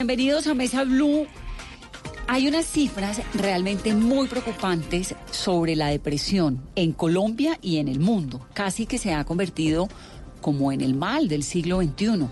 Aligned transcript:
Bienvenidos 0.00 0.48
a 0.48 0.54
Mesa 0.54 0.82
Blue. 0.82 1.24
Hay 2.26 2.48
unas 2.48 2.66
cifras 2.66 3.22
realmente 3.32 3.94
muy 3.94 4.26
preocupantes 4.26 5.14
sobre 5.30 5.76
la 5.76 5.86
depresión 5.86 6.60
en 6.74 6.92
Colombia 6.92 7.60
y 7.62 7.76
en 7.76 7.86
el 7.86 8.00
mundo. 8.00 8.44
Casi 8.54 8.86
que 8.86 8.98
se 8.98 9.14
ha 9.14 9.22
convertido 9.24 9.86
como 10.40 10.72
en 10.72 10.80
el 10.80 10.94
mal 10.94 11.28
del 11.28 11.44
siglo 11.44 11.80
XXI. 11.80 12.26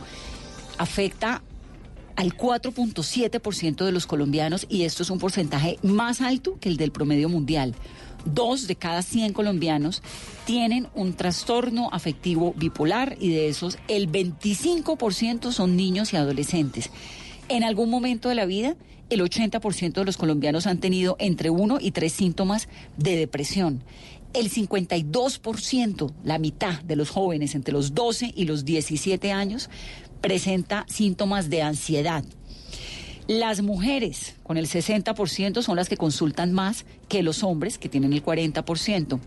Afecta 0.76 1.40
al 2.16 2.36
4.7% 2.36 3.84
de 3.84 3.92
los 3.92 4.08
colombianos 4.08 4.66
y 4.68 4.82
esto 4.82 5.04
es 5.04 5.10
un 5.10 5.20
porcentaje 5.20 5.78
más 5.84 6.20
alto 6.20 6.58
que 6.60 6.68
el 6.68 6.76
del 6.76 6.90
promedio 6.90 7.28
mundial. 7.28 7.76
Dos 8.24 8.66
de 8.66 8.74
cada 8.74 9.02
100 9.02 9.32
colombianos 9.32 10.02
tienen 10.46 10.88
un 10.94 11.12
trastorno 11.14 11.90
afectivo 11.92 12.54
bipolar 12.56 13.16
y 13.20 13.30
de 13.30 13.48
esos 13.48 13.78
el 13.86 14.10
25% 14.10 15.52
son 15.52 15.76
niños 15.76 16.12
y 16.12 16.16
adolescentes. 16.16 16.90
En 17.52 17.64
algún 17.64 17.90
momento 17.90 18.30
de 18.30 18.34
la 18.34 18.46
vida, 18.46 18.76
el 19.10 19.20
80% 19.20 19.92
de 19.92 20.04
los 20.06 20.16
colombianos 20.16 20.66
han 20.66 20.80
tenido 20.80 21.16
entre 21.18 21.50
uno 21.50 21.76
y 21.78 21.90
tres 21.90 22.14
síntomas 22.14 22.66
de 22.96 23.14
depresión. 23.14 23.84
El 24.32 24.50
52%, 24.50 26.12
la 26.24 26.38
mitad 26.38 26.80
de 26.80 26.96
los 26.96 27.10
jóvenes 27.10 27.54
entre 27.54 27.74
los 27.74 27.92
12 27.92 28.32
y 28.34 28.46
los 28.46 28.64
17 28.64 29.32
años, 29.32 29.68
presenta 30.22 30.86
síntomas 30.88 31.50
de 31.50 31.60
ansiedad. 31.60 32.24
Las 33.26 33.60
mujeres, 33.60 34.34
con 34.44 34.56
el 34.56 34.66
60%, 34.66 35.60
son 35.60 35.76
las 35.76 35.90
que 35.90 35.98
consultan 35.98 36.54
más 36.54 36.86
que 37.10 37.22
los 37.22 37.42
hombres, 37.42 37.76
que 37.76 37.90
tienen 37.90 38.14
el 38.14 38.24
40%. 38.24 39.20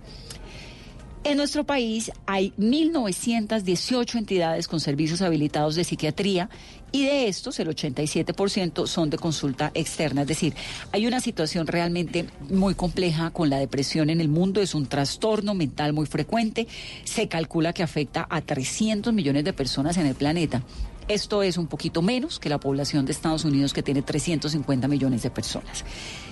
En 1.26 1.38
nuestro 1.38 1.64
país 1.64 2.12
hay 2.28 2.54
1.918 2.60 4.16
entidades 4.20 4.68
con 4.68 4.80
servicios 4.80 5.24
habilitados 5.24 5.74
de 5.74 5.84
psiquiatría 5.84 6.52
y 6.92 7.04
de 7.04 7.28
estos 7.28 7.60
el 7.60 7.68
87% 7.68 8.86
son 8.86 9.10
de 9.10 9.18
consulta 9.18 9.72
externa. 9.74 10.22
Es 10.22 10.28
decir, 10.28 10.54
hay 10.92 11.08
una 11.08 11.20
situación 11.22 11.66
realmente 11.66 12.28
muy 12.52 12.76
compleja 12.76 13.32
con 13.32 13.50
la 13.50 13.58
depresión 13.58 14.12
en 14.12 14.22
el 14.22 14.28
mundo. 14.28 14.62
Es 14.62 14.76
un 14.76 14.86
trastorno 14.86 15.56
mental 15.56 15.94
muy 15.94 16.06
frecuente. 16.06 16.68
Se 17.06 17.28
calcula 17.28 17.74
que 17.74 17.82
afecta 17.82 18.28
a 18.30 18.42
300 18.42 19.12
millones 19.12 19.46
de 19.46 19.54
personas 19.54 19.98
en 19.98 20.06
el 20.06 20.14
planeta. 20.14 20.62
Esto 21.08 21.42
es 21.42 21.58
un 21.58 21.66
poquito 21.66 22.04
menos 22.04 22.38
que 22.38 22.50
la 22.50 22.60
población 22.60 23.04
de 23.08 23.14
Estados 23.14 23.46
Unidos 23.46 23.74
que 23.74 23.82
tiene 23.82 24.04
350 24.04 24.88
millones 24.88 25.24
de 25.24 25.32
personas. 25.32 25.84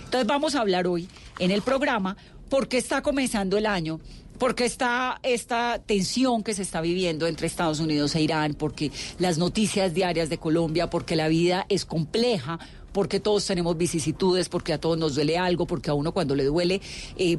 Entonces 0.05 0.27
vamos 0.27 0.53
a 0.53 0.61
hablar 0.61 0.85
hoy 0.85 1.09
en 1.39 1.49
el 1.49 1.63
programa 1.63 2.15
porque 2.47 2.77
está 2.77 3.01
comenzando 3.01 3.57
el 3.57 3.65
año 3.65 3.99
porque 4.37 4.65
está 4.65 5.19
esta 5.23 5.79
tensión 5.85 6.43
que 6.43 6.53
se 6.53 6.61
está 6.61 6.81
viviendo 6.81 7.27
entre 7.27 7.47
Estados 7.47 7.79
Unidos 7.79 8.15
e 8.15 8.21
Irán, 8.21 8.53
porque 8.53 8.91
las 9.19 9.37
noticias 9.37 9.93
diarias 9.93 10.29
de 10.29 10.37
Colombia, 10.37 10.89
porque 10.89 11.15
la 11.15 11.27
vida 11.27 11.65
es 11.69 11.85
compleja, 11.85 12.59
porque 12.91 13.19
todos 13.19 13.45
tenemos 13.45 13.77
vicisitudes, 13.77 14.49
porque 14.49 14.73
a 14.73 14.79
todos 14.79 14.97
nos 14.97 15.15
duele 15.15 15.37
algo, 15.37 15.65
porque 15.65 15.89
a 15.89 15.93
uno 15.93 16.11
cuando 16.11 16.35
le 16.35 16.45
duele... 16.45 16.81
Eh, 17.17 17.37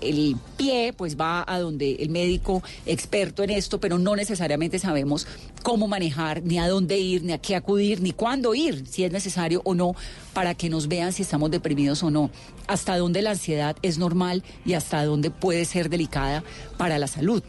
el 0.00 0.36
pie, 0.56 0.92
pues 0.96 1.16
va 1.16 1.44
a 1.46 1.58
donde 1.58 1.94
el 1.96 2.10
médico 2.10 2.62
experto 2.86 3.42
en 3.42 3.50
esto, 3.50 3.80
pero 3.80 3.98
no 3.98 4.16
necesariamente 4.16 4.78
sabemos 4.78 5.26
cómo 5.62 5.88
manejar, 5.88 6.42
ni 6.42 6.58
a 6.58 6.68
dónde 6.68 6.98
ir, 6.98 7.24
ni 7.24 7.32
a 7.32 7.38
qué 7.38 7.56
acudir, 7.56 8.00
ni 8.00 8.12
cuándo 8.12 8.54
ir, 8.54 8.86
si 8.86 9.04
es 9.04 9.12
necesario 9.12 9.60
o 9.64 9.74
no, 9.74 9.94
para 10.32 10.54
que 10.54 10.68
nos 10.68 10.88
vean 10.88 11.12
si 11.12 11.22
estamos 11.22 11.50
deprimidos 11.50 12.02
o 12.02 12.10
no, 12.10 12.30
hasta 12.66 12.96
dónde 12.96 13.22
la 13.22 13.30
ansiedad 13.30 13.76
es 13.82 13.98
normal 13.98 14.42
y 14.64 14.74
hasta 14.74 15.04
dónde 15.04 15.30
puede 15.30 15.64
ser 15.64 15.88
delicada 15.88 16.44
para 16.76 16.98
la 16.98 17.06
salud. 17.06 17.42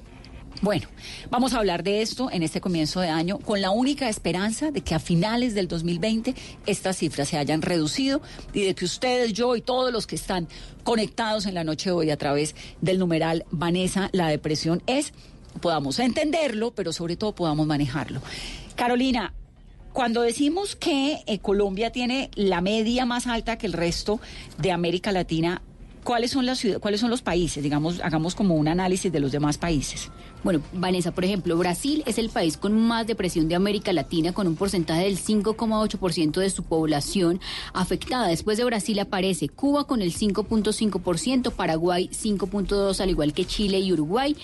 Bueno, 0.62 0.90
vamos 1.30 1.54
a 1.54 1.60
hablar 1.60 1.84
de 1.84 2.02
esto 2.02 2.30
en 2.30 2.44
este 2.44 2.60
comienzo 2.60 3.00
de 3.00 3.08
año 3.08 3.40
con 3.40 3.62
la 3.62 3.72
única 3.72 4.10
esperanza 4.10 4.72
de 4.72 4.82
que 4.82 4.94
a 4.94 5.00
finales 5.00 5.54
del 5.54 5.70
2020 5.70 6.36
estas 6.66 6.98
cifras 6.98 7.30
se 7.30 7.38
hayan 7.38 7.62
reducido 7.62 8.22
y 8.52 8.64
de 8.64 8.76
que 8.76 8.84
ustedes, 8.84 9.32
yo 9.32 9.56
y 9.56 9.62
todos 9.62 9.94
los 9.94 10.06
que 10.06 10.16
están 10.16 10.50
conectados 10.84 11.46
en 11.46 11.54
la 11.54 11.64
noche 11.64 11.92
de 11.92 11.96
hoy 11.96 12.10
a 12.10 12.18
través 12.18 12.56
del 12.82 13.00
numeral 13.00 13.46
Vanessa, 13.52 14.10
la 14.12 14.28
depresión 14.28 14.84
es, 14.86 15.14
podamos 15.62 15.98
entenderlo, 16.00 16.72
pero 16.72 16.92
sobre 16.92 17.16
todo 17.16 17.34
podamos 17.34 17.66
manejarlo. 17.66 18.22
Carolina, 18.76 19.34
cuando 19.94 20.22
decimos 20.22 20.76
que 20.76 21.24
eh, 21.26 21.40
Colombia 21.40 21.94
tiene 21.94 22.32
la 22.36 22.60
media 22.60 23.06
más 23.06 23.28
alta 23.28 23.58
que 23.58 23.66
el 23.66 23.74
resto 23.74 24.20
de 24.58 24.74
América 24.74 25.14
Latina, 25.14 25.62
¿cuáles 26.10 26.32
son 26.32 26.48
las 26.48 26.58
ciudades, 26.58 26.82
cuáles 26.82 27.02
son 27.02 27.12
los 27.12 27.22
países? 27.22 27.62
Digamos, 27.62 28.00
hagamos 28.02 28.34
como 28.34 28.56
un 28.56 28.68
análisis 28.68 29.12
de 29.12 29.20
los 29.20 29.32
demás 29.32 29.60
países. 29.60 30.10
Bueno, 30.44 30.60
Vanessa, 30.74 31.12
por 31.12 31.24
ejemplo, 31.24 31.56
Brasil 31.56 32.02
es 32.08 32.18
el 32.18 32.30
país 32.30 32.58
con 32.58 32.74
más 32.74 33.06
depresión 33.06 33.48
de 33.48 33.54
América 33.54 33.94
Latina, 33.94 34.34
con 34.34 34.48
un 34.48 34.56
porcentaje 34.56 35.04
del 35.04 35.20
5,8% 35.20 36.40
de 36.40 36.50
su 36.50 36.64
población 36.64 37.40
afectada. 37.74 38.26
Después 38.28 38.58
de 38.58 38.64
Brasil 38.64 38.98
aparece 38.98 39.50
Cuba 39.50 39.84
con 39.84 40.02
el 40.02 40.12
5,5%, 40.12 41.52
Paraguay 41.52 42.10
5,2%, 42.12 43.02
al 43.02 43.10
igual 43.12 43.32
que 43.32 43.46
Chile 43.46 43.78
y 43.78 43.94
Uruguay. 43.94 44.36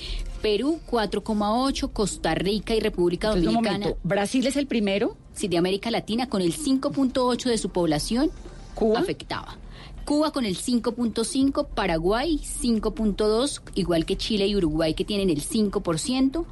Perú 0.43 0.79
4,8, 0.87 1.91
Costa 1.91 2.35
Rica 2.35 2.75
y 2.75 2.79
República 2.79 3.29
Entonces, 3.29 3.47
un 3.47 3.55
Dominicana. 3.55 3.85
momento, 3.85 3.99
¿Brasil 4.03 4.45
es 4.45 4.55
el 4.55 4.67
primero? 4.67 5.17
Sí, 5.33 5.47
de 5.47 5.57
América 5.57 5.89
Latina 5.89 6.29
con 6.29 6.43
el 6.43 6.55
5.8 6.55 7.49
de 7.49 7.57
su 7.57 7.69
población 7.69 8.29
¿Cuba? 8.75 8.99
afectada. 8.99 9.57
Cuba 10.05 10.31
con 10.31 10.45
el 10.45 10.55
5.5, 10.55 11.67
Paraguay 11.67 12.39
5.2, 12.39 13.61
igual 13.73 14.05
que 14.05 14.15
Chile 14.15 14.45
y 14.45 14.55
Uruguay 14.55 14.93
que 14.93 15.03
tienen 15.03 15.31
el 15.31 15.41
5%, 15.41 16.45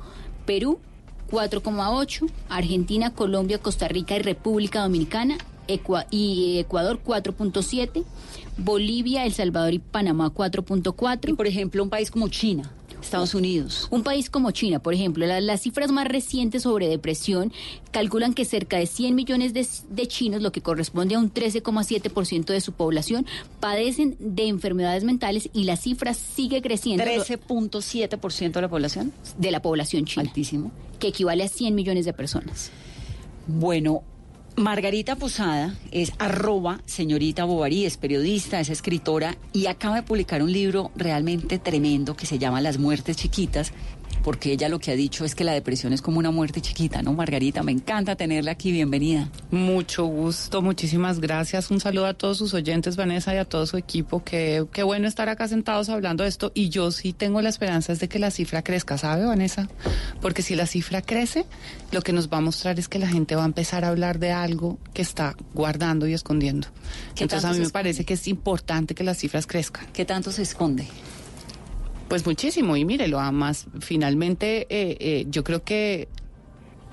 Perú 0.45 0.79
4.8, 1.29 2.31
Argentina, 2.49 3.13
Colombia, 3.13 3.59
Costa 3.59 3.87
Rica 3.87 4.15
y 4.15 4.23
República 4.23 4.81
Dominicana 4.81 5.37
y 6.09 6.57
Ecuador 6.57 6.99
4.7, 7.05 8.03
Bolivia, 8.57 9.25
El 9.25 9.33
Salvador 9.33 9.73
y 9.73 9.79
Panamá 9.79 10.31
4.4. 10.33 11.29
Y 11.29 11.33
por 11.33 11.47
ejemplo, 11.47 11.83
un 11.83 11.89
país 11.89 12.11
como 12.11 12.27
China, 12.29 12.71
Estados 13.03 13.35
Unidos. 13.35 13.87
Un 13.91 14.03
país 14.03 14.29
como 14.29 14.51
China, 14.51 14.79
por 14.79 14.93
ejemplo, 14.93 15.25
la- 15.25 15.41
las 15.41 15.61
cifras 15.61 15.91
más 15.91 16.07
recientes 16.07 16.63
sobre 16.63 16.87
depresión 16.87 17.51
calculan 17.91 18.33
que 18.33 18.45
cerca 18.45 18.77
de 18.77 18.87
100 18.87 19.13
millones 19.15 19.53
de, 19.53 19.67
de 19.89 20.07
chinos, 20.07 20.41
lo 20.41 20.51
que 20.51 20.61
corresponde 20.61 21.15
a 21.15 21.19
un 21.19 21.31
13,7% 21.33 22.45
de 22.45 22.61
su 22.61 22.71
población, 22.73 23.25
padecen 23.59 24.15
de 24.19 24.47
enfermedades 24.47 25.03
mentales 25.03 25.49
y 25.53 25.65
la 25.65 25.75
cifra 25.77 26.13
sigue 26.13 26.61
creciendo 26.61 27.03
13.7% 27.03 28.51
de 28.53 28.61
la 28.61 28.69
población. 28.69 29.13
de 29.37 29.51
la 29.51 29.61
población 29.61 30.05
china, 30.05 30.23
Altísimo. 30.27 30.71
que 30.99 31.07
equivale 31.07 31.43
a 31.43 31.47
100 31.47 31.75
millones 31.75 32.05
de 32.05 32.13
personas. 32.13 32.71
Bueno, 33.47 34.03
Margarita 34.55 35.15
Posada 35.15 35.73
es 35.91 36.13
arroba 36.19 36.79
señorita 36.85 37.43
Bovary, 37.43 37.85
es 37.85 37.97
periodista, 37.97 38.59
es 38.59 38.69
escritora 38.69 39.35
y 39.51 39.65
acaba 39.65 39.95
de 39.95 40.03
publicar 40.03 40.43
un 40.43 40.53
libro 40.53 40.91
realmente 40.95 41.57
tremendo 41.57 42.15
que 42.15 42.27
se 42.27 42.37
llama 42.37 42.61
Las 42.61 42.77
muertes 42.77 43.17
chiquitas, 43.17 43.73
porque 44.23 44.53
ella 44.53 44.69
lo 44.69 44.79
que 44.79 44.91
ha 44.91 44.95
dicho 44.95 45.25
es 45.25 45.35
que 45.35 45.43
la 45.43 45.51
depresión 45.51 45.93
es 45.93 46.01
como 46.01 46.17
una 46.19 46.31
muerte 46.31 46.61
chiquita, 46.61 47.01
¿no? 47.01 47.13
Margarita, 47.13 47.61
me 47.61 47.71
encanta 47.71 48.15
tenerla 48.15 48.51
aquí, 48.51 48.71
bienvenida. 48.71 49.29
Mucho 49.51 50.05
gusto, 50.05 50.61
muchísimas 50.61 51.19
gracias. 51.19 51.69
Un 51.69 51.79
saludo 51.79 52.05
a 52.05 52.13
todos 52.13 52.37
sus 52.37 52.53
oyentes, 52.53 52.95
Vanessa, 52.95 53.33
y 53.35 53.37
a 53.37 53.45
todo 53.45 53.65
su 53.65 53.77
equipo. 53.77 54.23
Qué, 54.23 54.65
qué 54.71 54.83
bueno 54.83 55.07
estar 55.07 55.27
acá 55.27 55.47
sentados 55.47 55.89
hablando 55.89 56.23
de 56.23 56.29
esto. 56.29 56.51
Y 56.55 56.69
yo 56.69 56.91
sí 56.91 57.11
tengo 57.11 57.41
la 57.41 57.49
esperanza 57.49 57.91
es 57.91 57.99
de 57.99 58.07
que 58.07 58.17
la 58.17 58.31
cifra 58.31 58.63
crezca, 58.63 58.97
¿sabe, 58.97 59.25
Vanessa? 59.25 59.67
Porque 60.21 60.41
si 60.41 60.55
la 60.55 60.67
cifra 60.67 61.01
crece, 61.01 61.45
lo 61.91 62.01
que 62.01 62.13
nos 62.13 62.29
va 62.29 62.37
a 62.37 62.41
mostrar 62.41 62.79
es 62.79 62.87
que 62.87 62.99
la 62.99 63.07
gente 63.07 63.35
va 63.35 63.43
a 63.43 63.47
empezar 63.47 63.83
a 63.83 63.89
hablar 63.89 64.19
de 64.19 64.31
algo 64.31 64.79
que 64.93 65.01
está 65.01 65.35
guardando 65.53 66.07
y 66.07 66.13
escondiendo. 66.13 66.67
¿Qué 67.15 67.25
Entonces 67.25 67.49
a 67.49 67.53
mí 67.53 67.59
me 67.59 67.69
parece 67.69 68.05
que 68.05 68.13
es 68.13 68.27
importante 68.27 68.95
que 68.95 69.03
las 69.03 69.17
cifras 69.17 69.47
crezcan. 69.47 69.85
¿Qué 69.91 70.05
tanto 70.05 70.31
se 70.31 70.43
esconde? 70.43 70.87
Pues 72.13 72.27
muchísimo, 72.27 72.77
y 72.77 72.85
mírelo, 72.85 73.19
además, 73.19 73.65
finalmente 73.79 74.67
eh, 74.69 74.97
eh, 74.99 75.25
yo 75.29 75.43
creo 75.43 75.63
que 75.63 76.07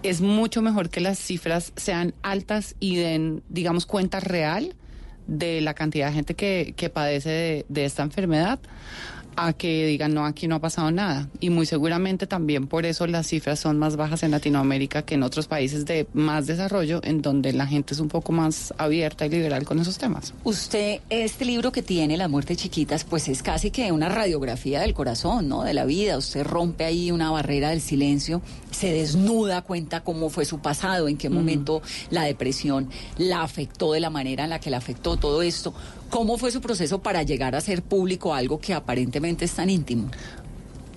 es 0.03 0.23
mucho 0.23 0.63
mejor 0.63 0.89
que 0.89 1.01
las 1.01 1.19
cifras 1.19 1.75
sean 1.77 2.15
altas 2.23 2.75
y 2.81 2.97
den, 2.97 3.43
digamos, 3.51 3.85
cuenta 3.85 4.19
real 4.21 4.75
de 5.27 5.61
la 5.61 5.75
cantidad 5.75 6.07
de 6.07 6.15
gente 6.15 6.35
que, 6.37 6.73
que 6.75 6.89
padece 6.89 7.29
de, 7.29 7.67
de 7.69 7.85
esta 7.85 8.03
enfermedad, 8.03 8.61
a 9.37 9.53
que 9.53 9.87
digan, 9.87 10.15
no, 10.15 10.25
aquí 10.25 10.49
no 10.49 10.57
ha 10.57 10.61
pasado 10.61 10.91
nada. 10.91 11.29
Y 11.41 11.51
muy 11.51 11.67
seguramente 11.67 12.27
también 12.27 12.67
por 12.67 12.87
eso 12.87 13.07
las 13.07 13.27
cifras 13.27 13.59
son 13.61 13.79
más 13.79 13.97
bajas 13.97 14.23
en 14.23 14.31
Latinoamérica 14.31 15.03
que 15.03 15.15
en 15.15 15.23
otros 15.23 15.47
países 15.47 15.85
de 15.87 16.07
más 16.13 16.47
desarrollo, 16.47 17.01
en 17.03 17.23
donde 17.23 17.53
la 17.53 17.67
gente 17.67 17.95
es 17.95 18.01
un 18.01 18.09
poco 18.09 18.33
más 18.33 18.75
abierta 18.79 19.27
y 19.27 19.31
liberal 19.31 19.65
con 19.65 19.79
esos 19.79 19.99
temas. 19.99 20.35
Usted, 20.45 21.01
este 21.11 21.45
libro 21.45 21.73
que 21.73 21.83
tiene, 21.83 22.17
Las 22.17 22.31
muertes 22.31 22.59
chiquitas, 22.59 23.05
pues 23.05 23.29
es 23.29 23.43
casi 23.43 23.71
que 23.71 23.93
una 23.93 24.09
radiografía 24.09 24.81
del 24.81 24.95
corazón, 24.95 25.49
¿no? 25.49 25.63
De 25.63 25.75
la 25.75 25.85
vida. 25.85 26.19
Usted 26.19 26.45
rompe 26.45 26.85
ahí 26.85 27.11
una 27.11 27.31
barrera 27.31 27.71
del 27.71 27.81
silencio, 27.81 28.43
se 28.71 28.93
desnuda, 28.93 29.63
cuenta 29.63 30.03
cómo 30.03 30.31
fue 30.31 30.45
su 30.45 30.61
pasado, 30.61 31.09
en 31.09 31.17
qué 31.17 31.29
momento 31.29 31.83
la 32.11 32.25
depresión 32.25 32.89
la 33.19 33.43
afectó 33.43 33.93
de 33.93 34.01
la 34.01 34.11
manera 34.11 34.45
en 34.45 34.51
la 34.51 34.61
que 34.61 34.71
la 34.71 34.79
afectó 34.79 35.17
todo 35.17 35.43
esto. 35.43 35.75
¿Cómo 36.11 36.39
fue 36.39 36.51
su 36.51 36.61
proceso 36.61 37.01
para 37.01 37.23
llegar 37.23 37.55
a 37.55 37.61
ser 37.61 37.83
público 37.83 38.35
algo 38.35 38.59
que 38.59 38.75
aparentemente 38.75 39.45
es 39.45 39.53
tan 39.53 39.71
íntimo? 39.71 40.11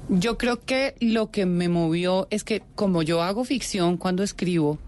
Yo 0.09 0.39
creo 0.39 0.59
que 0.59 0.95
lo 0.99 1.29
que 1.29 1.45
me 1.45 1.69
movió 1.69 2.27
es 2.31 2.43
que 2.43 2.63
como 2.73 3.03
yo 3.03 3.21
hago 3.21 3.45
ficción 3.45 3.97
cuando 3.97 4.23
escribo, 4.23 4.79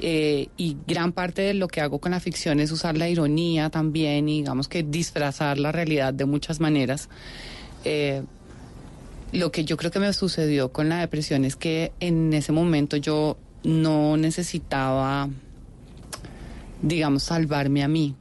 eh, 0.00 0.48
y 0.56 0.76
gran 0.86 1.12
parte 1.12 1.42
de 1.42 1.54
lo 1.54 1.68
que 1.68 1.80
hago 1.80 2.00
con 2.00 2.12
la 2.12 2.20
ficción 2.20 2.60
es 2.60 2.70
usar 2.70 2.98
la 2.98 3.08
ironía 3.08 3.70
también 3.70 4.28
y 4.28 4.38
digamos 4.38 4.68
que 4.68 4.82
disfrazar 4.82 5.58
la 5.58 5.72
realidad 5.72 6.12
de 6.12 6.24
muchas 6.24 6.58
maneras. 6.58 7.08
Eh, 7.84 8.22
lo 9.32 9.52
que 9.52 9.64
yo 9.64 9.76
creo 9.76 9.90
que 9.90 9.98
me 9.98 10.12
sucedió 10.12 10.72
con 10.72 10.88
la 10.88 11.00
depresión 11.00 11.44
es 11.44 11.56
que 11.56 11.92
en 12.00 12.32
ese 12.32 12.52
momento 12.52 12.96
yo 12.96 13.36
no 13.62 14.16
necesitaba, 14.16 15.28
digamos, 16.82 17.24
salvarme 17.24 17.82
a 17.82 17.88
mí 17.88 18.14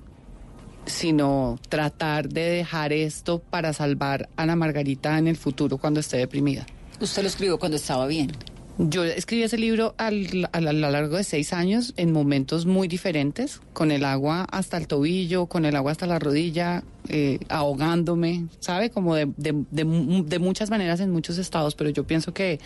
sino 0.86 1.60
tratar 1.70 2.30
de 2.30 2.42
dejar 2.42 2.94
esto 2.94 3.40
para 3.40 3.74
salvar 3.74 4.30
a 4.36 4.44
Ana 4.44 4.56
Margarita 4.56 5.18
en 5.18 5.28
el 5.28 5.38
futuro 5.38 5.78
cuando 5.78 6.00
esté 6.00 6.18
deprimida. 6.18 6.66
Usted 7.00 7.24
lo 7.24 7.28
escribió 7.28 7.60
cuando 7.60 7.78
estaba 7.78 8.08
bien. 8.08 8.32
Yo 8.78 9.06
escribí 9.06 9.44
ese 9.44 9.58
libro 9.58 9.96
al, 9.98 10.50
a 10.52 10.60
lo 10.60 10.90
largo 10.92 11.16
de 11.16 11.24
seis 11.24 11.54
años 11.54 11.94
en 11.96 12.12
momentos 12.12 12.66
muy 12.66 12.90
diferentes, 12.90 13.62
con 13.72 13.90
el 13.90 14.04
agua 14.04 14.46
hasta 14.52 14.76
el 14.76 14.88
tobillo, 14.88 15.46
con 15.46 15.64
el 15.64 15.78
agua 15.78 15.94
hasta 15.94 16.06
la 16.08 16.20
rodilla, 16.20 16.84
eh, 17.08 17.40
ahogándome, 17.48 18.48
¿sabe? 18.60 18.90
Como 18.90 19.16
de, 19.16 19.28
de, 19.38 19.54
de, 19.72 20.24
de, 20.26 20.40
muchas 20.40 20.70
maneras 20.70 21.00
en 21.00 21.10
muchos 21.10 21.38
estados, 21.38 21.74
pero 21.74 21.90
yo 21.90 22.06
pienso 22.06 22.34
que 22.34 22.60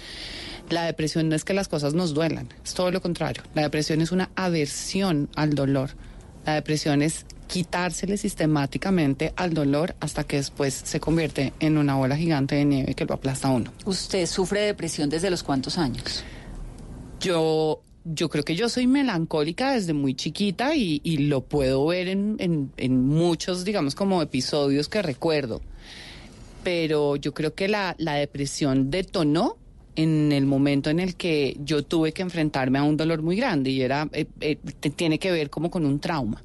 la 0.71 0.86
depresión 0.86 1.30
no 1.30 1.36
es 1.36 1.45
que 1.45 1.54
las 1.54 1.68
cosas 1.68 1.94
nos 1.94 2.16
duelan, 2.16 2.50
es 2.63 2.74
todo 2.74 2.89
lo 2.89 3.04
contrario. 3.04 3.44
La 3.54 3.62
depresión 3.62 4.01
es 4.01 4.12
una 4.12 4.31
aversión 4.36 5.30
al 5.36 5.54
dolor. 5.54 5.92
La 6.44 6.56
depresión 6.56 7.04
es 7.04 7.27
quitársele 7.49 8.15
sistemáticamente 8.15 9.33
al 9.35 9.55
dolor 9.55 9.95
hasta 9.99 10.23
que 10.23 10.37
después 10.37 10.73
se 10.85 10.99
convierte 10.99 11.51
en 11.59 11.79
una 11.79 11.95
bola 11.95 12.15
gigante 12.15 12.55
de 12.55 12.63
nieve 12.63 12.93
que 12.93 13.05
lo 13.05 13.15
aplasta 13.15 13.47
a 13.47 13.51
uno. 13.51 13.73
¿Usted 13.85 14.27
sufre 14.27 14.61
depresión 14.61 15.09
desde 15.09 15.31
los 15.31 15.41
cuántos 15.41 15.79
años? 15.79 16.23
Yo 17.19 17.81
yo 18.05 18.29
creo 18.29 18.43
que 18.43 18.55
yo 18.55 18.69
soy 18.69 18.87
melancólica 18.87 19.73
desde 19.73 19.93
muy 19.93 20.13
chiquita 20.13 20.75
y, 20.75 21.01
y 21.03 21.17
lo 21.17 21.41
puedo 21.41 21.85
ver 21.87 22.07
en, 22.07 22.37
en, 22.39 22.71
en, 22.77 23.05
muchos, 23.05 23.65
digamos, 23.65 23.93
como 23.93 24.21
episodios 24.21 24.87
que 24.87 25.01
recuerdo. 25.01 25.61
Pero 26.63 27.17
yo 27.17 27.33
creo 27.33 27.53
que 27.53 27.67
la, 27.67 27.95
la 27.97 28.13
depresión 28.13 28.89
detonó 28.89 29.57
en 29.95 30.31
el 30.31 30.45
momento 30.45 30.89
en 30.89 30.99
el 30.99 31.15
que 31.15 31.57
yo 31.59 31.83
tuve 31.83 32.13
que 32.13 32.21
enfrentarme 32.21 32.79
a 32.79 32.83
un 32.83 32.95
dolor 32.95 33.21
muy 33.21 33.35
grande 33.35 33.69
y 33.69 33.81
era 33.81 34.07
eh, 34.13 34.27
eh, 34.39 34.55
tiene 34.95 35.19
que 35.19 35.31
ver 35.31 35.49
como 35.49 35.69
con 35.69 35.85
un 35.85 35.99
trauma. 35.99 36.41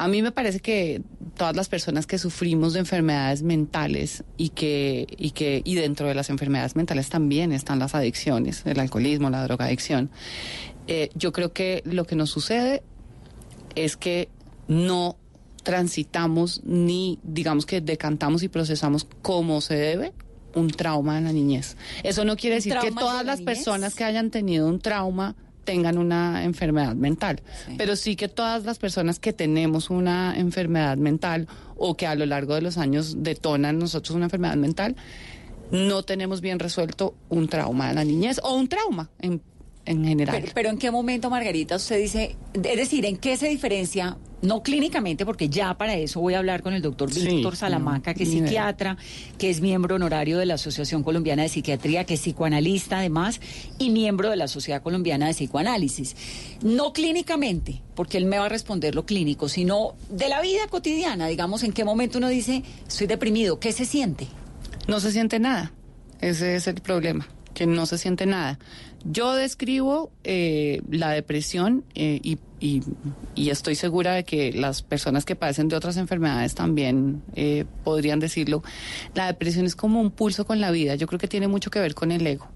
A 0.00 0.08
mí 0.08 0.22
me 0.22 0.32
parece 0.32 0.60
que 0.60 1.02
todas 1.36 1.54
las 1.54 1.68
personas 1.68 2.06
que 2.06 2.16
sufrimos 2.16 2.72
de 2.72 2.80
enfermedades 2.80 3.42
mentales 3.42 4.24
y 4.38 4.48
que, 4.48 5.06
y 5.18 5.32
que, 5.32 5.60
y 5.62 5.74
dentro 5.74 6.08
de 6.08 6.14
las 6.14 6.30
enfermedades 6.30 6.74
mentales 6.74 7.10
también 7.10 7.52
están 7.52 7.78
las 7.78 7.94
adicciones, 7.94 8.62
el 8.64 8.80
alcoholismo, 8.80 9.28
la 9.28 9.44
drogadicción. 9.44 10.10
Eh, 10.86 11.10
yo 11.14 11.32
creo 11.32 11.52
que 11.52 11.82
lo 11.84 12.06
que 12.06 12.16
nos 12.16 12.30
sucede 12.30 12.82
es 13.74 13.98
que 13.98 14.30
no 14.68 15.18
transitamos 15.64 16.62
ni 16.64 17.18
digamos 17.22 17.66
que 17.66 17.82
decantamos 17.82 18.42
y 18.42 18.48
procesamos 18.48 19.06
como 19.20 19.60
se 19.60 19.74
debe 19.76 20.14
un 20.54 20.70
trauma 20.70 21.18
en 21.18 21.24
la 21.24 21.32
niñez. 21.32 21.76
Eso 22.04 22.24
no 22.24 22.36
quiere 22.36 22.56
decir 22.56 22.74
que 22.80 22.90
todas 22.90 23.26
las 23.26 23.40
niñez? 23.40 23.54
personas 23.54 23.94
que 23.94 24.04
hayan 24.04 24.30
tenido 24.30 24.66
un 24.66 24.80
trauma 24.80 25.36
tengan 25.64 25.98
una 25.98 26.44
enfermedad 26.44 26.94
mental, 26.94 27.42
sí. 27.66 27.74
pero 27.76 27.96
sí 27.96 28.16
que 28.16 28.28
todas 28.28 28.64
las 28.64 28.78
personas 28.78 29.18
que 29.18 29.32
tenemos 29.32 29.90
una 29.90 30.34
enfermedad 30.36 30.96
mental 30.96 31.48
o 31.76 31.96
que 31.96 32.06
a 32.06 32.14
lo 32.14 32.26
largo 32.26 32.54
de 32.54 32.62
los 32.62 32.78
años 32.78 33.22
detonan 33.22 33.78
nosotros 33.78 34.16
una 34.16 34.26
enfermedad 34.26 34.56
mental, 34.56 34.96
no 35.70 36.02
tenemos 36.02 36.40
bien 36.40 36.58
resuelto 36.58 37.14
un 37.28 37.48
trauma 37.48 37.88
de 37.88 37.94
la 37.94 38.04
niñez 38.04 38.40
o 38.42 38.54
un 38.54 38.68
trauma 38.68 39.10
en, 39.20 39.42
en 39.90 40.04
general. 40.04 40.36
Pero, 40.40 40.52
pero, 40.54 40.70
en 40.70 40.78
qué 40.78 40.90
momento, 40.90 41.30
Margarita, 41.30 41.76
usted 41.76 41.98
dice, 41.98 42.36
es 42.54 42.76
decir, 42.76 43.04
¿en 43.04 43.16
qué 43.16 43.36
se 43.36 43.48
diferencia? 43.48 44.16
No 44.40 44.62
clínicamente, 44.62 45.26
porque 45.26 45.50
ya 45.50 45.76
para 45.76 45.96
eso 45.96 46.20
voy 46.20 46.34
a 46.34 46.38
hablar 46.38 46.62
con 46.62 46.72
el 46.72 46.80
doctor 46.80 47.12
sí, 47.12 47.26
Víctor 47.26 47.56
Salamanca, 47.56 48.14
que 48.14 48.22
es 48.22 48.30
psiquiatra, 48.30 48.96
que 49.36 49.50
es 49.50 49.60
miembro 49.60 49.96
honorario 49.96 50.38
de 50.38 50.46
la 50.46 50.54
Asociación 50.54 51.02
Colombiana 51.02 51.42
de 51.42 51.50
Psiquiatría, 51.50 52.04
que 52.04 52.14
es 52.14 52.20
psicoanalista 52.20 52.98
además, 52.98 53.40
y 53.78 53.90
miembro 53.90 54.30
de 54.30 54.36
la 54.36 54.48
Sociedad 54.48 54.82
Colombiana 54.82 55.26
de 55.26 55.34
Psicoanálisis. 55.34 56.16
No 56.62 56.94
clínicamente, 56.94 57.82
porque 57.94 58.16
él 58.16 58.24
me 58.24 58.38
va 58.38 58.46
a 58.46 58.48
responder 58.48 58.94
lo 58.94 59.04
clínico, 59.04 59.48
sino 59.48 59.94
de 60.08 60.28
la 60.28 60.40
vida 60.40 60.68
cotidiana, 60.70 61.26
digamos, 61.26 61.62
en 61.62 61.72
qué 61.72 61.84
momento 61.84 62.16
uno 62.16 62.28
dice, 62.28 62.62
estoy 62.88 63.08
deprimido, 63.08 63.60
¿qué 63.60 63.72
se 63.72 63.84
siente? 63.84 64.26
No 64.88 65.00
se 65.00 65.12
siente 65.12 65.38
nada, 65.38 65.72
ese 66.20 66.54
es 66.54 66.66
el 66.66 66.76
problema, 66.76 67.28
que 67.60 67.66
no 67.66 67.84
se 67.84 67.98
siente 67.98 68.24
nada. 68.24 68.58
Yo 69.04 69.34
describo 69.34 70.10
eh, 70.24 70.80
la 70.90 71.10
depresión 71.10 71.84
eh, 71.94 72.18
y, 72.22 72.38
estoy 73.36 73.74
segura 73.74 74.14
de 74.14 74.24
que 74.24 74.50
las 74.50 74.80
personas 74.80 75.26
que 75.26 75.36
padecen 75.36 75.68
de 75.68 75.76
otras 75.76 75.98
enfermedades 75.98 76.54
también 76.54 77.22
eh, 77.34 77.66
podrían 77.84 78.18
decirlo. 78.18 78.62
La 79.14 79.26
depresión 79.26 79.66
es 79.66 79.76
como 79.76 80.00
un 80.00 80.10
pulso 80.10 80.46
con 80.46 80.58
la 80.58 80.70
vida. 80.70 80.94
Yo 80.94 81.06
creo 81.06 81.18
que 81.18 81.28
tiene 81.28 81.48
mucho 81.48 81.70
que 81.70 81.80
ver 81.80 81.94
con 81.94 82.12
el 82.12 82.26
ego. 82.26 82.48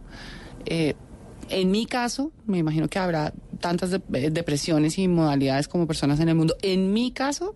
en 0.65 1.71
mi 1.71 1.85
caso, 1.85 2.33
me 2.47 2.57
imagino 2.57 2.89
que 2.89 2.99
habrá 2.99 3.35
tantas 3.61 3.91
de 3.91 4.31
depresiones 4.31 4.97
y 4.97 5.07
modalidades 5.07 5.69
como 5.69 5.87
personas 5.87 6.19
en 6.21 6.31
el 6.31 6.35
mundo. 6.35 6.57
En 6.63 6.95
mi 6.95 7.11
caso, 7.11 7.55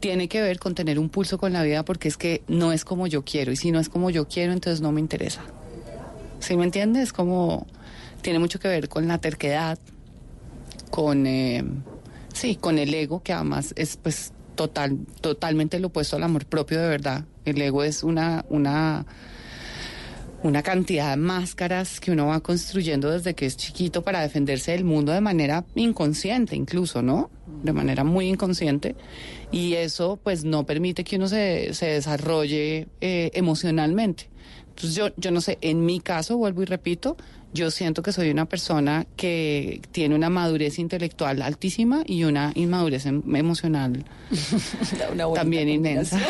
tiene 0.00 0.26
que 0.28 0.40
ver 0.40 0.58
con 0.58 0.74
tener 0.74 0.98
un 0.98 1.10
pulso 1.10 1.36
con 1.36 1.52
la 1.52 1.62
vida 1.62 1.84
porque 1.84 2.08
es 2.08 2.16
que 2.16 2.40
no 2.48 2.72
es 2.72 2.86
como 2.86 3.06
yo 3.06 3.26
quiero 3.26 3.52
y 3.52 3.56
si 3.56 3.72
no 3.72 3.78
es 3.78 3.90
como 3.90 4.08
yo 4.08 4.26
quiero, 4.26 4.54
entonces 4.54 4.80
no 4.80 4.90
me 4.90 5.02
interesa. 5.02 5.42
¿Sí 6.40 6.56
me 6.56 6.64
entiendes? 6.64 7.04
Es 7.04 7.12
como 7.12 7.66
tiene 8.22 8.38
mucho 8.38 8.58
que 8.58 8.68
ver 8.68 8.88
con 8.88 9.08
la 9.08 9.18
terquedad, 9.18 9.78
con 10.90 11.26
eh, 11.26 11.64
sí, 12.32 12.56
con 12.56 12.78
el 12.78 12.92
ego, 12.94 13.22
que 13.22 13.32
además 13.32 13.72
es 13.76 13.96
pues 13.96 14.32
total, 14.54 14.98
totalmente 15.20 15.78
lo 15.78 15.88
opuesto 15.88 16.16
al 16.16 16.24
amor 16.24 16.46
propio 16.46 16.80
de 16.80 16.88
verdad. 16.88 17.24
El 17.44 17.60
ego 17.62 17.84
es 17.84 18.02
una, 18.02 18.44
una, 18.48 19.06
una 20.42 20.62
cantidad 20.62 21.10
de 21.10 21.16
máscaras 21.16 22.00
que 22.00 22.10
uno 22.10 22.26
va 22.26 22.40
construyendo 22.40 23.10
desde 23.10 23.34
que 23.34 23.46
es 23.46 23.56
chiquito 23.56 24.02
para 24.02 24.20
defenderse 24.20 24.72
del 24.72 24.84
mundo 24.84 25.12
de 25.12 25.20
manera 25.20 25.64
inconsciente, 25.74 26.56
incluso, 26.56 27.02
¿no? 27.02 27.30
De 27.62 27.72
manera 27.72 28.04
muy 28.04 28.26
inconsciente. 28.26 28.96
Y 29.52 29.74
eso 29.74 30.18
pues 30.22 30.44
no 30.44 30.66
permite 30.66 31.04
que 31.04 31.16
uno 31.16 31.28
se, 31.28 31.72
se 31.72 31.86
desarrolle 31.86 32.88
eh, 33.00 33.30
emocionalmente. 33.34 34.28
Entonces 34.78 34.94
yo, 34.94 35.08
yo 35.16 35.32
no 35.32 35.40
sé, 35.40 35.58
en 35.60 35.84
mi 35.84 35.98
caso, 35.98 36.36
vuelvo 36.36 36.62
y 36.62 36.66
repito, 36.66 37.16
yo 37.52 37.70
siento 37.70 38.02
que 38.02 38.12
soy 38.12 38.30
una 38.30 38.46
persona 38.46 39.06
que 39.16 39.80
tiene 39.90 40.14
una 40.14 40.30
madurez 40.30 40.78
intelectual 40.78 41.42
altísima 41.42 42.02
y 42.06 42.24
una 42.24 42.52
inmadurez 42.54 43.06
em 43.06 43.22
emocional 43.36 44.04
también 45.34 45.68
inmensa. 45.68 46.20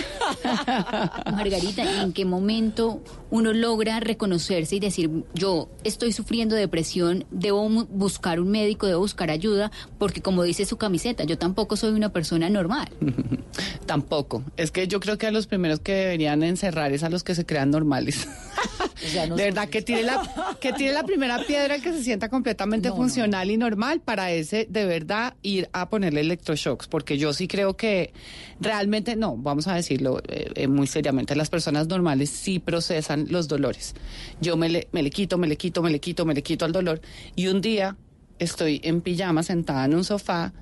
Margarita, 1.33 2.03
¿en 2.03 2.13
qué 2.13 2.25
momento 2.25 3.03
uno 3.31 3.53
logra 3.53 4.01
reconocerse 4.01 4.77
y 4.77 4.81
decir, 4.81 5.11
yo 5.35 5.69
estoy 5.85 6.13
sufriendo 6.13 6.55
depresión, 6.55 7.25
debo 7.31 7.69
buscar 7.69 8.41
un 8.41 8.51
médico, 8.51 8.87
debo 8.87 9.01
buscar 9.01 9.31
ayuda, 9.31 9.73
porque 9.99 10.23
como 10.23 10.43
dice 10.45 10.65
su 10.65 10.77
camiseta, 10.77 11.25
yo 11.25 11.39
tampoco 11.39 11.77
soy 11.77 11.91
una 11.91 12.13
persona 12.13 12.49
normal? 12.49 12.89
tampoco. 13.87 14.45
Es 14.57 14.71
que 14.71 14.87
yo 14.87 15.01
creo 15.01 15.19
que 15.19 15.27
a 15.27 15.31
los 15.31 15.47
primeros 15.47 15.81
que 15.81 15.93
deberían 15.93 16.43
encerrar 16.43 16.93
es 16.93 17.03
a 17.03 17.11
los 17.11 17.25
que 17.25 17.35
se 17.35 17.45
crean 17.45 17.71
normales. 17.71 18.29
no 19.29 19.37
de 19.37 19.45
verdad, 19.45 19.69
que 19.69 19.83
tire, 19.83 20.03
la, 20.03 20.57
que 20.61 20.73
tire 20.73 20.93
la 20.93 21.03
primera 21.03 21.45
piedra 21.47 21.79
que 21.79 21.93
se 21.93 22.03
sienta 22.03 22.29
completamente 22.29 22.89
no, 22.89 22.97
funcional 22.97 23.49
no. 23.49 23.55
y 23.55 23.57
normal 23.57 24.01
para 24.01 24.31
ese, 24.33 24.67
de 24.69 24.87
verdad, 24.87 25.35
ir 25.43 25.69
a 25.73 25.89
ponerle 25.89 26.21
electroshocks, 26.21 26.89
porque 26.89 27.19
yo 27.19 27.33
sí 27.33 27.49
creo 27.49 27.77
que 27.77 28.13
realmente, 28.61 29.17
no, 29.17 29.37
vamos 29.37 29.67
a 29.67 29.75
decirlo 29.75 30.21
eh, 30.29 30.51
eh, 30.55 30.69
muy 30.69 30.87
seriamente, 30.87 31.35
las 31.37 31.51
personas 31.51 31.89
normales 31.89 32.31
sí 32.31 32.59
procesan 32.59 33.27
los 33.31 33.49
dolores. 33.49 33.95
Yo 34.41 34.57
me 34.57 34.69
le, 34.69 34.89
me 34.93 35.03
le 35.03 35.11
quito, 35.11 35.39
me 35.39 35.47
le 35.47 35.57
quito, 35.57 35.83
me 35.83 35.91
le 35.91 36.01
quito, 36.01 36.25
me 36.25 36.35
le 36.35 36.43
quito 36.43 36.65
al 36.65 36.73
dolor, 36.73 37.01
y 37.37 37.49
un 37.49 37.61
día 37.61 37.97
estoy 38.39 38.81
en 38.85 39.01
pijama 39.01 39.43
sentada 39.43 39.85
en 39.85 39.95
un 39.95 40.05
sofá 40.05 40.53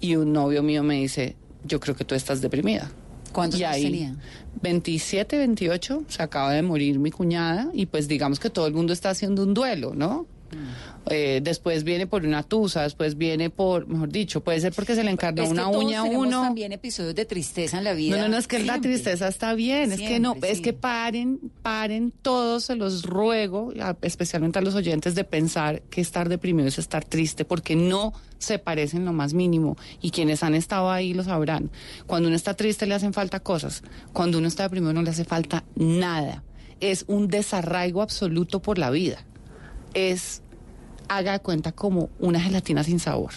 y 0.00 0.16
un 0.16 0.32
novio 0.32 0.62
mío 0.62 0.82
me 0.82 0.96
dice, 0.96 1.36
yo 1.64 1.80
creo 1.80 1.96
que 1.96 2.04
tú 2.04 2.14
estás 2.14 2.40
deprimida. 2.40 2.90
¿Cuántos 3.34 3.60
años 3.60 3.74
ahí, 3.74 3.82
tenía? 3.82 4.16
27, 4.62 5.36
28, 5.36 6.04
se 6.08 6.22
acaba 6.22 6.52
de 6.52 6.62
morir 6.62 6.98
mi 6.98 7.10
cuñada 7.10 7.68
y 7.74 7.86
pues 7.86 8.08
digamos 8.08 8.40
que 8.40 8.48
todo 8.48 8.66
el 8.66 8.72
mundo 8.72 8.92
está 8.92 9.10
haciendo 9.10 9.42
un 9.42 9.52
duelo, 9.52 9.94
¿no? 9.94 10.26
Eh, 11.10 11.40
después 11.42 11.84
viene 11.84 12.06
por 12.06 12.24
una 12.24 12.42
tusa, 12.42 12.82
después 12.82 13.18
viene 13.18 13.50
por, 13.50 13.86
mejor 13.86 14.08
dicho, 14.08 14.42
puede 14.42 14.60
ser 14.60 14.72
porque 14.72 14.94
se 14.94 15.04
le 15.04 15.10
encarnó 15.10 15.42
Es 15.42 15.50
una 15.50 15.68
uña 15.68 16.00
a 16.00 16.04
uno. 16.04 16.42
también 16.42 16.72
episodios 16.72 17.14
de 17.14 17.26
tristeza 17.26 17.76
en 17.78 17.84
la 17.84 17.92
vida. 17.92 18.16
No, 18.16 18.22
no, 18.22 18.28
no, 18.30 18.38
es 18.38 18.48
que 18.48 18.58
la 18.58 18.74
Siempre. 18.74 18.92
tristeza 18.92 19.28
está 19.28 19.54
bien, 19.54 19.92
es 19.92 20.00
que 20.00 20.18
no, 20.18 20.34
es 20.42 20.60
que 20.60 20.72
paren, 20.72 21.40
paren 21.62 22.10
todos, 22.10 22.64
se 22.64 22.76
los 22.76 23.02
ruego, 23.02 23.72
especialmente 24.00 24.58
a 24.58 24.62
los 24.62 24.74
oyentes, 24.74 25.14
de 25.14 25.24
pensar 25.24 25.82
que 25.82 26.00
estar 26.00 26.28
deprimido 26.28 26.68
es 26.68 26.78
estar 26.78 27.04
triste, 27.04 27.44
porque 27.44 27.76
no 27.76 28.14
se 28.38 28.58
parece 28.58 28.96
en 28.96 29.04
lo 29.04 29.12
más 29.12 29.34
mínimo, 29.34 29.76
y 30.00 30.10
quienes 30.10 30.42
han 30.42 30.54
estado 30.54 30.90
ahí 30.90 31.12
lo 31.12 31.22
sabrán. 31.24 31.70
Cuando 32.06 32.28
uno 32.28 32.36
está 32.36 32.54
triste 32.54 32.86
le 32.86 32.94
hacen 32.94 33.12
falta 33.12 33.40
cosas, 33.40 33.82
cuando 34.12 34.38
uno 34.38 34.48
está 34.48 34.62
deprimido 34.62 34.92
no 34.94 35.02
le 35.02 35.10
hace 35.10 35.24
falta 35.24 35.64
nada. 35.74 36.42
Es 36.80 37.04
un 37.08 37.28
desarraigo 37.28 38.02
absoluto 38.02 38.60
por 38.60 38.78
la 38.78 38.90
vida. 38.90 39.24
Es, 39.94 40.42
haga 41.08 41.32
de 41.32 41.40
cuenta, 41.40 41.72
como 41.72 42.08
una 42.18 42.40
gelatina 42.40 42.82
sin 42.84 42.98
sabor. 43.00 43.32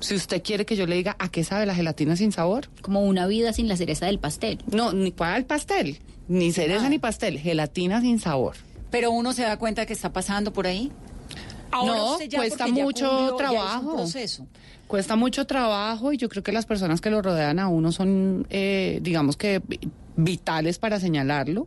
Si 0.00 0.14
usted 0.14 0.42
quiere 0.42 0.64
que 0.64 0.76
yo 0.76 0.86
le 0.86 0.94
diga 0.96 1.16
a 1.18 1.28
qué 1.28 1.42
sabe 1.42 1.66
la 1.66 1.74
gelatina 1.74 2.14
sin 2.16 2.30
sabor, 2.32 2.68
Como 2.82 3.04
una 3.04 3.26
vida 3.26 3.52
sin 3.52 3.66
la 3.68 3.76
cereza 3.76 4.06
del 4.06 4.18
pastel. 4.20 4.58
no, 4.70 4.92
ni 4.92 5.10
para 5.10 5.36
el 5.36 5.44
pastel, 5.44 5.98
ni 6.28 6.52
cereza 6.52 6.78
Nada. 6.78 6.90
ni 6.90 6.98
pastel, 6.98 7.38
gelatina 7.38 8.00
sin 8.00 8.20
sabor. 8.20 8.54
Pero 8.90 9.10
uno 9.10 9.32
se 9.32 9.42
da 9.42 9.56
cuenta 9.58 9.86
que 9.86 9.92
está 9.92 10.12
pasando 10.12 10.52
por 10.52 10.66
ahí. 10.66 10.92
No, 11.72 12.12
usted 12.12 12.28
ya, 12.28 12.38
cuesta 12.38 12.66
mucho 12.68 13.08
cumplió, 13.08 13.36
trabajo. 13.36 13.96
proceso. 13.96 14.46
Cuesta 14.86 15.16
mucho 15.16 15.46
trabajo 15.46 16.12
y 16.12 16.16
yo 16.16 16.28
creo 16.30 16.42
que 16.42 16.52
las 16.52 16.64
personas 16.64 17.00
que 17.02 17.10
lo 17.10 17.20
rodean 17.20 17.58
a 17.58 17.68
uno 17.68 17.92
son, 17.92 18.46
eh, 18.48 19.00
digamos 19.02 19.36
que, 19.36 19.60
vi- 19.66 19.80
vitales 20.16 20.78
para 20.78 20.98
señalarlo. 20.98 21.66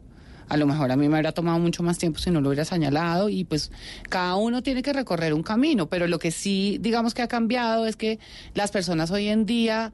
A 0.52 0.58
lo 0.58 0.68
mejor 0.68 0.92
a 0.92 0.98
mí 0.98 1.08
me 1.08 1.16
habría 1.16 1.32
tomado 1.32 1.60
mucho 1.60 1.82
más 1.82 1.98
tiempo 1.98 2.20
si 2.20 2.30
no 2.30 2.42
lo 2.42 2.50
hubiera 2.50 2.66
señalado 2.66 3.30
y 3.30 3.46
pues 3.46 3.72
cada 4.10 4.36
uno 4.36 4.62
tiene 4.62 4.84
que 4.84 4.92
recorrer 4.92 5.34
un 5.34 5.44
camino, 5.44 5.88
pero 5.88 6.08
lo 6.08 6.20
que 6.20 6.30
sí, 6.30 6.78
digamos 6.82 7.14
que 7.14 7.22
ha 7.22 7.30
cambiado 7.30 7.86
es 7.86 7.96
que 7.96 8.20
las 8.54 8.70
personas 8.70 9.12
hoy 9.12 9.30
en 9.30 9.46
día, 9.46 9.94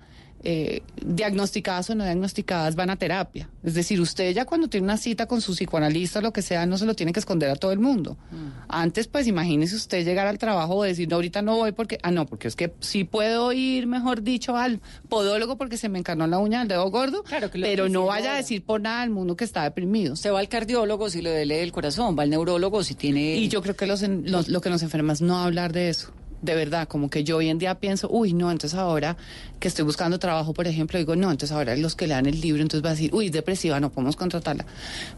eh, 0.49 0.81
diagnosticadas 1.05 1.89
o 1.89 1.95
no 1.95 2.05
diagnosticadas, 2.05 2.75
van 2.75 2.89
a 2.89 2.95
terapia. 2.95 3.49
Es 3.63 3.73
decir, 3.73 3.99
usted 3.99 4.33
ya 4.33 4.45
cuando 4.45 4.69
tiene 4.69 4.85
una 4.85 4.95
cita 4.95 5.25
con 5.25 5.41
su 5.41 5.51
psicoanalista 5.53 6.19
o 6.19 6.21
lo 6.21 6.31
que 6.31 6.41
sea, 6.41 6.65
no 6.65 6.77
se 6.77 6.85
lo 6.85 6.93
tiene 6.93 7.11
que 7.11 7.19
esconder 7.19 7.49
a 7.49 7.55
todo 7.57 7.73
el 7.73 7.79
mundo. 7.79 8.15
Antes, 8.69 9.07
pues 9.07 9.27
imagínese 9.27 9.75
usted 9.75 10.05
llegar 10.05 10.25
al 10.25 10.37
trabajo 10.37 10.75
o 10.75 10.83
decir, 10.83 11.09
no, 11.09 11.15
ahorita 11.15 11.41
no 11.41 11.57
voy 11.57 11.73
porque, 11.73 11.97
ah, 12.01 12.11
no, 12.11 12.25
porque 12.25 12.47
es 12.47 12.55
que 12.55 12.71
sí 12.79 13.03
puedo 13.03 13.51
ir, 13.51 13.87
mejor 13.87 14.23
dicho, 14.23 14.55
al 14.55 14.79
podólogo 15.09 15.57
porque 15.57 15.75
se 15.77 15.89
me 15.89 15.99
encarnó 15.99 16.27
la 16.27 16.37
uña 16.39 16.59
del 16.59 16.69
dedo 16.69 16.89
gordo, 16.89 17.23
Claro, 17.23 17.51
que 17.51 17.57
lo 17.57 17.65
pero 17.67 17.83
que 17.85 17.89
no 17.89 18.05
vaya 18.05 18.33
a 18.33 18.37
decir 18.37 18.63
por 18.63 18.79
nada 18.79 19.01
al 19.01 19.09
mundo 19.09 19.35
que 19.35 19.43
está 19.43 19.63
deprimido. 19.63 20.13
Usted 20.13 20.31
va 20.31 20.39
al 20.39 20.47
cardiólogo 20.49 21.09
si 21.09 21.21
le 21.21 21.29
duele 21.31 21.61
el 21.61 21.71
corazón, 21.73 22.17
va 22.17 22.23
al 22.23 22.29
neurólogo 22.29 22.83
si 22.83 22.95
tiene... 22.95 23.35
Y 23.35 23.49
yo 23.49 23.61
creo 23.61 23.75
que 23.75 23.85
los, 23.85 24.01
en- 24.01 24.31
los- 24.31 24.47
lo 24.47 24.61
que 24.61 24.69
nos 24.69 24.81
enferma 24.81 25.11
es 25.11 25.21
no 25.21 25.37
hablar 25.39 25.73
de 25.73 25.89
eso. 25.89 26.11
De 26.41 26.55
verdad, 26.55 26.87
como 26.87 27.09
que 27.09 27.23
yo 27.23 27.37
hoy 27.37 27.49
en 27.49 27.57
día 27.57 27.79
pienso, 27.79 28.09
uy, 28.09 28.33
no, 28.33 28.51
entonces 28.51 28.77
ahora 28.77 29.17
que 29.59 29.67
estoy 29.67 29.85
buscando 29.85 30.19
trabajo, 30.19 30.53
por 30.53 30.67
ejemplo, 30.67 30.99
digo, 30.99 31.15
no, 31.15 31.31
entonces 31.31 31.55
ahora 31.55 31.75
los 31.75 31.95
que 31.95 32.07
le 32.07 32.13
dan 32.13 32.27
el 32.27 32.39
libro, 32.39 32.61
entonces 32.61 32.85
va 32.85 32.89
a 32.89 32.93
decir, 32.93 33.13
uy, 33.13 33.27
es 33.27 33.31
depresiva, 33.31 33.79
no 33.79 33.91
podemos 33.91 34.15
contratarla. 34.15 34.65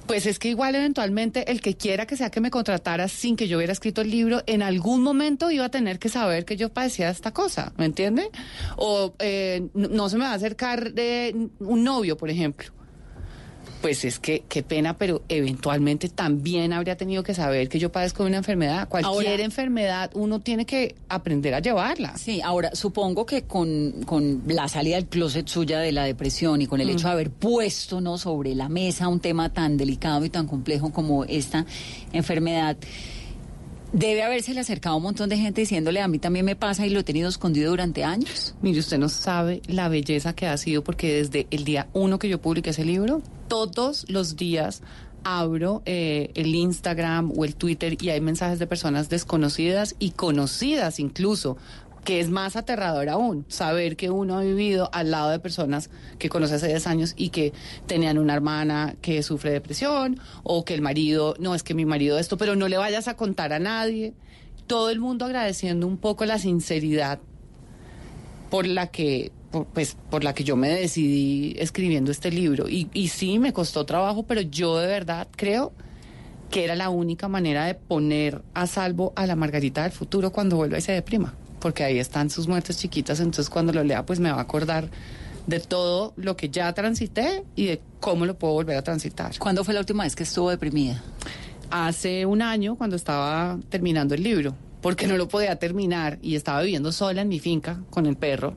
Pues 0.08 0.26
es 0.26 0.40
que 0.40 0.50
igual 0.50 0.76
eventualmente 0.76 1.52
el 1.52 1.62
que 1.62 1.76
quiera 1.76 2.06
que 2.06 2.16
sea 2.16 2.30
que 2.30 2.40
me 2.40 2.52
contratara 2.52 3.08
sin 3.08 3.36
que 3.36 3.48
yo 3.48 3.58
hubiera 3.58 3.74
escrito 3.74 4.02
el 4.02 4.10
libro, 4.10 4.42
en 4.46 4.62
algún 4.62 5.02
momento 5.04 5.52
iba 5.52 5.66
a 5.66 5.70
tener 5.70 6.00
que 6.00 6.10
saber 6.10 6.46
que 6.46 6.56
yo 6.58 6.70
padecía 6.70 7.08
de 7.08 7.12
esta 7.12 7.32
cosa, 7.32 7.74
¿me 7.78 7.86
entiende? 7.86 8.30
O 8.78 9.14
eh, 9.20 9.68
no, 9.74 9.90
no 9.90 10.10
se 10.10 10.18
me 10.18 10.24
va 10.24 10.32
a 10.32 10.36
acercar 10.36 10.94
de 10.94 11.50
un 11.60 11.84
novio, 11.84 12.18
por 12.18 12.30
ejemplo. 12.30 12.79
Pues 13.82 14.04
es 14.04 14.20
que, 14.20 14.44
qué 14.50 14.62
pena, 14.62 14.98
pero 14.98 15.22
eventualmente 15.30 16.10
también 16.10 16.74
habría 16.74 16.98
tenido 16.98 17.24
que 17.24 17.34
saber 17.34 17.70
que 17.70 17.80
yo 17.80 17.92
padezco 17.92 18.24
de 18.24 18.30
una 18.30 18.38
enfermedad. 18.40 18.90
Cualquier 18.90 19.14
Ahora- 19.32 19.44
enfermedad 19.44 20.12
uno 20.16 20.42
tiene 20.42 20.66
que 20.66 20.96
aprender 21.08 21.54
a 21.54 21.60
llevarla. 21.62 22.18
Sí, 22.18 22.42
ahora 22.42 22.72
supongo 22.76 23.26
que 23.26 23.44
con, 23.44 24.04
con 24.06 24.44
la 24.48 24.68
salida 24.68 24.98
del 24.98 25.06
closet 25.06 25.48
suya 25.48 25.80
de 25.80 25.94
la 25.94 26.04
depresión 26.04 26.62
y 26.62 26.68
con 26.68 26.82
el 26.82 26.90
hecho 26.90 27.08
de 27.08 27.14
haber 27.14 27.30
puesto 27.32 28.02
¿no? 28.02 28.18
sobre 28.18 28.54
la 28.54 28.68
mesa 28.68 29.08
un 29.08 29.22
tema 29.22 29.54
tan 29.54 29.78
delicado 29.78 30.26
y 30.26 30.30
tan 30.30 30.46
complejo 30.46 30.92
como 30.92 31.24
esta 31.24 31.66
enfermedad, 32.12 32.76
debe 33.94 34.24
habérsele 34.24 34.60
acercado 34.60 34.98
un 34.98 35.04
montón 35.04 35.30
de 35.30 35.38
gente 35.38 35.62
diciéndole 35.62 36.02
a 36.02 36.08
mí 36.08 36.20
también 36.20 36.46
me 36.46 36.56
pasa 36.56 36.86
y 36.86 36.90
lo 36.90 37.00
he 37.00 37.04
tenido 37.04 37.30
escondido 37.30 37.72
durante 37.72 38.04
años. 38.04 38.56
Mire, 38.62 38.80
usted 38.80 38.98
no 38.98 39.10
sabe 39.10 39.62
la 39.68 39.90
belleza 39.90 40.34
que 40.34 40.48
ha 40.48 40.58
sido 40.58 40.84
porque 40.84 41.16
desde 41.16 41.48
el 41.52 41.64
día 41.64 41.88
uno 41.94 42.20
que 42.20 42.30
yo 42.30 42.42
publiqué 42.42 42.72
ese 42.72 42.86
libro, 42.86 43.22
todos 43.48 44.06
los 44.10 44.36
días 44.36 44.82
abro 45.24 45.82
eh, 45.86 46.32
el 46.36 46.56
Instagram 46.56 47.34
o 47.38 47.46
el 47.46 47.56
Twitter 47.56 47.98
y 48.02 48.10
hay 48.10 48.22
mensajes 48.22 48.60
de 48.60 48.68
personas 48.68 49.10
desconocidas 49.10 49.96
y 50.00 50.12
conocidas 50.12 51.00
incluso 51.00 51.58
que 52.04 52.20
es 52.20 52.30
más 52.30 52.56
aterrador 52.56 53.10
aún, 53.10 53.46
saber 53.48 53.96
que 53.96 54.10
uno 54.10 54.38
ha 54.38 54.42
vivido 54.42 54.90
al 54.94 55.12
lado 55.12 55.30
de 55.30 55.40
personas 55.40 55.90
que 56.18 56.30
conoce 56.30 56.56
hace 56.56 56.68
10 56.68 56.88
años 56.88 57.14
y 57.18 57.30
que 57.30 57.54
tenían 57.88 58.18
una 58.18 58.34
hermana 58.34 58.96
que 59.02 59.22
sufre 59.24 59.52
depresión 59.52 60.20
o 60.44 60.66
que 60.66 60.74
el 60.74 60.82
marido, 60.82 61.36
no 61.40 61.56
es 61.56 61.64
que 61.64 61.74
mi 61.74 61.86
marido 61.86 62.18
esto, 62.18 62.38
pero 62.38 62.56
no 62.56 62.68
le 62.68 62.78
vayas 62.78 63.08
a 63.08 63.16
contar 63.16 63.54
a 63.54 63.60
nadie. 63.60 64.14
Todo 64.68 64.90
el 64.90 65.00
mundo 65.00 65.26
agradeciendo 65.26 65.88
un 65.88 65.98
poco 65.98 66.26
la 66.26 66.38
sinceridad 66.40 67.20
por 68.50 68.66
la 68.66 68.88
que 68.88 69.32
por, 69.52 69.66
pues 69.66 69.98
por 70.10 70.24
la 70.24 70.34
que 70.34 70.44
yo 70.44 70.56
me 70.56 70.70
decidí 70.70 71.56
escribiendo 71.58 72.12
este 72.12 72.32
libro 72.32 72.70
y, 72.70 72.88
y 72.94 73.08
sí 73.10 73.40
me 73.40 73.54
costó 73.54 73.86
trabajo 73.86 74.24
pero 74.24 74.42
yo 74.42 74.78
de 74.78 74.88
verdad 74.88 75.28
creo 75.36 75.72
que 76.52 76.64
era 76.64 76.76
la 76.76 76.90
única 76.90 77.28
manera 77.28 77.66
de 77.66 77.76
poner 77.76 78.44
a 78.54 78.68
salvo 78.68 79.14
a 79.16 79.26
la 79.28 79.36
Margarita 79.36 79.84
del 79.84 79.92
futuro 79.92 80.32
cuando 80.32 80.56
vuelva 80.56 80.78
y 80.78 80.82
se 80.82 80.92
deprima 80.92 81.36
porque 81.60 81.84
ahí 81.84 82.00
están 82.00 82.30
sus 82.30 82.48
muertes 82.48 82.78
chiquitas 82.78 83.20
entonces 83.20 83.50
cuando 83.50 83.74
lo 83.74 83.84
lea 83.84 84.06
pues 84.06 84.20
me 84.20 84.32
va 84.32 84.38
a 84.38 84.42
acordar 84.42 84.90
de 85.48 85.60
todo 85.60 86.14
lo 86.16 86.36
que 86.36 86.50
ya 86.50 86.72
transité 86.74 87.44
y 87.56 87.66
de 87.66 87.82
cómo 88.00 88.26
lo 88.26 88.38
puedo 88.38 88.54
volver 88.54 88.78
a 88.78 88.84
transitar 88.84 89.38
¿Cuándo 89.40 89.64
fue 89.64 89.74
la 89.74 89.80
última 89.80 90.04
vez 90.04 90.16
que 90.16 90.24
estuvo 90.24 90.50
deprimida? 90.50 91.02
hace 91.70 92.26
un 92.26 92.42
año 92.42 92.76
cuando 92.76 92.96
estaba 92.96 93.60
terminando 93.70 94.16
el 94.16 94.24
libro, 94.24 94.56
porque 94.82 95.08
no 95.08 95.18
lo 95.18 95.28
podía 95.28 95.56
terminar 95.58 96.20
y 96.22 96.36
estaba 96.36 96.62
viviendo 96.62 96.92
sola 96.92 97.22
en 97.22 97.28
mi 97.28 97.40
finca 97.40 97.80
con 97.90 98.06
el 98.06 98.16
perro. 98.16 98.56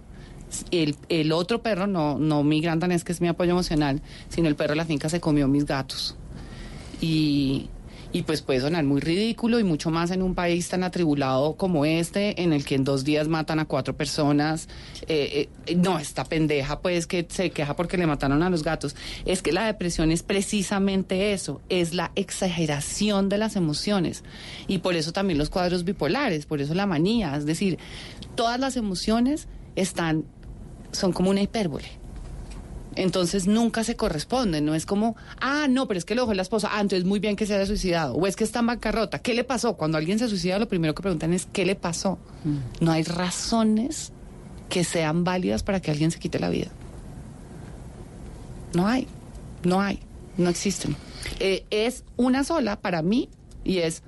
El, 0.70 0.96
el 1.08 1.32
otro 1.32 1.62
perro, 1.62 1.86
no, 1.86 2.18
no 2.18 2.42
mi 2.42 2.60
gran 2.60 2.78
danés, 2.78 3.04
que 3.04 3.12
es 3.12 3.20
mi 3.20 3.28
apoyo 3.28 3.52
emocional, 3.52 4.02
sino 4.28 4.48
el 4.48 4.56
perro 4.56 4.70
de 4.70 4.76
la 4.76 4.84
finca 4.84 5.08
se 5.08 5.20
comió 5.20 5.48
mis 5.48 5.64
gatos. 5.64 6.14
Y, 7.00 7.68
y 8.12 8.22
pues 8.22 8.42
puede 8.42 8.60
sonar 8.60 8.84
muy 8.84 9.00
ridículo 9.00 9.58
y 9.58 9.64
mucho 9.64 9.90
más 9.90 10.10
en 10.10 10.22
un 10.22 10.34
país 10.34 10.68
tan 10.68 10.84
atribulado 10.84 11.54
como 11.54 11.86
este, 11.86 12.42
en 12.42 12.52
el 12.52 12.64
que 12.64 12.74
en 12.74 12.84
dos 12.84 13.04
días 13.04 13.26
matan 13.26 13.58
a 13.58 13.64
cuatro 13.64 13.96
personas. 13.96 14.68
Eh, 15.08 15.48
eh, 15.66 15.74
no, 15.76 15.98
esta 15.98 16.24
pendeja 16.24 16.80
pues 16.80 17.06
que 17.06 17.26
se 17.28 17.50
queja 17.50 17.74
porque 17.74 17.96
le 17.96 18.06
mataron 18.06 18.42
a 18.42 18.50
los 18.50 18.62
gatos. 18.62 18.94
Es 19.24 19.40
que 19.40 19.52
la 19.52 19.64
depresión 19.64 20.12
es 20.12 20.22
precisamente 20.22 21.32
eso, 21.32 21.62
es 21.70 21.94
la 21.94 22.12
exageración 22.14 23.30
de 23.30 23.38
las 23.38 23.56
emociones. 23.56 24.24
Y 24.68 24.78
por 24.78 24.94
eso 24.94 25.12
también 25.12 25.38
los 25.38 25.48
cuadros 25.48 25.84
bipolares, 25.84 26.44
por 26.44 26.60
eso 26.60 26.74
la 26.74 26.86
manía. 26.86 27.34
Es 27.36 27.46
decir, 27.46 27.78
todas 28.34 28.60
las 28.60 28.76
emociones 28.76 29.48
están, 29.74 30.24
son 30.92 31.12
como 31.12 31.30
una 31.30 31.40
hipérbole. 31.40 32.01
Entonces 32.94 33.46
nunca 33.46 33.84
se 33.84 33.96
corresponden, 33.96 34.64
no 34.64 34.74
es 34.74 34.86
como, 34.86 35.16
ah, 35.40 35.66
no, 35.68 35.88
pero 35.88 35.98
es 35.98 36.04
que 36.04 36.14
lo 36.14 36.22
dejó 36.22 36.34
la 36.34 36.42
esposa, 36.42 36.68
ah, 36.72 36.80
entonces 36.80 37.06
muy 37.06 37.20
bien 37.20 37.36
que 37.36 37.46
se 37.46 37.54
haya 37.54 37.66
suicidado, 37.66 38.14
o 38.14 38.26
es 38.26 38.36
que 38.36 38.44
está 38.44 38.60
en 38.60 38.66
bancarrota, 38.66 39.20
¿qué 39.20 39.34
le 39.34 39.44
pasó? 39.44 39.76
Cuando 39.76 39.98
alguien 39.98 40.18
se 40.18 40.28
suicida, 40.28 40.58
lo 40.58 40.68
primero 40.68 40.94
que 40.94 41.02
preguntan 41.02 41.32
es, 41.32 41.46
¿qué 41.52 41.64
le 41.64 41.74
pasó? 41.74 42.18
No 42.80 42.92
hay 42.92 43.02
razones 43.02 44.12
que 44.68 44.84
sean 44.84 45.24
válidas 45.24 45.62
para 45.62 45.80
que 45.80 45.90
alguien 45.90 46.10
se 46.10 46.18
quite 46.18 46.38
la 46.38 46.48
vida. 46.48 46.68
No 48.74 48.86
hay, 48.86 49.06
no 49.64 49.80
hay, 49.80 50.00
no 50.36 50.48
existen. 50.48 50.96
Eh, 51.40 51.64
es 51.70 52.04
una 52.16 52.44
sola 52.44 52.80
para 52.80 53.02
mí 53.02 53.28
y 53.64 53.78
es 53.78 54.02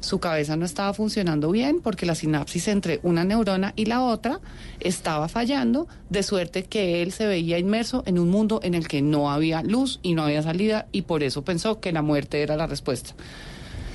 su 0.00 0.20
cabeza 0.20 0.56
no 0.56 0.64
estaba 0.64 0.94
funcionando 0.94 1.50
bien 1.50 1.80
porque 1.80 2.06
la 2.06 2.14
sinapsis 2.14 2.68
entre 2.68 3.00
una 3.02 3.24
neurona 3.24 3.72
y 3.76 3.86
la 3.86 4.02
otra 4.02 4.40
estaba 4.80 5.28
fallando, 5.28 5.88
de 6.08 6.22
suerte 6.22 6.64
que 6.64 7.02
él 7.02 7.12
se 7.12 7.26
veía 7.26 7.58
inmerso 7.58 8.04
en 8.06 8.18
un 8.18 8.30
mundo 8.30 8.60
en 8.62 8.74
el 8.74 8.86
que 8.86 9.02
no 9.02 9.30
había 9.30 9.62
luz 9.62 9.98
y 10.02 10.14
no 10.14 10.22
había 10.22 10.42
salida 10.42 10.86
y 10.92 11.02
por 11.02 11.22
eso 11.22 11.42
pensó 11.42 11.80
que 11.80 11.92
la 11.92 12.02
muerte 12.02 12.42
era 12.42 12.56
la 12.56 12.66
respuesta. 12.66 13.14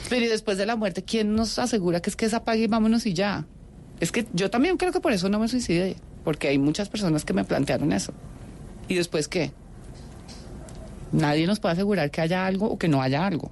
Pero 0.10 0.26
y 0.26 0.28
después 0.28 0.58
de 0.58 0.66
la 0.66 0.76
muerte, 0.76 1.04
¿quién 1.04 1.36
nos 1.36 1.58
asegura 1.58 2.02
que 2.02 2.10
es 2.10 2.16
que 2.16 2.30
se 2.30 2.36
apague 2.36 2.64
y 2.64 2.68
vámonos 2.68 3.06
y 3.06 3.14
ya? 3.14 3.46
Es 4.00 4.12
que 4.12 4.28
yo 4.34 4.50
también 4.50 4.78
creo 4.78 4.92
que 4.92 5.00
por 5.00 5.14
eso 5.14 5.30
no 5.30 5.40
me 5.40 5.48
suicidé, 5.48 5.96
porque 6.24 6.50
hay 6.50 6.58
muchas 6.58 6.90
personas 6.90 7.24
que 7.24 7.34
me 7.34 7.46
plantearon 7.46 7.94
eso. 7.94 8.14
¿Y 8.90 8.96
después 8.96 9.28
qué? 9.28 9.52
Nadie 11.14 11.48
nos 11.48 11.60
puede 11.60 11.74
asegurar 11.74 12.12
que 12.12 12.22
haya 12.22 12.46
algo 12.46 12.66
o 12.66 12.78
que 12.78 12.90
no 12.90 13.02
haya 13.02 13.26
algo. 13.26 13.52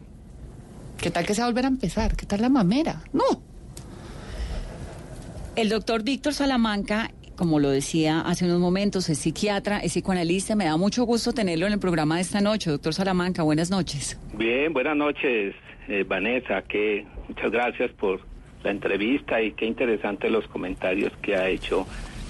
¿Qué 1.01 1.09
tal 1.09 1.25
que 1.25 1.33
se 1.33 1.41
va 1.41 1.47
a 1.47 1.49
volver 1.49 1.65
a 1.65 1.69
empezar? 1.69 2.15
¿Qué 2.15 2.25
tal 2.25 2.41
la 2.41 2.49
mamera? 2.49 3.01
No. 3.11 3.23
El 5.55 5.69
doctor 5.69 6.03
Víctor 6.03 6.33
Salamanca 6.33 7.11
como 7.41 7.59
lo 7.59 7.71
decía 7.71 8.21
hace 8.21 8.45
unos 8.45 8.59
momentos, 8.59 9.09
es 9.09 9.17
psiquiatra, 9.17 9.79
es 9.79 9.93
psicoanalista. 9.93 10.55
Me 10.55 10.65
da 10.65 10.77
mucho 10.77 11.05
gusto 11.05 11.33
tenerlo 11.33 11.65
en 11.65 11.73
el 11.73 11.79
programa 11.79 12.17
de 12.17 12.21
esta 12.21 12.39
noche. 12.39 12.69
Doctor 12.69 12.93
Salamanca, 12.93 13.41
buenas 13.41 13.71
noches. 13.71 14.19
Bien, 14.37 14.71
buenas 14.73 14.95
noches, 14.95 15.55
eh, 15.87 16.05
Vanessa. 16.07 16.61
Que 16.61 17.03
muchas 17.27 17.51
gracias 17.51 17.89
por 17.93 18.19
la 18.63 18.69
entrevista 18.69 19.41
y 19.41 19.53
qué 19.53 19.65
interesante 19.65 20.29
los 20.29 20.47
comentarios 20.49 21.11
que 21.23 21.35
ha 21.35 21.49
hecho 21.49 21.87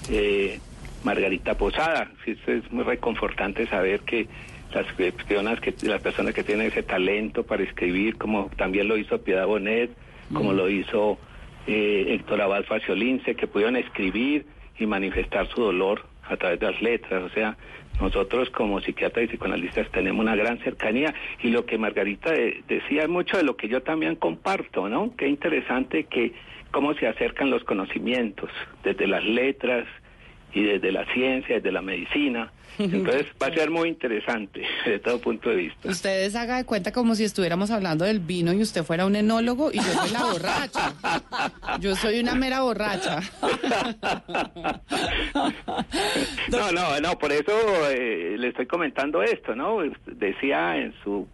eh, 0.09 0.61
Margarita 1.03 1.57
Posada. 1.57 2.09
Sí, 2.23 2.37
es 2.47 2.71
muy 2.71 2.85
reconfortante 2.85 3.67
saber 3.67 3.99
que 4.01 4.29
las 4.73 4.85
personas 4.93 5.59
que 5.59 5.73
las 5.83 6.01
personas 6.01 6.33
que 6.33 6.43
tienen 6.43 6.67
ese 6.67 6.83
talento 6.83 7.43
para 7.43 7.63
escribir, 7.63 8.17
como 8.17 8.49
también 8.57 8.87
lo 8.87 8.97
hizo 8.97 9.21
Piedad 9.21 9.45
Bonet, 9.45 9.91
como 10.33 10.53
lo 10.53 10.69
hizo 10.69 11.17
eh, 11.67 12.05
Héctor 12.09 12.41
Abad 12.41 12.63
Faciolince, 12.63 13.35
que 13.35 13.47
pudieron 13.47 13.75
escribir 13.75 14.45
y 14.79 14.85
manifestar 14.85 15.47
su 15.47 15.61
dolor 15.61 16.05
a 16.23 16.37
través 16.37 16.59
de 16.59 16.71
las 16.71 16.81
letras. 16.81 17.23
O 17.23 17.29
sea, 17.29 17.57
nosotros 17.99 18.49
como 18.49 18.81
psiquiatras 18.81 19.25
y 19.25 19.27
psicoanalistas 19.27 19.89
tenemos 19.91 20.21
una 20.21 20.35
gran 20.35 20.57
cercanía 20.59 21.13
y 21.43 21.49
lo 21.49 21.65
que 21.65 21.77
Margarita 21.77 22.31
decía 22.67 23.03
es 23.03 23.09
mucho 23.09 23.37
de 23.37 23.43
lo 23.43 23.55
que 23.57 23.67
yo 23.67 23.81
también 23.81 24.15
comparto, 24.15 24.89
¿no? 24.89 25.13
Qué 25.15 25.27
interesante 25.27 26.05
que 26.05 26.33
cómo 26.71 26.93
se 26.93 27.07
acercan 27.07 27.49
los 27.49 27.63
conocimientos 27.63 28.49
desde 28.83 29.05
las 29.05 29.23
letras 29.23 29.85
y 30.53 30.63
desde 30.63 30.91
la 30.91 31.05
ciencia, 31.13 31.55
desde 31.55 31.71
la 31.71 31.81
medicina. 31.81 32.51
Entonces 32.79 33.27
va 33.41 33.47
a 33.47 33.53
ser 33.53 33.69
muy 33.69 33.89
interesante 33.89 34.61
desde 34.85 34.99
todo 34.99 35.19
punto 35.19 35.49
de 35.49 35.55
vista. 35.55 35.89
Ustedes 35.89 36.35
haga 36.35 36.57
de 36.57 36.65
cuenta 36.65 36.91
como 36.91 37.15
si 37.15 37.23
estuviéramos 37.23 37.69
hablando 37.71 38.05
del 38.05 38.19
vino 38.19 38.53
y 38.53 38.61
usted 38.61 38.83
fuera 38.83 39.05
un 39.05 39.15
enólogo 39.15 39.71
y 39.71 39.77
yo 39.77 39.83
soy 39.83 40.11
la 40.11 40.25
borracha. 40.25 40.93
Yo 41.79 41.95
soy 41.95 42.19
una 42.19 42.35
mera 42.35 42.61
borracha. 42.61 43.21
No, 46.49 46.71
no, 46.71 46.99
no, 46.99 47.17
por 47.17 47.31
eso 47.31 47.51
eh, 47.89 48.35
le 48.37 48.49
estoy 48.49 48.65
comentando 48.65 49.21
esto, 49.23 49.55
¿no? 49.55 49.79
Decía 50.05 50.77
en 50.77 50.93
su 51.03 51.27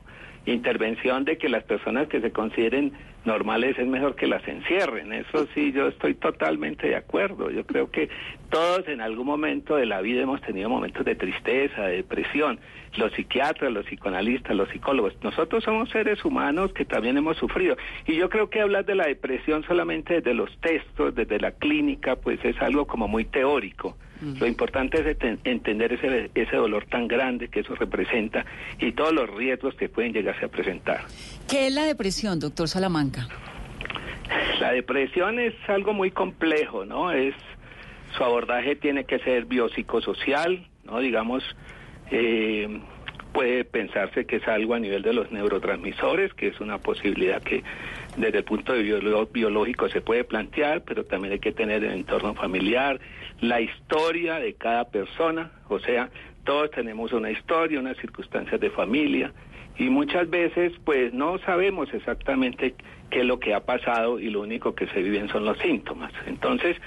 intervención 0.46 1.26
de 1.26 1.38
que 1.38 1.50
las 1.50 1.64
personas 1.64 2.08
que 2.08 2.22
se 2.22 2.32
consideren 2.32 2.94
normales 3.28 3.78
es 3.78 3.86
mejor 3.86 4.16
que 4.16 4.26
las 4.26 4.46
encierren. 4.48 5.14
Eso 5.14 5.46
sí, 5.54 5.72
yo 5.72 5.88
estoy 5.88 6.16
totalmente 6.16 6.88
de 6.88 6.96
acuerdo. 6.96 7.52
Yo 7.52 7.66
creo 7.66 7.92
que 7.92 8.10
todos 8.50 8.88
en 8.88 9.02
algún 9.02 9.28
momento 9.28 9.76
de 9.76 9.86
la 9.86 10.02
vida 10.02 10.24
hemos 10.24 10.42
tenido 10.42 10.70
momentos 10.70 11.06
de 11.06 11.16
tristeza, 11.16 11.84
de 11.84 11.98
depresión. 11.98 12.60
Los 12.98 13.14
psiquiatras, 13.14 13.72
los 13.72 13.86
psicoanalistas, 13.86 14.56
los 14.56 14.70
psicólogos. 14.70 15.14
Nosotros 15.22 15.64
somos 15.64 15.90
seres 15.90 16.26
humanos 16.26 16.74
que 16.74 16.86
también 16.86 17.18
hemos 17.18 17.38
sufrido. 17.38 17.78
Y 18.08 18.16
yo 18.16 18.30
creo 18.30 18.50
que 18.50 18.62
hablar 18.62 18.86
de 18.86 18.96
la 18.96 19.06
depresión 19.06 19.64
solamente 19.64 20.16
desde 20.16 20.34
los 20.34 20.50
textos, 20.60 21.14
desde 21.14 21.40
la 21.40 21.52
clínica, 21.52 22.16
pues 22.16 22.44
es 22.44 22.60
algo 22.62 22.88
como 22.88 23.08
muy 23.08 23.26
teórico. 23.26 23.96
Lo 24.40 24.48
importante 24.48 25.00
es 25.00 25.18
entender 25.44 25.94
ese, 25.94 26.32
ese 26.34 26.56
dolor 26.56 26.86
tan 26.86 27.08
grande 27.08 27.50
que 27.50 27.60
eso 27.60 27.76
representa 27.76 28.46
y 28.80 28.94
todos 28.94 29.14
los 29.14 29.30
riesgos 29.30 29.76
que 29.76 29.90
pueden 29.90 30.12
llegarse 30.12 30.46
a 30.46 30.48
presentar. 30.48 31.02
¿Qué 31.48 31.68
es 31.68 31.74
la 31.74 31.86
depresión, 31.86 32.39
doctor 32.39 32.68
Salamanca? 32.68 33.27
La 34.60 34.72
depresión 34.74 35.39
es 35.39 35.54
algo 35.68 35.94
muy 35.94 36.12
complejo, 36.12 36.84
¿no? 36.84 37.12
Es 37.12 37.36
su 38.18 38.24
abordaje 38.24 38.75
tiene 38.75 39.06
que 39.06 39.20
ser 39.20 39.46
biopsicosocial, 39.46 40.68
¿no? 40.84 41.00
Digamos, 41.00 41.44
eh, 42.12 42.82
puede 43.32 43.63
pensarse 43.63 44.25
que 44.25 44.38
es 44.38 44.48
algo 44.48 44.74
a 44.74 44.80
nivel 44.80 45.04
de 45.04 45.13
los 45.13 45.32
neurotransmisores, 45.32 46.34
que 46.34 46.48
es 46.48 46.60
una 46.60 46.80
posibilidad 46.80 47.42
que 47.42 47.63
desde 48.18 48.39
el 48.39 48.44
punto 48.44 48.74
de 48.74 48.82
vista 48.82 49.27
biológico 49.32 49.88
se 49.88 50.01
puede 50.01 50.25
plantear, 50.25 50.84
pero 50.84 51.06
también 51.06 51.34
hay 51.34 51.39
que 51.39 51.51
tener 51.54 51.84
el 51.84 51.94
entorno 51.94 52.34
familiar, 52.34 53.00
la 53.39 53.62
historia 53.62 54.39
de 54.39 54.56
cada 54.56 54.86
persona, 54.89 55.51
o 55.70 55.80
sea, 55.80 56.10
todos 56.44 56.72
tenemos 56.72 57.13
una 57.13 57.30
historia, 57.30 57.80
unas 57.80 57.98
circunstancias 57.98 58.60
de 58.60 58.70
familia, 58.70 59.32
y 59.78 59.90
muchas 59.90 60.30
veces 60.30 60.74
pues 60.84 61.14
no 61.14 61.38
sabemos 61.40 61.94
exactamente 61.94 62.76
qué 63.10 63.20
es 63.20 63.26
lo 63.26 63.40
que 63.40 63.54
ha 63.54 63.62
pasado 63.66 64.20
y 64.20 64.30
lo 64.30 64.42
único 64.42 64.76
que 64.76 64.88
se 64.88 65.02
viven 65.02 65.30
son 65.30 65.46
los 65.46 65.58
síntomas. 65.60 66.12
Entonces, 66.26 66.78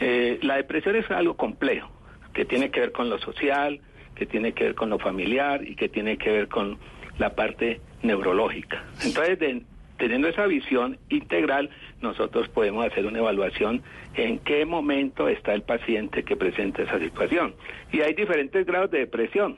eh, 0.00 0.38
la 0.42 0.56
depresión 0.56 0.96
es 0.96 1.10
algo 1.10 1.36
complejo, 1.36 1.90
que 2.32 2.44
tiene 2.44 2.70
que 2.70 2.80
ver 2.80 2.92
con 2.92 3.10
lo 3.10 3.18
social, 3.18 3.80
que 4.14 4.26
tiene 4.26 4.52
que 4.52 4.64
ver 4.64 4.74
con 4.74 4.90
lo 4.90 4.98
familiar 4.98 5.66
y 5.66 5.74
que 5.74 5.88
tiene 5.88 6.16
que 6.18 6.30
ver 6.30 6.48
con 6.48 6.78
la 7.18 7.34
parte 7.34 7.80
neurológica. 8.02 8.84
Entonces, 9.04 9.38
teniendo 9.98 10.28
esa 10.28 10.46
visión 10.46 10.98
integral, 11.08 11.70
nosotros 12.00 12.48
podemos 12.48 12.86
hacer 12.86 13.06
una 13.06 13.18
evaluación 13.18 13.82
en 14.14 14.38
qué 14.40 14.64
momento 14.64 15.28
está 15.28 15.54
el 15.54 15.62
paciente 15.62 16.22
que 16.22 16.36
presenta 16.36 16.82
esa 16.82 16.98
situación. 16.98 17.54
Y 17.92 18.00
hay 18.00 18.14
diferentes 18.14 18.64
grados 18.66 18.90
de 18.90 19.00
depresión, 19.00 19.56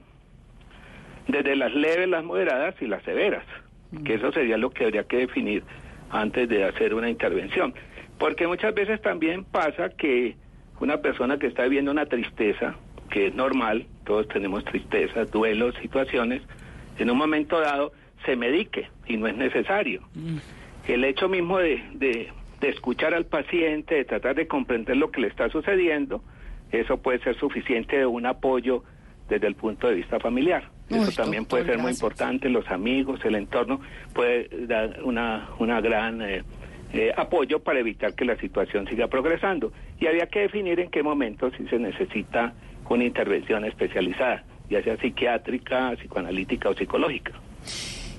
desde 1.29 1.55
las 1.55 1.73
leves, 1.75 2.09
las 2.09 2.25
moderadas 2.25 2.75
y 2.81 2.87
las 2.87 3.03
severas, 3.05 3.45
que 4.05 4.15
eso 4.15 4.33
sería 4.33 4.57
lo 4.57 4.71
que 4.71 4.85
habría 4.85 5.05
que 5.05 5.19
definir 5.19 5.63
antes 6.11 6.49
de 6.49 6.65
hacer 6.65 6.95
una 6.95 7.09
intervención. 7.09 7.75
Porque 8.19 8.47
muchas 8.47 8.75
veces 8.75 9.01
también 9.01 9.45
pasa 9.45 9.91
que 9.91 10.37
una 10.81 10.99
persona 10.99 11.39
que 11.39 11.47
está 11.47 11.65
viviendo 11.65 11.91
una 11.91 12.07
tristeza, 12.07 12.75
que 13.11 13.29
es 13.29 13.35
normal, 13.35 13.87
todos 14.05 14.27
tenemos 14.29 14.65
tristezas, 14.65 15.31
duelos, 15.31 15.75
situaciones, 15.81 16.43
en 16.99 17.11
un 17.11 17.19
momento 17.19 17.61
dado 17.61 17.93
se 18.25 18.35
medique 18.35 18.89
y 19.07 19.17
no 19.17 19.27
es 19.27 19.37
necesario. 19.37 20.03
Mm. 20.15 20.39
El 20.89 21.05
hecho 21.05 21.29
mismo 21.29 21.59
de, 21.59 21.83
de, 21.95 22.31
escuchar 22.63 23.15
al 23.15 23.27
paciente, 23.27 23.95
de 23.95 24.05
tratar 24.05 24.35
de 24.35 24.49
comprender 24.49 24.97
lo 24.97 25.11
que 25.11 25.21
le 25.21 25.29
está 25.29 25.49
sucediendo, 25.51 26.23
eso 26.73 26.97
puede 26.97 27.21
ser 27.21 27.37
suficiente 27.37 27.99
de 27.99 28.07
un 28.07 28.27
apoyo 28.27 28.83
desde 29.29 29.47
el 29.47 29.55
punto 29.55 29.87
de 29.87 29.95
vista 29.95 30.19
familiar. 30.19 30.65
Eso 30.91 31.13
también 31.13 31.45
puede 31.45 31.65
ser 31.65 31.79
muy 31.79 31.93
importante, 31.93 32.49
los 32.49 32.67
amigos, 32.69 33.21
el 33.25 33.35
entorno 33.35 33.81
puede 34.15 34.49
dar 34.67 35.03
una, 35.05 35.49
una 35.59 35.81
gran 35.81 36.23
eh, 36.23 36.43
eh, 36.93 37.13
apoyo 37.17 37.61
para 37.61 37.81
evitar 37.81 38.15
que 38.15 38.25
la 38.25 38.37
situación 38.37 38.87
siga 38.89 39.09
progresando. 39.09 39.73
Y 40.01 40.07
había 40.07 40.27
que 40.27 40.41
definir 40.41 40.81
en 40.81 40.91
qué 40.91 41.03
momento 41.03 41.51
si 41.57 41.67
se 41.69 41.79
necesita 41.79 42.55
una 42.89 43.05
intervención 43.05 43.65
especializada, 43.67 44.45
ya 44.71 44.83
sea 44.83 44.97
psiquiátrica, 44.97 45.95
psicoanalítica 45.97 46.71
o 46.71 46.75
psicológica. 46.75 47.33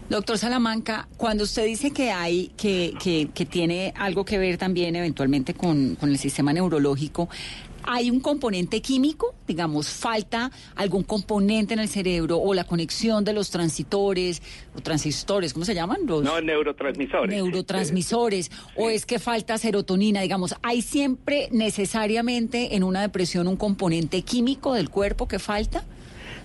Doctor 0.09 0.39
Salamanca, 0.39 1.07
cuando 1.17 1.43
usted 1.43 1.65
dice 1.65 1.91
que 1.91 2.09
hay, 2.09 2.51
que, 2.57 2.93
que, 3.01 3.29
que 3.31 3.45
tiene 3.45 3.93
algo 3.95 4.25
que 4.25 4.39
ver 4.39 4.57
también 4.57 4.95
eventualmente 4.95 5.53
con, 5.53 5.95
con 5.95 6.09
el 6.09 6.17
sistema 6.17 6.51
neurológico, 6.51 7.29
¿Hay 7.91 8.11
un 8.11 8.19
componente 8.19 8.83
químico? 8.83 9.33
Digamos, 9.47 9.89
¿falta 9.89 10.51
algún 10.75 11.01
componente 11.01 11.73
en 11.73 11.79
el 11.79 11.87
cerebro 11.87 12.37
o 12.37 12.53
la 12.53 12.63
conexión 12.63 13.23
de 13.23 13.33
los 13.33 13.49
transitores 13.49 14.43
o 14.75 14.81
transistores, 14.81 15.55
¿cómo 15.55 15.65
se 15.65 15.73
llaman? 15.73 16.01
Los 16.05 16.21
no, 16.21 16.39
neurotransmisores. 16.39 17.35
Neurotransmisores. 17.35 18.51
¿O 18.75 18.91
es 18.91 19.07
que 19.07 19.17
falta 19.17 19.57
serotonina? 19.57 20.21
Digamos, 20.21 20.53
¿hay 20.61 20.83
siempre 20.83 21.47
necesariamente 21.51 22.75
en 22.75 22.83
una 22.83 23.01
depresión 23.01 23.47
un 23.47 23.57
componente 23.57 24.21
químico 24.21 24.75
del 24.75 24.91
cuerpo 24.91 25.27
que 25.27 25.39
falta? 25.39 25.83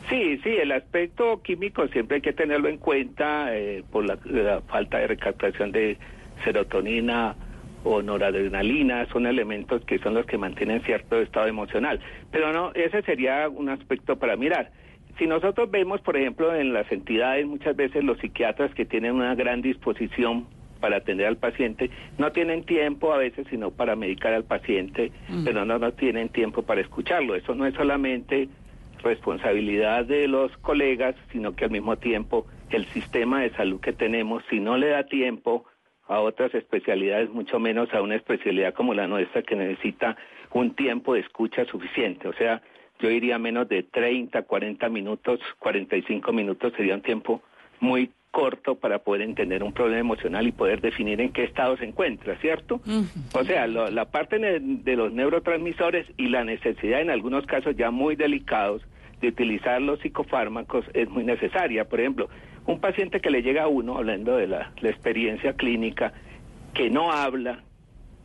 Sí, 0.08 0.38
sí, 0.42 0.48
el 0.48 0.72
aspecto 0.72 1.42
químico 1.42 1.86
siempre 1.88 2.16
hay 2.16 2.22
que 2.22 2.32
tenerlo 2.32 2.70
en 2.70 2.78
cuenta 2.78 3.54
eh, 3.54 3.84
por 3.92 4.06
la, 4.06 4.18
la 4.24 4.62
falta 4.62 4.96
de 4.96 5.08
recaptación 5.08 5.72
de 5.72 5.98
serotonina 6.42 7.36
o 7.84 8.02
noradrenalina, 8.02 9.06
son 9.06 9.26
elementos 9.26 9.84
que 9.84 9.98
son 9.98 10.14
los 10.14 10.26
que 10.26 10.38
mantienen 10.38 10.82
cierto 10.82 11.20
estado 11.20 11.46
emocional. 11.46 12.00
Pero 12.32 12.52
no, 12.52 12.72
ese 12.74 13.02
sería 13.02 13.48
un 13.48 13.68
aspecto 13.68 14.16
para 14.16 14.36
mirar. 14.36 14.72
Si 15.18 15.26
nosotros 15.26 15.70
vemos, 15.70 16.00
por 16.00 16.16
ejemplo, 16.16 16.54
en 16.54 16.72
las 16.72 16.90
entidades, 16.90 17.46
muchas 17.46 17.76
veces 17.76 18.02
los 18.02 18.18
psiquiatras 18.18 18.74
que 18.74 18.84
tienen 18.84 19.12
una 19.14 19.34
gran 19.34 19.62
disposición 19.62 20.46
para 20.80 20.96
atender 20.96 21.26
al 21.26 21.36
paciente, 21.36 21.90
no 22.18 22.32
tienen 22.32 22.64
tiempo 22.64 23.12
a 23.12 23.18
veces 23.18 23.46
sino 23.48 23.70
para 23.70 23.96
medicar 23.96 24.34
al 24.34 24.44
paciente, 24.44 25.12
mm. 25.28 25.44
pero 25.44 25.64
no, 25.64 25.78
no 25.78 25.92
tienen 25.92 26.30
tiempo 26.30 26.62
para 26.62 26.80
escucharlo. 26.80 27.36
Eso 27.36 27.54
no 27.54 27.64
es 27.64 27.74
solamente 27.74 28.48
responsabilidad 29.02 30.04
de 30.04 30.26
los 30.26 30.56
colegas, 30.58 31.14
sino 31.30 31.54
que 31.54 31.66
al 31.66 31.70
mismo 31.70 31.96
tiempo 31.96 32.46
el 32.70 32.86
sistema 32.86 33.42
de 33.42 33.50
salud 33.50 33.80
que 33.80 33.92
tenemos, 33.92 34.42
si 34.50 34.58
no 34.58 34.76
le 34.76 34.88
da 34.88 35.04
tiempo 35.04 35.64
a 36.08 36.20
otras 36.20 36.54
especialidades, 36.54 37.30
mucho 37.30 37.58
menos 37.58 37.92
a 37.94 38.02
una 38.02 38.16
especialidad 38.16 38.74
como 38.74 38.94
la 38.94 39.06
nuestra 39.06 39.42
que 39.42 39.56
necesita 39.56 40.16
un 40.52 40.74
tiempo 40.74 41.14
de 41.14 41.20
escucha 41.20 41.64
suficiente. 41.64 42.28
O 42.28 42.32
sea, 42.34 42.62
yo 43.00 43.08
diría 43.08 43.38
menos 43.38 43.68
de 43.68 43.82
30, 43.82 44.42
40 44.42 44.88
minutos, 44.88 45.40
45 45.58 46.32
minutos 46.32 46.72
sería 46.76 46.94
un 46.94 47.02
tiempo 47.02 47.42
muy 47.80 48.10
corto 48.30 48.74
para 48.74 48.98
poder 48.98 49.22
entender 49.22 49.62
un 49.62 49.72
problema 49.72 50.00
emocional 50.00 50.46
y 50.46 50.52
poder 50.52 50.80
definir 50.80 51.20
en 51.20 51.32
qué 51.32 51.44
estado 51.44 51.76
se 51.76 51.84
encuentra, 51.84 52.36
¿cierto? 52.40 52.80
O 53.32 53.44
sea, 53.44 53.66
la 53.68 54.04
parte 54.06 54.38
de 54.38 54.96
los 54.96 55.12
neurotransmisores 55.12 56.06
y 56.16 56.28
la 56.28 56.44
necesidad 56.44 57.00
en 57.00 57.10
algunos 57.10 57.46
casos 57.46 57.76
ya 57.76 57.92
muy 57.92 58.16
delicados 58.16 58.82
de 59.20 59.28
utilizar 59.28 59.80
los 59.80 60.00
psicofármacos 60.00 60.84
es 60.94 61.08
muy 61.08 61.22
necesaria. 61.22 61.88
Por 61.88 62.00
ejemplo, 62.00 62.28
un 62.66 62.80
paciente 62.80 63.20
que 63.20 63.30
le 63.30 63.42
llega 63.42 63.64
a 63.64 63.68
uno, 63.68 63.96
hablando 63.96 64.36
de 64.36 64.46
la, 64.46 64.72
experiencia 64.82 65.54
clínica, 65.54 66.12
que 66.72 66.90
no 66.90 67.12
habla, 67.12 67.62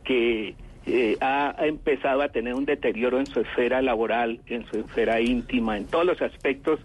que 0.04 0.54
eh, 0.86 1.16
ha, 1.20 1.54
ha 1.58 1.66
empezado 1.66 2.22
a 2.22 2.28
tener 2.28 2.54
un 2.54 2.64
deterioro 2.64 3.18
en 3.18 3.26
su 3.26 3.40
esfera 3.40 3.82
laboral, 3.82 4.40
en 4.46 4.64
su 4.66 4.80
esfera 4.80 5.20
íntima, 5.20 5.76
en 5.76 5.86
todos 5.86 6.06
los 6.06 6.22
aspectos, 6.22 6.80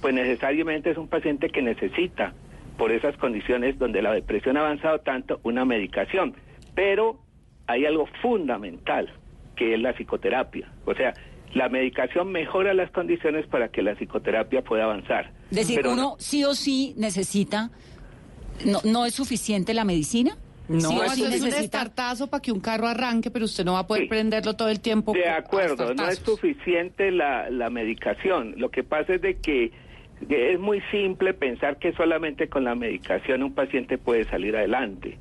pues 0.00 0.14
necesariamente 0.14 0.90
es 0.90 0.98
un 0.98 1.08
paciente 1.08 1.48
que 1.48 1.62
necesita, 1.62 2.34
por 2.78 2.92
esas 2.92 3.16
condiciones 3.16 3.78
donde 3.78 4.00
la 4.00 4.12
depresión 4.12 4.56
ha 4.56 4.60
avanzado 4.60 5.00
tanto, 5.00 5.40
una 5.42 5.64
medicación. 5.64 6.34
Pero 6.74 7.18
hay 7.66 7.84
algo 7.84 8.06
fundamental, 8.22 9.12
que 9.56 9.74
es 9.74 9.80
la 9.80 9.92
psicoterapia. 9.92 10.70
O 10.86 10.94
sea, 10.94 11.12
la 11.54 11.68
medicación 11.68 12.30
mejora 12.30 12.74
las 12.74 12.90
condiciones 12.90 13.46
para 13.46 13.68
que 13.68 13.82
la 13.82 13.94
psicoterapia 13.94 14.62
pueda 14.62 14.84
avanzar. 14.84 15.32
Es 15.50 15.56
decir, 15.58 15.76
Pero 15.76 15.92
uno 15.92 16.16
sí 16.18 16.44
o 16.44 16.54
sí 16.54 16.94
necesita, 16.96 17.70
no, 18.64 18.80
no 18.84 19.06
es 19.06 19.14
suficiente 19.14 19.74
la 19.74 19.84
medicina. 19.84 20.36
No, 20.68 20.80
Sí 21.08 21.22
es 21.24 21.42
un 21.42 21.48
descartazo 21.48 22.26
para 22.26 22.42
que 22.42 22.52
un 22.52 22.60
carro 22.60 22.86
arranque, 22.88 23.30
pero 23.30 23.46
usted 23.46 23.64
no 23.64 23.72
va 23.72 23.78
a 23.80 23.86
poder 23.86 24.02
Sí. 24.02 24.08
prenderlo 24.10 24.52
todo 24.54 24.68
el 24.68 24.80
tiempo. 24.80 25.14
De 25.14 25.26
acuerdo, 25.26 25.94
no 25.94 26.06
es 26.06 26.18
suficiente 26.18 27.10
la, 27.10 27.48
la 27.48 27.70
medicación. 27.70 28.52
Lo 28.58 28.70
que 28.70 28.84
pasa 28.84 29.14
es 29.14 29.22
de 29.22 29.38
que, 29.38 29.72
que 30.28 30.52
es 30.52 30.60
muy 30.60 30.82
simple 30.90 31.32
pensar 31.32 31.78
que 31.78 31.92
solamente 31.94 32.48
con 32.50 32.64
la 32.64 32.74
medicación 32.74 33.42
un 33.42 33.54
paciente 33.54 33.96
puede 33.96 34.24
salir 34.24 34.54
adelante. 34.56 35.16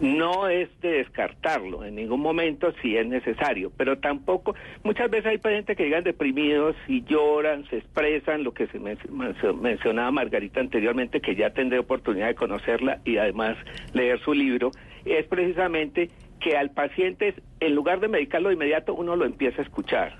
No 0.00 0.48
es 0.48 0.68
de 0.80 0.90
descartarlo 0.98 1.84
en 1.84 1.94
ningún 1.94 2.20
momento 2.20 2.72
si 2.82 2.96
es 2.96 3.06
necesario, 3.06 3.70
pero 3.76 3.98
tampoco, 3.98 4.54
muchas 4.82 5.08
veces 5.08 5.26
hay 5.26 5.38
pacientes 5.38 5.76
que 5.76 5.84
llegan 5.84 6.02
deprimidos 6.02 6.74
y 6.88 7.04
lloran, 7.04 7.64
se 7.70 7.78
expresan, 7.78 8.42
lo 8.42 8.52
que 8.52 8.66
se 8.66 8.80
men- 8.80 8.98
men- 9.10 9.36
mencionaba 9.62 10.10
Margarita 10.10 10.60
anteriormente, 10.60 11.20
que 11.20 11.36
ya 11.36 11.50
tendré 11.50 11.78
oportunidad 11.78 12.26
de 12.26 12.34
conocerla 12.34 12.98
y 13.04 13.18
además 13.18 13.56
leer 13.92 14.18
su 14.20 14.34
libro, 14.34 14.72
es 15.04 15.26
precisamente 15.26 16.10
que 16.40 16.56
al 16.56 16.70
paciente, 16.70 17.34
en 17.60 17.74
lugar 17.74 18.00
de 18.00 18.08
medicarlo 18.08 18.48
de 18.48 18.56
inmediato, 18.56 18.94
uno 18.94 19.14
lo 19.14 19.24
empieza 19.24 19.62
a 19.62 19.64
escuchar. 19.64 20.16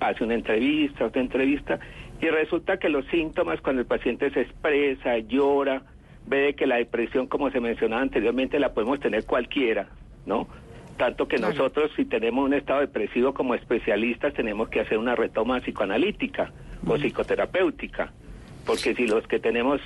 Hace 0.00 0.24
una 0.24 0.34
entrevista, 0.34 1.06
otra 1.06 1.22
entrevista, 1.22 1.78
y 2.20 2.26
resulta 2.26 2.78
que 2.78 2.88
los 2.88 3.06
síntomas 3.06 3.60
cuando 3.60 3.80
el 3.82 3.86
paciente 3.86 4.30
se 4.30 4.40
expresa, 4.42 5.16
llora, 5.18 5.82
ve 6.26 6.54
que 6.54 6.66
la 6.66 6.76
depresión, 6.76 7.26
como 7.26 7.50
se 7.50 7.60
mencionaba 7.60 8.02
anteriormente, 8.02 8.58
la 8.58 8.72
podemos 8.74 9.00
tener 9.00 9.24
cualquiera, 9.24 9.88
¿no? 10.26 10.48
Tanto 10.96 11.28
que 11.28 11.36
Claro. 11.36 11.52
nosotros, 11.52 11.90
si 11.94 12.04
tenemos 12.04 12.44
un 12.44 12.54
estado 12.54 12.80
depresivo 12.80 13.34
como 13.34 13.54
especialistas, 13.54 14.32
tenemos 14.34 14.68
que 14.68 14.80
hacer 14.80 14.98
una 14.98 15.14
retoma 15.14 15.60
psicoanalítica 15.60 16.52
o 16.86 16.96
psicoterapéutica, 16.96 18.12
porque 18.64 18.94
si 18.94 19.06
los 19.06 19.26
que 19.26 19.38
tenemos 19.38 19.80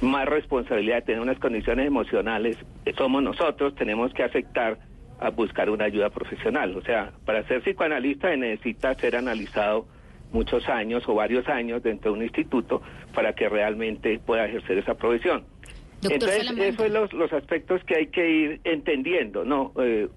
más 0.00 0.26
responsabilidad 0.26 0.96
de 0.96 1.02
tener 1.02 1.20
unas 1.20 1.38
condiciones 1.38 1.86
emocionales 1.86 2.56
somos 2.96 3.22
nosotros, 3.22 3.74
tenemos 3.74 4.12
que 4.14 4.22
aceptar 4.22 4.78
a 5.20 5.30
buscar 5.30 5.68
una 5.70 5.84
ayuda 5.84 6.10
profesional. 6.10 6.76
O 6.76 6.80
sea, 6.82 7.12
para 7.24 7.42
ser 7.44 7.60
psicoanalista 7.62 8.30
se 8.30 8.36
necesita 8.36 8.94
ser 8.94 9.16
analizado 9.16 9.86
muchos 10.32 10.68
años 10.68 11.02
o 11.08 11.14
varios 11.14 11.48
años 11.48 11.82
dentro 11.82 12.12
de 12.12 12.18
un 12.18 12.22
instituto 12.24 12.80
para 13.14 13.32
que 13.34 13.48
realmente 13.48 14.18
pueda 14.18 14.46
ejercer 14.46 14.78
esa 14.78 14.94
profesión. 14.94 15.44
Doctor 16.00 16.12
Entonces, 16.12 16.38
Salamanca. 16.38 16.66
esos 16.68 16.82
son 16.82 16.92
los, 16.92 17.12
los 17.12 17.32
aspectos 17.32 17.82
que 17.84 17.96
hay 17.96 18.06
que 18.06 18.30
ir 18.30 18.60
entendiendo, 18.64 19.44
¿no? 19.44 19.72
Eh, 19.80 20.08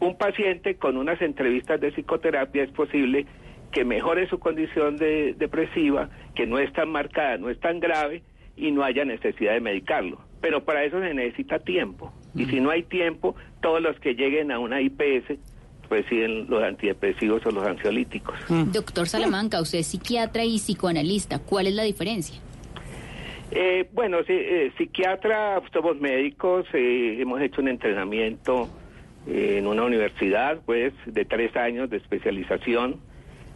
un 0.00 0.16
paciente 0.16 0.76
con 0.76 0.96
unas 0.96 1.20
entrevistas 1.22 1.80
de 1.80 1.92
psicoterapia 1.92 2.64
es 2.64 2.70
posible 2.70 3.26
que 3.72 3.84
mejore 3.84 4.28
su 4.28 4.38
condición 4.38 4.96
de, 4.96 5.34
depresiva, 5.36 6.08
que 6.34 6.46
no 6.46 6.58
es 6.58 6.72
tan 6.72 6.90
marcada, 6.90 7.36
no 7.36 7.50
es 7.50 7.60
tan 7.60 7.80
grave 7.80 8.22
y 8.56 8.70
no 8.70 8.82
haya 8.82 9.04
necesidad 9.04 9.52
de 9.52 9.60
medicarlo. 9.60 10.20
Pero 10.40 10.64
para 10.64 10.84
eso 10.84 11.00
se 11.00 11.14
necesita 11.14 11.58
tiempo. 11.58 12.12
Y 12.34 12.46
si 12.46 12.60
no 12.60 12.70
hay 12.70 12.84
tiempo, 12.84 13.34
todos 13.60 13.82
los 13.82 13.98
que 13.98 14.14
lleguen 14.14 14.52
a 14.52 14.58
una 14.58 14.80
IPS 14.80 15.38
reciben 15.90 16.48
los 16.48 16.62
antidepresivos 16.62 17.44
o 17.46 17.50
los 17.50 17.66
ansiolíticos. 17.66 18.36
Doctor 18.72 19.08
Salamanca, 19.08 19.60
usted 19.60 19.78
es 19.78 19.88
psiquiatra 19.88 20.44
y 20.44 20.58
psicoanalista. 20.58 21.38
¿Cuál 21.40 21.66
es 21.66 21.74
la 21.74 21.82
diferencia? 21.82 22.38
Eh, 23.50 23.88
bueno, 23.92 24.18
sí, 24.26 24.32
eh, 24.34 24.72
psiquiatra, 24.76 25.62
somos 25.72 25.98
médicos, 25.98 26.66
eh, 26.74 27.16
hemos 27.18 27.40
hecho 27.40 27.62
un 27.62 27.68
entrenamiento 27.68 28.68
eh, 29.26 29.56
en 29.58 29.66
una 29.66 29.84
universidad, 29.84 30.60
pues, 30.66 30.92
de 31.06 31.24
tres 31.24 31.56
años 31.56 31.88
de 31.88 31.96
especialización. 31.96 33.00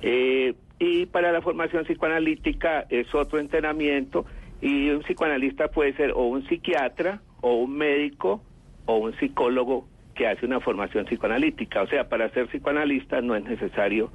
Eh, 0.00 0.54
y 0.78 1.06
para 1.06 1.30
la 1.30 1.42
formación 1.42 1.84
psicoanalítica 1.84 2.86
es 2.88 3.14
otro 3.14 3.38
entrenamiento 3.38 4.24
y 4.60 4.90
un 4.90 5.02
psicoanalista 5.02 5.68
puede 5.68 5.92
ser 5.92 6.12
o 6.12 6.24
un 6.24 6.46
psiquiatra 6.48 7.20
o 7.40 7.54
un 7.54 7.76
médico 7.76 8.42
o 8.86 8.96
un 8.96 9.14
psicólogo 9.18 9.86
que 10.14 10.26
hace 10.26 10.46
una 10.46 10.60
formación 10.60 11.04
psicoanalítica. 11.04 11.82
O 11.82 11.86
sea, 11.86 12.08
para 12.08 12.30
ser 12.30 12.48
psicoanalista 12.48 13.20
no 13.20 13.36
es 13.36 13.44
necesario 13.44 14.10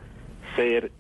ser 0.55 0.91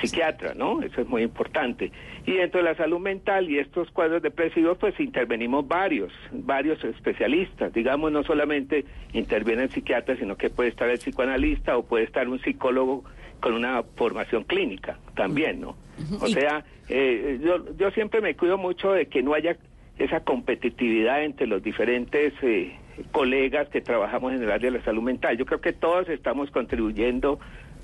psiquiatra, 0.00 0.54
¿no? 0.54 0.82
Eso 0.82 1.00
es 1.00 1.08
muy 1.08 1.22
importante. 1.22 1.92
Y 2.26 2.32
dentro 2.32 2.58
de 2.58 2.64
la 2.64 2.74
salud 2.76 2.98
mental 2.98 3.50
y 3.50 3.58
estos 3.58 3.90
cuadros 3.90 4.22
depresivos, 4.22 4.78
pues 4.78 4.98
intervenimos 5.00 5.66
varios, 5.66 6.12
varios 6.32 6.82
especialistas. 6.84 7.72
Digamos, 7.72 8.12
no 8.12 8.22
solamente 8.22 8.84
interviene 9.12 9.64
el 9.64 9.70
psiquiatra, 9.70 10.16
sino 10.16 10.36
que 10.36 10.50
puede 10.50 10.70
estar 10.70 10.88
el 10.88 10.98
psicoanalista 10.98 11.76
o 11.76 11.84
puede 11.84 12.04
estar 12.04 12.28
un 12.28 12.40
psicólogo 12.40 13.04
con 13.40 13.54
una 13.54 13.82
formación 13.96 14.44
clínica 14.44 14.98
también, 15.14 15.60
¿no? 15.60 15.76
O 16.20 16.28
sea, 16.28 16.64
eh, 16.88 17.38
yo, 17.42 17.76
yo 17.76 17.90
siempre 17.90 18.20
me 18.20 18.34
cuido 18.34 18.58
mucho 18.58 18.92
de 18.92 19.06
que 19.06 19.22
no 19.22 19.34
haya 19.34 19.56
esa 19.98 20.20
competitividad 20.20 21.22
entre 21.24 21.46
los 21.46 21.62
diferentes 21.62 22.32
eh, 22.42 22.74
colegas 23.12 23.68
que 23.68 23.80
trabajamos 23.80 24.32
en 24.32 24.42
el 24.42 24.50
área 24.50 24.70
de 24.70 24.78
la 24.78 24.84
salud 24.84 25.02
mental. 25.02 25.36
Yo 25.36 25.44
creo 25.44 25.60
que 25.60 25.72
todos 25.72 26.08
estamos 26.08 26.50
contribuyendo 26.50 27.38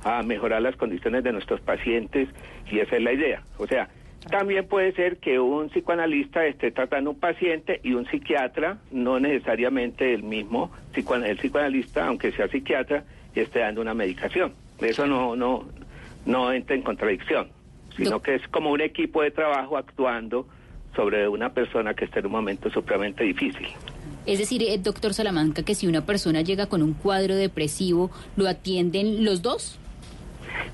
a 0.06 0.22
mejorar 0.22 0.62
las 0.62 0.76
condiciones 0.76 1.24
de 1.24 1.32
nuestros 1.32 1.60
pacientes 1.60 2.28
y 2.70 2.78
esa 2.78 2.96
es 2.96 3.02
la 3.02 3.12
idea. 3.12 3.42
O 3.58 3.66
sea, 3.66 3.88
también 4.30 4.66
puede 4.68 4.92
ser 4.92 5.16
que 5.16 5.40
un 5.40 5.68
psicoanalista 5.68 6.46
esté 6.46 6.70
tratando 6.70 7.10
un 7.10 7.18
paciente 7.18 7.80
y 7.82 7.92
un 7.92 8.06
psiquiatra, 8.06 8.78
no 8.92 9.18
necesariamente 9.18 10.14
el 10.14 10.22
mismo 10.22 10.70
el 10.94 11.36
psicoanalista, 11.36 12.06
aunque 12.06 12.30
sea 12.32 12.48
psiquiatra, 12.48 13.02
esté 13.34 13.58
dando 13.58 13.80
una 13.80 13.94
medicación. 13.94 14.54
Eso 14.80 15.06
no, 15.08 15.34
no, 15.34 15.64
no 16.24 16.52
entra 16.52 16.76
en 16.76 16.82
contradicción, 16.82 17.48
sino 17.96 18.22
que 18.22 18.36
es 18.36 18.46
como 18.48 18.70
un 18.70 18.80
equipo 18.80 19.22
de 19.22 19.32
trabajo 19.32 19.76
actuando 19.76 20.46
sobre 20.94 21.26
una 21.28 21.52
persona 21.52 21.94
que 21.94 22.04
está 22.04 22.20
en 22.20 22.26
un 22.26 22.32
momento 22.32 22.70
supremamente 22.70 23.24
difícil. 23.24 23.66
Es 24.24 24.38
decir, 24.38 24.62
eh, 24.62 24.78
doctor 24.78 25.14
Salamanca, 25.14 25.62
que 25.64 25.74
si 25.74 25.86
una 25.86 26.06
persona 26.06 26.42
llega 26.42 26.66
con 26.66 26.82
un 26.82 26.94
cuadro 26.94 27.34
depresivo, 27.34 28.10
¿lo 28.36 28.48
atienden 28.48 29.24
los 29.24 29.42
dos? 29.42 29.78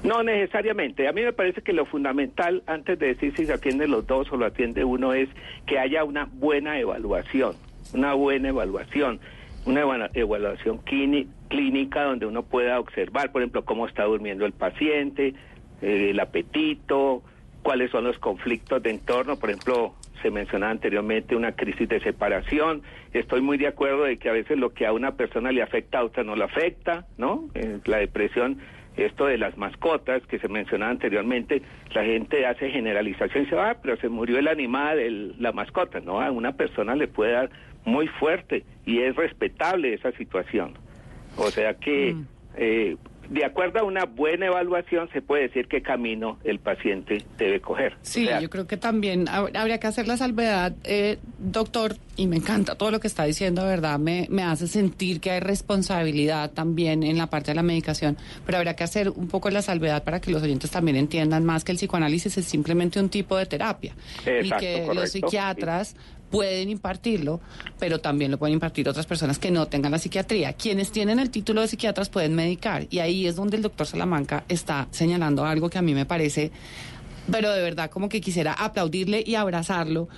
No 0.04 0.22
necesariamente. 0.22 1.08
A 1.08 1.12
mí 1.12 1.22
me 1.22 1.32
parece 1.32 1.62
que 1.62 1.72
lo 1.72 1.84
fundamental, 1.86 2.62
antes 2.66 2.98
de 2.98 3.08
decir 3.08 3.34
si 3.36 3.46
se 3.46 3.52
atienden 3.52 3.90
los 3.90 4.06
dos 4.06 4.30
o 4.32 4.36
lo 4.36 4.46
atiende 4.46 4.84
uno, 4.84 5.12
es 5.12 5.28
que 5.66 5.78
haya 5.78 6.04
una 6.04 6.28
buena 6.32 6.78
evaluación, 6.78 7.54
una 7.94 8.14
buena 8.14 8.48
evaluación, 8.48 9.20
una 9.64 9.80
eva- 9.82 10.10
evaluación 10.14 10.78
clíni- 10.84 11.28
clínica 11.48 12.02
donde 12.04 12.26
uno 12.26 12.42
pueda 12.42 12.80
observar, 12.80 13.30
por 13.32 13.42
ejemplo, 13.42 13.64
cómo 13.64 13.86
está 13.86 14.04
durmiendo 14.04 14.44
el 14.44 14.52
paciente, 14.52 15.34
eh, 15.82 16.10
el 16.10 16.18
apetito, 16.20 17.22
cuáles 17.62 17.90
son 17.92 18.04
los 18.04 18.18
conflictos 18.18 18.82
de 18.82 18.90
entorno, 18.90 19.36
por 19.38 19.50
ejemplo, 19.50 19.94
se 20.20 20.30
mencionaba 20.30 20.70
anteriormente 20.72 21.34
una 21.36 21.52
crisis 21.52 21.88
de 21.88 22.00
separación. 22.00 22.82
Estoy 23.12 23.40
muy 23.40 23.56
de 23.58 23.66
acuerdo 23.68 24.04
de 24.04 24.18
que 24.18 24.28
a 24.28 24.32
veces 24.32 24.56
lo 24.58 24.70
que 24.72 24.86
a 24.86 24.92
una 24.92 25.12
persona 25.16 25.50
le 25.52 25.62
afecta 25.62 25.98
a 25.98 26.04
otra 26.04 26.22
no 26.24 26.34
le 26.36 26.44
afecta, 26.44 27.06
¿no? 27.18 27.48
Eh, 27.54 27.78
la 27.86 27.98
depresión, 27.98 28.58
esto 28.96 29.26
de 29.26 29.38
las 29.38 29.56
mascotas 29.56 30.22
que 30.26 30.38
se 30.38 30.48
mencionaba 30.48 30.90
anteriormente, 30.92 31.62
la 31.94 32.04
gente 32.04 32.46
hace 32.46 32.70
generalización 32.70 33.42
y 33.42 33.44
dice, 33.46 33.58
ah, 33.58 33.76
pero 33.82 33.96
se 33.96 34.08
murió 34.08 34.38
el 34.38 34.48
animal, 34.48 34.98
el- 34.98 35.34
la 35.38 35.52
mascota. 35.52 36.00
No, 36.00 36.20
a 36.20 36.30
una 36.30 36.52
persona 36.52 36.94
le 36.94 37.08
puede 37.08 37.32
dar 37.32 37.50
muy 37.84 38.06
fuerte 38.08 38.64
y 38.84 38.98
es 39.00 39.16
respetable 39.16 39.94
esa 39.94 40.12
situación. 40.12 40.74
O 41.36 41.50
sea 41.50 41.74
que, 41.74 42.10
eh, 42.56 42.96
de 43.32 43.44
acuerdo 43.46 43.78
a 43.80 43.84
una 43.84 44.04
buena 44.04 44.46
evaluación, 44.46 45.08
se 45.12 45.22
puede 45.22 45.44
decir 45.48 45.66
qué 45.66 45.80
camino 45.80 46.38
el 46.44 46.58
paciente 46.58 47.24
debe 47.38 47.60
coger. 47.60 47.94
Sí, 48.02 48.24
O 48.26 48.28
sea, 48.28 48.40
yo 48.40 48.50
creo 48.50 48.66
que 48.66 48.76
también 48.76 49.24
hab- 49.26 49.56
habría 49.56 49.80
que 49.80 49.86
hacer 49.86 50.06
la 50.06 50.16
salvedad, 50.18 50.74
eh, 50.84 51.18
doctor, 51.38 51.96
y 52.16 52.26
me 52.26 52.36
encanta 52.36 52.74
todo 52.74 52.90
lo 52.90 53.00
que 53.00 53.06
está 53.08 53.24
diciendo, 53.24 53.64
¿verdad? 53.64 53.98
Me, 53.98 54.26
me 54.30 54.42
hace 54.42 54.66
sentir 54.66 55.18
que 55.20 55.30
hay 55.30 55.40
responsabilidad 55.40 56.50
también 56.50 57.02
en 57.02 57.16
la 57.16 57.28
parte 57.28 57.52
de 57.52 57.54
la 57.54 57.62
medicación, 57.62 58.18
pero 58.44 58.58
habría 58.58 58.76
que 58.76 58.84
hacer 58.84 59.08
un 59.08 59.28
poco 59.28 59.48
la 59.50 59.62
salvedad 59.62 60.04
para 60.04 60.20
que 60.20 60.30
los 60.30 60.42
oyentes 60.42 60.70
también 60.70 60.96
entiendan 60.98 61.42
más 61.44 61.64
que 61.64 61.72
el 61.72 61.78
psicoanálisis 61.78 62.36
es 62.36 62.44
simplemente 62.44 63.00
un 63.00 63.08
tipo 63.08 63.36
de 63.36 63.46
terapia 63.46 63.94
y 64.26 64.28
Exacto, 64.28 64.56
que 64.60 64.72
correcto, 64.72 64.94
los 64.94 65.10
psiquiatras 65.10 65.96
pueden 66.32 66.70
impartirlo, 66.70 67.40
pero 67.78 68.00
también 68.00 68.30
lo 68.30 68.38
pueden 68.38 68.54
impartir 68.54 68.88
otras 68.88 69.06
personas 69.06 69.38
que 69.38 69.52
no 69.52 69.66
tengan 69.66 69.92
la 69.92 69.98
psiquiatría. 69.98 70.54
Quienes 70.54 70.90
tienen 70.90 71.20
el 71.20 71.30
título 71.30 71.60
de 71.60 71.68
psiquiatras 71.68 72.08
pueden 72.08 72.34
medicar 72.34 72.86
y 72.90 72.98
ahí 72.98 73.26
es 73.26 73.36
donde 73.36 73.56
el 73.56 73.62
doctor 73.62 73.86
Salamanca 73.86 74.44
está 74.48 74.88
señalando 74.90 75.44
algo 75.44 75.70
que 75.70 75.78
a 75.78 75.82
mí 75.82 75.94
me 75.94 76.06
parece 76.06 76.50
pero 77.30 77.52
de 77.52 77.62
verdad 77.62 77.88
como 77.88 78.08
que 78.08 78.20
quisiera 78.20 78.52
aplaudirle 78.52 79.22
y 79.24 79.36
abrazarlo 79.36 80.08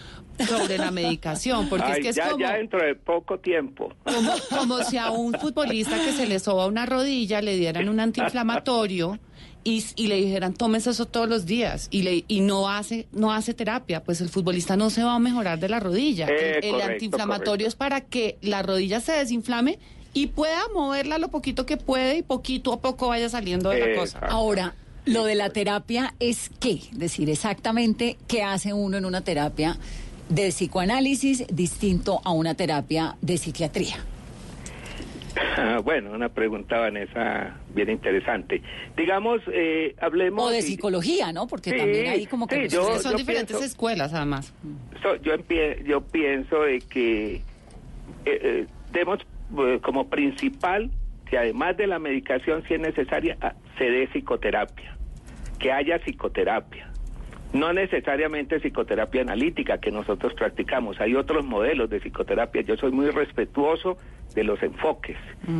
sobre 0.49 0.79
la 0.79 0.91
medicación, 0.91 1.69
porque 1.69 1.93
es 1.93 1.99
que 1.99 2.09
es 2.09 2.17
ya, 2.17 2.31
como, 2.31 2.41
ya 2.41 2.55
dentro 2.55 2.83
de 2.83 2.95
poco 2.95 3.39
tiempo. 3.39 3.93
como, 4.05 4.33
como 4.49 4.83
si 4.83 4.97
a 4.97 5.11
un 5.11 5.35
futbolista 5.35 5.97
que 5.97 6.13
se 6.13 6.27
le 6.27 6.39
soba 6.39 6.67
una 6.67 6.87
rodilla 6.87 7.41
le 7.43 7.57
dieran 7.57 7.89
un 7.89 8.01
antiinflamatorio 8.01 9.19
y, 9.65 9.85
y 9.97 10.07
le 10.07 10.17
dijeran 10.17 10.55
tómese 10.55 10.91
eso 10.91 11.07
todos 11.07 11.29
los 11.29 11.47
días 11.47 11.89
y 11.91 12.03
le 12.03 12.25
y 12.29 12.41
no 12.41 12.71
hace 12.71 13.07
no 13.13 13.33
hace 13.33 13.55
terapia, 13.55 14.05
pues 14.05 14.21
el 14.21 14.29
futbolista 14.29 14.77
no 14.77 14.91
se 14.91 15.03
va 15.03 15.15
a 15.15 15.19
mejorar 15.19 15.59
de 15.59 15.69
la 15.69 15.81
rodilla. 15.81 16.29
Eh, 16.29 16.59
el, 16.59 16.65
el 16.65 16.71
correcto, 16.73 16.93
antiinflamatorio 16.93 17.67
es 17.67 17.75
para 17.75 18.03
que 18.03 18.37
la 18.43 18.63
rodilla 18.63 19.01
se 19.01 19.13
desinflame 19.13 19.79
y 20.13 20.29
pueda 20.29 20.61
moverla 20.73 21.19
lo 21.19 21.29
poquito 21.29 21.67
que 21.67 21.77
puede 21.77 22.19
y 22.19 22.23
poquito 22.23 22.73
a 22.73 22.81
poco 22.81 23.09
vaya 23.09 23.29
saliendo 23.29 23.71
de 23.71 23.81
la 23.81 24.01
cosa. 24.01 24.19
Ahora, 24.21 24.75
lo 25.05 25.25
de 25.25 25.35
la 25.35 25.51
terapia 25.51 26.15
es 26.21 26.51
qué? 26.61 26.81
Es 26.93 26.99
decir, 26.99 27.29
exactamente 27.29 28.17
qué 28.29 28.43
hace 28.43 28.73
uno 28.73 28.97
en 28.97 29.05
una 29.05 29.23
terapia 29.23 29.77
de 30.29 30.49
psicoanálisis 30.49 31.45
distinto 31.51 32.21
a 32.25 32.31
una 32.31 32.55
terapia 32.55 33.17
de 33.21 33.37
psiquiatría. 33.37 33.97
Bueno, 35.85 36.13
una 36.13 36.29
pregunta, 36.29 36.79
Vanessa, 36.79 37.57
bien 37.75 37.91
interesante. 37.91 38.63
Digamos, 38.97 39.41
eh, 39.53 39.95
hablemos... 40.01 40.47
O 40.47 40.51
de 40.51 40.63
psicología, 40.63 41.33
¿no? 41.33 41.47
Porque 41.47 41.71
Sí, 41.71 41.77
también 41.77 42.09
hay 42.09 42.27
como 42.27 42.47
que... 42.47 42.69
sí, 42.69 42.77
yo- 42.77 42.99
son 42.99 43.17
diferentes 43.17 43.57
pienso- 43.57 43.65
escuelas 43.65 44.13
además. 44.15 44.53
So, 45.03 45.17
yo, 45.17 45.35
yo 45.85 46.01
pienso 46.03 46.63
de 46.63 46.79
que 46.81 47.35
eh, 47.37 47.43
eh, 48.27 48.67
demos 48.93 49.19
eh, 49.59 49.79
como 49.83 50.09
principal 50.09 50.91
que 51.29 51.39
además 51.39 51.77
de 51.77 51.87
la 51.87 51.99
medicación, 51.99 52.63
si 52.69 52.75
es 52.75 52.81
necesaria, 52.81 53.37
ah, 53.41 53.55
se 53.79 53.85
dé 53.91 54.07
psicoterapia, 54.09 54.97
que 55.59 55.73
haya 55.73 55.99
psicoterapia. 55.99 56.91
No 57.55 57.73
necesariamente 57.73 58.59
psicoterapia 58.59 59.23
analítica 59.23 59.79
que 59.79 59.93
nosotros 59.93 60.35
practicamos, 60.35 61.01
hay 61.01 61.15
otros 61.15 61.47
modelos 61.47 61.89
de 61.89 62.01
psicoterapia. 62.01 62.63
Yo 62.63 62.77
soy 62.77 62.91
muy 62.91 63.09
respetuoso 63.11 63.97
de 64.35 64.43
los 64.43 64.61
enfoques 64.63 65.17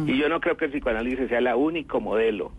y 0.07 0.19
yo 0.19 0.29
no 0.29 0.41
creo 0.41 0.57
que 0.57 0.65
el 0.65 0.73
psicoanálisis 0.73 1.29
sea 1.29 1.39
el 1.39 1.47
único 1.55 2.01
modelo. 2.01 2.51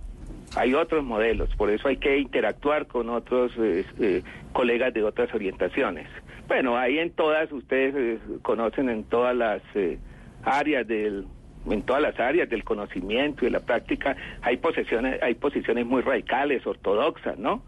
Hay 0.55 0.73
otros 0.73 1.03
modelos, 1.03 1.53
por 1.57 1.69
eso 1.69 1.89
hay 1.89 1.97
que 1.97 2.17
interactuar 2.17 2.87
con 2.87 3.09
otros 3.09 3.51
eh, 3.57 3.83
eh, 3.99 4.23
colegas 4.53 4.93
de 4.93 5.03
otras 5.03 5.33
orientaciones. 5.33 6.07
Bueno, 6.47 6.77
ahí 6.77 6.99
en 6.99 7.11
todas, 7.11 7.51
ustedes 7.51 7.93
eh, 7.95 8.19
conocen 8.41 8.89
en 8.89 9.03
todas 9.03 9.35
las 9.35 9.61
eh, 9.73 9.97
áreas 10.43 10.87
del 10.87 11.25
en 11.69 11.81
todas 11.83 12.01
las 12.01 12.19
áreas 12.19 12.49
del 12.49 12.63
conocimiento 12.63 13.43
y 13.43 13.45
de 13.45 13.51
la 13.51 13.59
práctica 13.59 14.15
hay 14.41 14.57
posiciones 14.57 15.21
hay 15.21 15.35
posiciones 15.35 15.85
muy 15.85 16.01
radicales 16.01 16.65
ortodoxas 16.67 17.37
no 17.39 17.61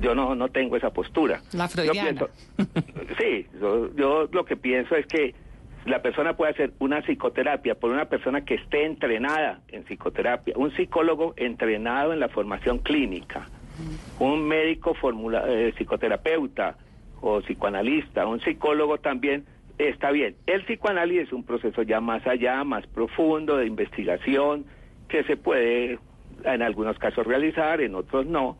yo 0.00 0.14
no 0.14 0.34
no 0.34 0.48
tengo 0.48 0.76
esa 0.76 0.90
postura 0.90 1.40
La 1.52 1.64
Yo 1.66 1.70
freudiana. 1.70 2.02
pienso- 2.10 2.30
sí 3.18 3.46
yo, 3.60 3.94
yo 3.94 4.28
lo 4.32 4.44
que 4.44 4.56
pienso 4.56 4.94
es 4.96 5.06
que 5.06 5.34
la 5.86 6.02
persona 6.02 6.36
puede 6.36 6.52
hacer 6.52 6.72
una 6.80 7.00
psicoterapia 7.02 7.74
por 7.74 7.90
una 7.90 8.04
persona 8.06 8.44
que 8.44 8.54
esté 8.56 8.84
entrenada 8.84 9.60
en 9.68 9.84
psicoterapia 9.84 10.54
un 10.56 10.70
psicólogo 10.76 11.32
entrenado 11.36 12.12
en 12.12 12.20
la 12.20 12.28
formación 12.28 12.78
clínica 12.78 13.48
un 14.18 14.46
médico 14.46 14.92
formula- 14.94 15.44
eh, 15.48 15.72
psicoterapeuta 15.76 16.76
o 17.20 17.40
psicoanalista, 17.40 18.26
un 18.26 18.40
psicólogo 18.40 18.98
también, 18.98 19.44
está 19.78 20.10
bien. 20.10 20.36
El 20.46 20.64
psicoanálisis 20.64 21.28
es 21.28 21.32
un 21.32 21.44
proceso 21.44 21.82
ya 21.82 22.00
más 22.00 22.26
allá, 22.26 22.64
más 22.64 22.86
profundo 22.88 23.56
de 23.56 23.66
investigación, 23.66 24.66
que 25.08 25.24
se 25.24 25.36
puede 25.36 25.98
en 26.44 26.62
algunos 26.62 26.98
casos 26.98 27.26
realizar, 27.26 27.80
en 27.80 27.94
otros 27.94 28.26
no, 28.26 28.56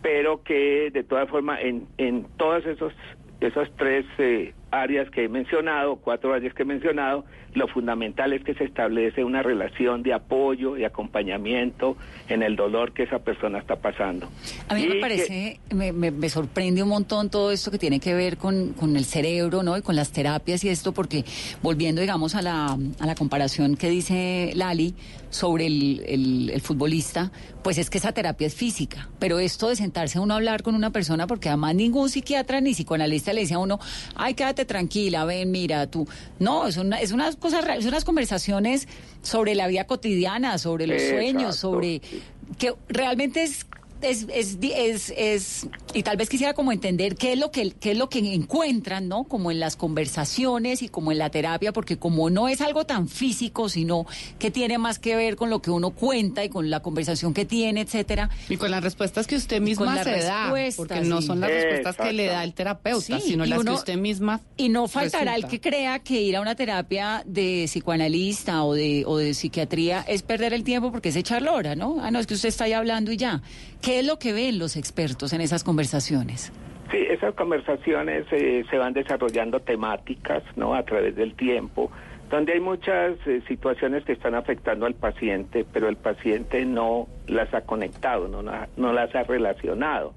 pero 0.00 0.42
que 0.42 0.90
de 0.92 1.04
todas 1.04 1.28
formas 1.28 1.60
en, 1.62 1.86
en 1.98 2.26
todas 2.36 2.64
esos 2.66 2.92
esas 3.40 3.70
tres 3.76 4.06
eh, 4.18 4.54
áreas 4.72 5.08
que 5.10 5.24
he 5.24 5.28
mencionado, 5.28 5.96
cuatro 5.96 6.32
áreas 6.34 6.52
que 6.54 6.62
he 6.62 6.66
mencionado, 6.66 7.24
lo 7.54 7.68
fundamental 7.68 8.32
es 8.32 8.42
que 8.42 8.54
se 8.54 8.64
establece 8.64 9.22
una 9.22 9.42
relación 9.42 10.02
de 10.02 10.14
apoyo 10.14 10.76
y 10.78 10.84
acompañamiento 10.84 11.96
en 12.28 12.42
el 12.42 12.56
dolor 12.56 12.92
que 12.92 13.02
esa 13.02 13.18
persona 13.18 13.58
está 13.58 13.76
pasando. 13.76 14.28
A 14.68 14.74
mí 14.74 14.84
Y 14.84 14.86
me 14.88 14.94
que- 14.94 15.00
parece, 15.00 15.60
me, 15.74 15.92
me- 15.92 16.10
me 16.10 16.28
sorprende 16.30 16.82
un 16.82 16.88
montón 16.88 17.28
todo 17.28 17.52
esto 17.52 17.70
que 17.70 17.78
tiene 17.78 18.00
que 18.00 18.14
ver 18.14 18.38
con, 18.38 18.72
con 18.72 18.96
el 18.96 19.04
cerebro, 19.04 19.62
¿no? 19.62 19.76
Y 19.76 19.82
con 19.82 19.94
las 19.96 20.10
terapias 20.12 20.64
y 20.64 20.70
esto, 20.70 20.92
porque 20.92 21.24
volviendo, 21.62 22.00
digamos, 22.00 22.34
a 22.34 22.40
la, 22.42 22.78
a 22.98 23.06
la 23.06 23.14
comparación 23.14 23.76
que 23.76 23.90
dice 23.90 24.52
Lali 24.54 24.94
sobre 25.28 25.66
el, 25.66 26.02
el- 26.08 26.50
el 26.50 26.60
futbolista, 26.62 27.30
pues 27.62 27.76
es 27.78 27.90
que 27.90 27.98
esa 27.98 28.12
terapia 28.12 28.46
es 28.46 28.54
física, 28.54 29.08
pero 29.18 29.38
esto 29.38 29.68
de 29.68 29.76
sentarse 29.76 30.18
uno 30.18 30.34
a 30.34 30.36
hablar 30.38 30.62
con 30.62 30.74
una 30.74 30.90
persona, 30.90 31.26
porque 31.26 31.48
además 31.48 31.74
ningún 31.74 32.08
psiquiatra 32.08 32.60
ni 32.60 32.72
psicoanalista 32.72 33.32
le 33.32 33.42
dice 33.42 33.54
a 33.54 33.58
uno, 33.58 33.78
ay, 34.16 34.34
quédate 34.34 34.61
tranquila, 34.64 35.24
ven, 35.24 35.50
mira, 35.50 35.86
tú. 35.86 36.06
No, 36.38 36.66
es, 36.66 36.76
una, 36.76 37.00
es 37.00 37.12
unas 37.12 37.36
cosas, 37.36 37.64
son 37.64 37.88
unas 37.88 38.04
conversaciones 38.04 38.88
sobre 39.22 39.54
la 39.54 39.66
vida 39.66 39.84
cotidiana, 39.86 40.58
sobre 40.58 40.86
los 40.86 41.00
Exacto, 41.00 41.22
sueños, 41.22 41.56
sobre 41.56 42.00
que 42.58 42.74
realmente 42.88 43.42
es 43.42 43.66
es, 44.02 44.26
es, 44.32 44.60
di- 44.60 44.72
es, 44.74 45.12
es- 45.16 45.66
y 45.94 46.02
tal 46.02 46.16
vez 46.16 46.28
quisiera 46.28 46.54
como 46.54 46.72
entender 46.72 47.16
qué 47.16 47.32
es 47.32 47.38
lo 47.38 47.50
que 47.50 47.70
qué 47.72 47.92
es 47.92 47.98
lo 47.98 48.08
que 48.08 48.18
encuentran 48.34 49.08
no 49.08 49.24
como 49.24 49.50
en 49.50 49.60
las 49.60 49.76
conversaciones 49.76 50.82
y 50.82 50.88
como 50.88 51.12
en 51.12 51.18
la 51.18 51.30
terapia 51.30 51.72
porque 51.72 51.96
como 51.98 52.30
no 52.30 52.48
es 52.48 52.60
algo 52.60 52.84
tan 52.84 53.08
físico 53.08 53.68
sino 53.68 54.06
que 54.38 54.50
tiene 54.50 54.78
más 54.78 54.98
que 54.98 55.16
ver 55.16 55.36
con 55.36 55.50
lo 55.50 55.60
que 55.62 55.70
uno 55.70 55.90
cuenta 55.90 56.44
y 56.44 56.48
con 56.48 56.70
la 56.70 56.80
conversación 56.80 57.34
que 57.34 57.44
tiene 57.44 57.82
etcétera. 57.82 58.30
Y 58.48 58.56
con 58.56 58.70
las 58.70 58.82
respuestas 58.82 59.26
que 59.26 59.36
usted 59.36 59.60
misma 59.60 60.02
se 60.02 60.10
da, 60.22 60.42
respuestas, 60.44 60.76
porque 60.76 61.00
no 61.02 61.22
son 61.22 61.40
las 61.40 61.50
respuestas 61.50 61.96
que 61.96 62.12
le 62.12 62.26
da 62.26 62.44
el 62.44 62.54
terapeuta, 62.54 63.18
Sí, 63.20 63.28
sino 63.30 63.44
las 63.44 63.58
uno- 63.60 63.72
que 63.72 63.78
usted 63.78 63.96
misma 63.96 64.40
y 64.56 64.68
no 64.68 64.88
faltará 64.88 65.34
el 65.36 65.46
que 65.46 65.60
crea 65.60 65.98
que 66.00 66.20
ir 66.22 66.36
a 66.36 66.40
una 66.40 66.54
terapia 66.54 67.22
de 67.26 67.64
psicoanalista 67.66 68.64
o 68.64 68.74
de, 68.74 69.04
o 69.06 69.16
de 69.18 69.34
psiquiatría 69.34 70.04
es 70.08 70.22
perder 70.22 70.52
el 70.54 70.64
tiempo 70.64 70.90
porque 70.90 71.10
es 71.10 71.16
echar 71.16 71.46
hora, 71.48 71.74
¿no? 71.76 71.98
Ah, 72.00 72.10
no, 72.10 72.18
es 72.18 72.26
que 72.26 72.34
usted 72.34 72.48
está 72.48 72.64
ahí 72.64 72.72
hablando 72.72 73.12
y 73.12 73.16
ya. 73.16 73.42
¿Qué 73.82 73.98
es 73.98 74.06
lo 74.06 74.18
que 74.18 74.32
ven 74.32 74.58
los 74.58 74.76
expertos 74.76 75.32
en 75.32 75.40
esas 75.40 75.64
conversaciones? 75.64 76.52
Sí, 76.90 76.98
esas 77.10 77.34
conversaciones 77.34 78.26
eh, 78.30 78.64
se 78.70 78.78
van 78.78 78.92
desarrollando 78.92 79.60
temáticas, 79.60 80.42
¿no? 80.56 80.74
A 80.74 80.84
través 80.84 81.16
del 81.16 81.34
tiempo, 81.34 81.90
donde 82.30 82.52
hay 82.52 82.60
muchas 82.60 83.16
eh, 83.26 83.42
situaciones 83.48 84.04
que 84.04 84.12
están 84.12 84.34
afectando 84.34 84.86
al 84.86 84.94
paciente, 84.94 85.66
pero 85.72 85.88
el 85.88 85.96
paciente 85.96 86.64
no 86.64 87.08
las 87.26 87.52
ha 87.54 87.62
conectado, 87.62 88.28
no, 88.28 88.42
no 88.42 88.92
las 88.92 89.14
ha 89.14 89.24
relacionado. 89.24 90.14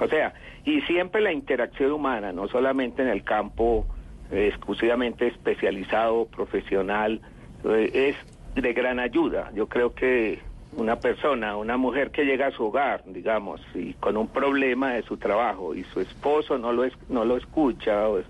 O 0.00 0.08
sea, 0.08 0.34
y 0.64 0.80
siempre 0.82 1.20
la 1.20 1.32
interacción 1.32 1.92
humana, 1.92 2.32
no 2.32 2.48
solamente 2.48 3.02
en 3.02 3.08
el 3.08 3.22
campo 3.22 3.86
eh, 4.30 4.48
exclusivamente 4.48 5.28
especializado, 5.28 6.26
profesional, 6.26 7.20
eh, 7.64 8.14
es 8.54 8.62
de 8.62 8.72
gran 8.72 8.98
ayuda. 8.98 9.52
Yo 9.54 9.68
creo 9.68 9.94
que 9.94 10.40
una 10.76 10.96
persona, 10.96 11.56
una 11.56 11.76
mujer 11.76 12.10
que 12.10 12.24
llega 12.24 12.48
a 12.48 12.50
su 12.50 12.64
hogar, 12.64 13.02
digamos, 13.06 13.60
y 13.74 13.94
con 13.94 14.16
un 14.16 14.28
problema 14.28 14.94
de 14.94 15.02
su 15.02 15.16
trabajo 15.16 15.74
y 15.74 15.84
su 15.84 16.00
esposo 16.00 16.58
no 16.58 16.72
lo 16.72 16.84
es, 16.84 16.92
no 17.08 17.24
lo 17.24 17.36
escucha 17.36 18.08
o 18.08 18.20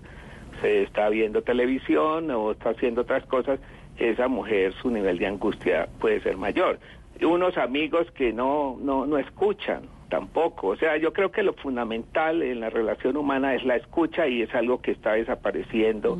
se 0.61 0.83
está 0.83 1.09
viendo 1.09 1.41
televisión 1.41 2.31
o 2.31 2.51
está 2.51 2.69
haciendo 2.71 3.01
otras 3.01 3.25
cosas, 3.25 3.59
esa 3.97 4.27
mujer 4.27 4.73
su 4.81 4.89
nivel 4.89 5.17
de 5.17 5.27
angustia 5.27 5.87
puede 5.99 6.21
ser 6.21 6.37
mayor. 6.37 6.79
Y 7.19 7.25
Unos 7.25 7.57
amigos 7.57 8.09
que 8.11 8.33
no 8.33 8.77
no 8.81 9.05
no 9.05 9.17
escuchan 9.17 9.83
tampoco, 10.09 10.67
o 10.67 10.75
sea, 10.75 10.97
yo 10.97 11.13
creo 11.13 11.31
que 11.31 11.43
lo 11.43 11.53
fundamental 11.53 12.43
en 12.43 12.59
la 12.59 12.69
relación 12.69 13.17
humana 13.17 13.55
es 13.55 13.65
la 13.65 13.75
escucha 13.75 14.27
y 14.27 14.43
es 14.43 14.53
algo 14.53 14.81
que 14.81 14.91
está 14.91 15.13
desapareciendo 15.13 16.17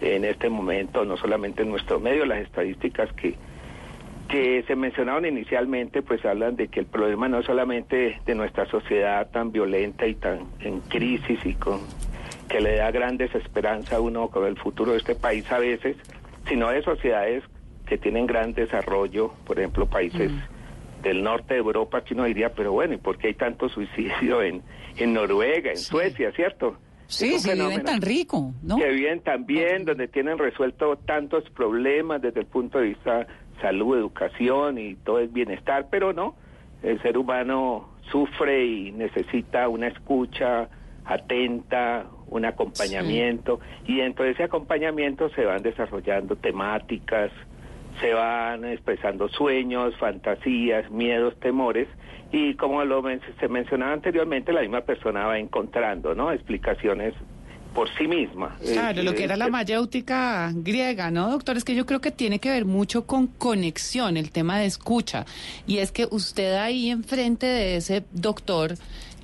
en 0.00 0.24
este 0.24 0.48
momento, 0.48 1.04
no 1.04 1.16
solamente 1.16 1.62
en 1.62 1.70
nuestro 1.70 1.98
medio, 1.98 2.24
las 2.24 2.40
estadísticas 2.40 3.12
que 3.14 3.34
que 4.28 4.64
se 4.66 4.76
mencionaron 4.76 5.24
inicialmente, 5.24 6.02
pues 6.02 6.24
hablan 6.24 6.56
de 6.56 6.68
que 6.68 6.80
el 6.80 6.86
problema 6.86 7.28
no 7.28 7.38
es 7.38 7.46
solamente 7.46 8.20
de 8.24 8.34
nuestra 8.34 8.66
sociedad 8.66 9.30
tan 9.30 9.52
violenta 9.52 10.06
y 10.06 10.14
tan 10.14 10.40
en 10.60 10.80
crisis 10.80 11.38
y 11.44 11.54
con 11.54 11.80
que 12.48 12.60
le 12.60 12.76
da 12.76 12.90
gran 12.90 13.16
desesperanza 13.16 13.96
a 13.96 14.00
uno 14.00 14.28
con 14.28 14.46
el 14.46 14.56
futuro 14.56 14.92
de 14.92 14.98
este 14.98 15.14
país 15.14 15.50
a 15.50 15.58
veces, 15.58 15.96
sino 16.48 16.70
de 16.70 16.82
sociedades 16.82 17.42
que 17.86 17.98
tienen 17.98 18.26
gran 18.26 18.52
desarrollo, 18.52 19.32
por 19.46 19.58
ejemplo, 19.58 19.86
países 19.86 20.30
del 21.02 21.22
norte 21.22 21.54
de 21.54 21.60
Europa, 21.60 22.02
que 22.02 22.14
uno 22.14 22.24
diría, 22.24 22.52
pero 22.52 22.72
bueno, 22.72 22.94
¿y 22.94 22.98
por 22.98 23.18
qué 23.18 23.28
hay 23.28 23.34
tanto 23.34 23.68
suicidio 23.68 24.42
en, 24.42 24.62
en 24.96 25.12
Noruega, 25.12 25.70
en 25.70 25.76
Suecia, 25.76 26.32
cierto? 26.32 26.76
Sí, 27.08 27.38
si 27.38 27.52
viven 27.52 27.84
tan 27.84 28.02
rico, 28.02 28.52
¿no? 28.62 28.76
que 28.76 28.88
viven 28.90 29.20
también, 29.20 29.84
donde 29.84 30.08
tienen 30.08 30.38
resuelto 30.38 30.96
tantos 30.96 31.48
problemas 31.50 32.20
desde 32.20 32.40
el 32.40 32.46
punto 32.46 32.78
de 32.78 32.88
vista 32.88 33.26
salud, 33.60 33.96
educación 33.96 34.78
y 34.78 34.94
todo 34.96 35.18
el 35.18 35.28
bienestar, 35.28 35.86
pero 35.90 36.12
no, 36.12 36.34
el 36.82 37.00
ser 37.02 37.16
humano 37.18 37.88
sufre 38.10 38.64
y 38.66 38.92
necesita 38.92 39.68
una 39.68 39.88
escucha 39.88 40.68
atenta, 41.04 42.06
un 42.28 42.44
acompañamiento, 42.44 43.60
y 43.86 43.96
dentro 43.98 44.24
de 44.24 44.32
ese 44.32 44.42
acompañamiento 44.44 45.28
se 45.30 45.44
van 45.44 45.62
desarrollando 45.62 46.36
temáticas, 46.36 47.30
se 48.00 48.12
van 48.12 48.64
expresando 48.64 49.28
sueños, 49.28 49.96
fantasías, 49.96 50.90
miedos, 50.90 51.38
temores 51.40 51.88
y 52.32 52.54
como 52.54 52.84
lo 52.84 53.00
men- 53.02 53.20
se 53.40 53.48
mencionaba 53.48 53.92
anteriormente, 53.92 54.52
la 54.52 54.60
misma 54.60 54.80
persona 54.82 55.26
va 55.26 55.38
encontrando, 55.38 56.14
¿no? 56.14 56.32
Explicaciones 56.32 57.14
por 57.76 57.88
sí 57.96 58.08
misma. 58.08 58.56
Claro, 58.72 59.00
Eh, 59.00 59.04
lo 59.04 59.14
que 59.14 59.22
era 59.24 59.36
la 59.36 59.46
eh, 59.46 59.50
mayéutica 59.50 60.50
griega, 60.54 61.10
¿no, 61.10 61.30
doctor? 61.30 61.56
Es 61.58 61.62
que 61.64 61.74
yo 61.74 61.84
creo 61.86 62.00
que 62.00 62.10
tiene 62.10 62.38
que 62.40 62.50
ver 62.50 62.64
mucho 62.64 63.04
con 63.06 63.26
conexión, 63.28 64.16
el 64.16 64.30
tema 64.30 64.58
de 64.58 64.66
escucha. 64.66 65.26
Y 65.66 65.78
es 65.78 65.92
que 65.92 66.08
usted 66.10 66.54
ahí 66.54 66.90
enfrente 66.90 67.46
de 67.46 67.76
ese 67.76 68.04
doctor 68.12 68.76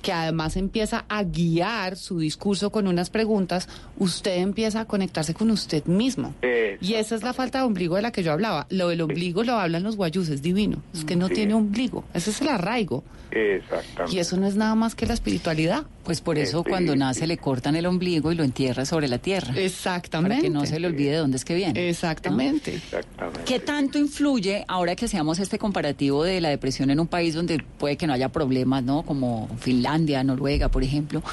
que 0.03 0.11
además 0.11 0.57
empieza 0.57 1.05
a 1.07 1.23
guiar 1.23 1.95
su 1.95 2.19
discurso 2.19 2.71
con 2.71 2.87
unas 2.87 3.09
preguntas, 3.09 3.69
usted 3.97 4.35
empieza 4.37 4.81
a 4.81 4.85
conectarse 4.85 5.33
con 5.33 5.49
usted 5.49 5.85
mismo. 5.85 6.35
Y 6.81 6.95
esa 6.95 7.15
es 7.15 7.23
la 7.23 7.31
falta 7.31 7.59
de 7.59 7.63
ombligo 7.63 7.95
de 7.95 8.01
la 8.01 8.11
que 8.11 8.21
yo 8.21 8.33
hablaba. 8.33 8.67
Lo 8.69 8.89
del 8.89 8.99
ombligo 8.99 9.43
lo 9.45 9.53
hablan 9.53 9.81
los 9.83 9.95
guayús, 9.95 10.27
es 10.27 10.41
divino. 10.41 10.83
Es 10.93 11.05
que 11.05 11.15
no 11.15 11.29
Sí. 11.29 11.35
tiene 11.35 11.53
ombligo. 11.53 12.03
Ese 12.13 12.31
es 12.31 12.41
el 12.41 12.49
arraigo. 12.49 13.03
Exactamente. 13.33 14.15
Y 14.15 14.19
eso 14.19 14.37
no 14.37 14.47
es 14.47 14.55
nada 14.55 14.75
más 14.75 14.95
que 14.95 15.05
la 15.05 15.13
espiritualidad. 15.13 15.85
Pues 16.03 16.21
por 16.21 16.37
eso 16.37 16.59
Este, 16.59 16.69
cuando 16.69 16.95
nace 16.95 17.25
le 17.27 17.37
cortan 17.37 17.75
el 17.75 17.85
ombligo 17.85 18.31
y 18.31 18.35
lo 18.35 18.43
entierra 18.43 18.85
sobre 18.85 19.07
la 19.07 19.17
tierra. 19.17 19.53
Exactamente. 19.55 20.35
Para 20.35 20.41
que 20.41 20.49
no 20.49 20.65
se 20.65 20.79
le 20.79 20.87
olvide 20.87 21.11
de 21.11 21.17
dónde 21.17 21.37
es 21.37 21.45
que 21.45 21.55
viene. 21.55 21.89
Exactamente. 21.89 22.75
Exactamente. 22.75 23.41
¿Qué 23.45 23.59
tanto 23.59 23.97
influye, 23.97 24.65
ahora 24.67 24.95
que 24.95 25.05
hacíamos 25.05 25.39
este 25.39 25.57
comparativo 25.57 26.23
de 26.23 26.41
la 26.41 26.49
depresión 26.49 26.89
en 26.89 26.99
un 26.99 27.07
país 27.07 27.33
donde 27.33 27.63
puede 27.77 27.97
que 27.97 28.07
no 28.07 28.13
haya 28.13 28.29
problemas, 28.29 28.83
¿no? 28.83 29.03
Como 29.03 29.49
Finlandia, 29.59 30.23
Noruega, 30.23 30.69
por 30.69 30.83
ejemplo, 30.83 31.23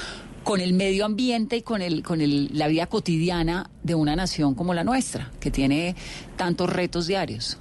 con 0.44 0.60
el 0.60 0.72
medio 0.72 1.04
ambiente 1.04 1.56
y 1.56 1.62
con, 1.62 1.82
el, 1.82 2.02
con 2.02 2.20
el, 2.20 2.48
la 2.56 2.68
vida 2.68 2.86
cotidiana 2.86 3.68
de 3.82 3.94
una 3.94 4.16
nación 4.16 4.54
como 4.54 4.74
la 4.74 4.84
nuestra, 4.84 5.30
que 5.40 5.50
tiene 5.50 5.94
tantos 6.36 6.72
retos 6.72 7.06
diarios? 7.06 7.58